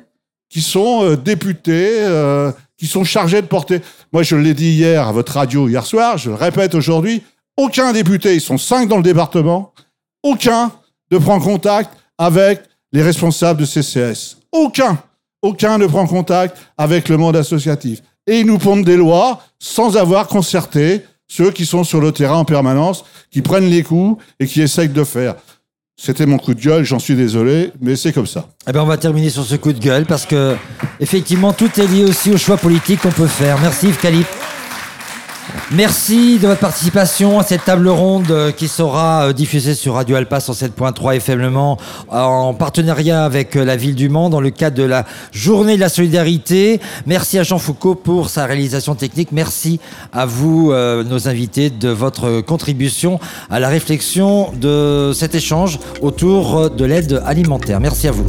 qui 0.54 0.62
sont 0.62 1.04
euh, 1.04 1.18
députés, 1.18 2.04
euh, 2.04 2.52
qui 2.78 2.86
sont 2.86 3.04
chargés 3.04 3.42
de 3.42 3.48
porter. 3.48 3.82
Moi, 4.14 4.22
je 4.22 4.36
l'ai 4.36 4.54
dit 4.54 4.70
hier 4.70 5.08
à 5.08 5.12
votre 5.12 5.34
radio 5.34 5.68
hier 5.68 5.84
soir, 5.84 6.20
je 6.20 6.30
le 6.30 6.36
répète 6.36 6.76
aujourd'hui, 6.76 7.24
aucun 7.58 7.92
député, 7.92 8.36
ils 8.36 8.42
sont 8.42 8.60
cinq 8.60 8.88
dans 8.88 8.98
le 8.98 9.04
département, 9.04 9.74
aucun 10.22 10.72
ne 11.10 11.18
prend 11.18 11.40
contact 11.40 11.90
avec 12.20 12.62
les 12.92 13.02
responsables 13.02 13.62
de 13.62 13.66
CCS. 13.66 14.38
Aucun, 14.52 15.00
aucun 15.42 15.80
ne 15.80 15.88
prend 15.88 16.06
contact 16.06 16.56
avec 16.78 17.10
le 17.10 17.18
monde 17.18 17.36
associatif. 17.36 18.04
Et 18.28 18.42
ils 18.42 18.46
nous 18.46 18.60
pondent 18.60 18.86
des 18.86 18.96
lois 18.96 19.42
sans 19.58 19.98
avoir 19.98 20.28
concerté 20.28 21.02
ceux 21.28 21.50
qui 21.50 21.66
sont 21.66 21.84
sur 21.84 22.00
le 22.00 22.12
terrain 22.12 22.38
en 22.38 22.46
permanence, 22.46 23.06
qui 23.32 23.42
prennent 23.42 23.70
les 23.70 23.82
coups 23.82 24.24
et 24.40 24.46
qui 24.46 24.62
essayent 24.62 24.90
de 24.90 25.04
faire. 25.04 25.36
C'était 25.96 26.26
mon 26.26 26.38
coup 26.40 26.54
de 26.54 26.60
gueule, 26.60 26.84
j'en 26.84 26.98
suis 27.00 27.16
désolé, 27.16 27.72
mais 27.80 27.96
c'est 27.96 28.12
comme 28.12 28.26
ça. 28.26 28.48
Eh 28.68 28.72
ben, 28.72 28.82
on 28.82 28.86
va 28.86 28.98
terminer 28.98 29.30
sur 29.30 29.46
ce 29.46 29.56
coup 29.56 29.74
de 29.74 29.80
gueule 29.80 30.06
parce 30.06 30.26
que, 30.26 30.56
effectivement, 31.00 31.54
tout 31.54 31.70
est 31.80 31.88
lié 31.88 32.04
aussi 32.04 32.32
au 32.32 32.38
choix 32.38 32.58
politique 32.58 33.02
qu'on 33.02 33.12
peut 33.12 33.28
faire. 33.28 33.60
Merci 33.62 33.88
Yves. 33.88 34.26
Merci 35.72 36.40
de 36.40 36.48
votre 36.48 36.60
participation 36.60 37.40
à 37.40 37.44
cette 37.44 37.66
table 37.66 37.88
ronde 37.88 38.30
euh, 38.32 38.52
qui 38.52 38.68
sera 38.68 39.28
euh, 39.28 39.34
diffusée 39.34 39.74
sur 39.74 39.96
Radio 39.96 40.16
Alpa 40.16 40.40
107.3 40.40 41.16
et 41.16 41.20
faiblement 41.20 41.78
en 42.10 42.54
partenariat 42.54 43.24
avec 43.24 43.56
euh, 43.56 43.64
la 43.64 43.76
ville 43.76 43.96
du 43.96 44.10
Mans 44.10 44.30
dans 44.30 44.42
le 44.42 44.50
cadre 44.50 44.78
de 44.78 44.84
la 44.84 45.06
journée 45.32 45.76
de 45.76 45.80
la 45.80 45.90
solidarité. 45.90 46.80
Merci 47.06 47.40
à 47.40 47.44
Jean 47.44 47.58
Foucault 47.58 47.96
pour 47.96 48.30
sa 48.30 48.46
réalisation 48.46 48.96
technique. 48.96 49.32
Merci 49.32 49.80
à 50.12 50.26
vous, 50.26 50.74
nos 50.74 51.28
invités, 51.28 51.70
de 51.70 51.90
votre 51.90 52.42
contribution 52.42 53.20
à 53.50 53.60
la 53.60 53.70
réflexion 53.70 54.52
de 54.54 55.12
cet 55.14 55.36
échange 55.36 55.80
autour 56.02 56.70
de 56.70 56.86
l'aide 56.86 57.22
alimentaire. 57.26 57.80
Merci 57.80 58.08
à 58.08 58.12
vous. 58.12 58.26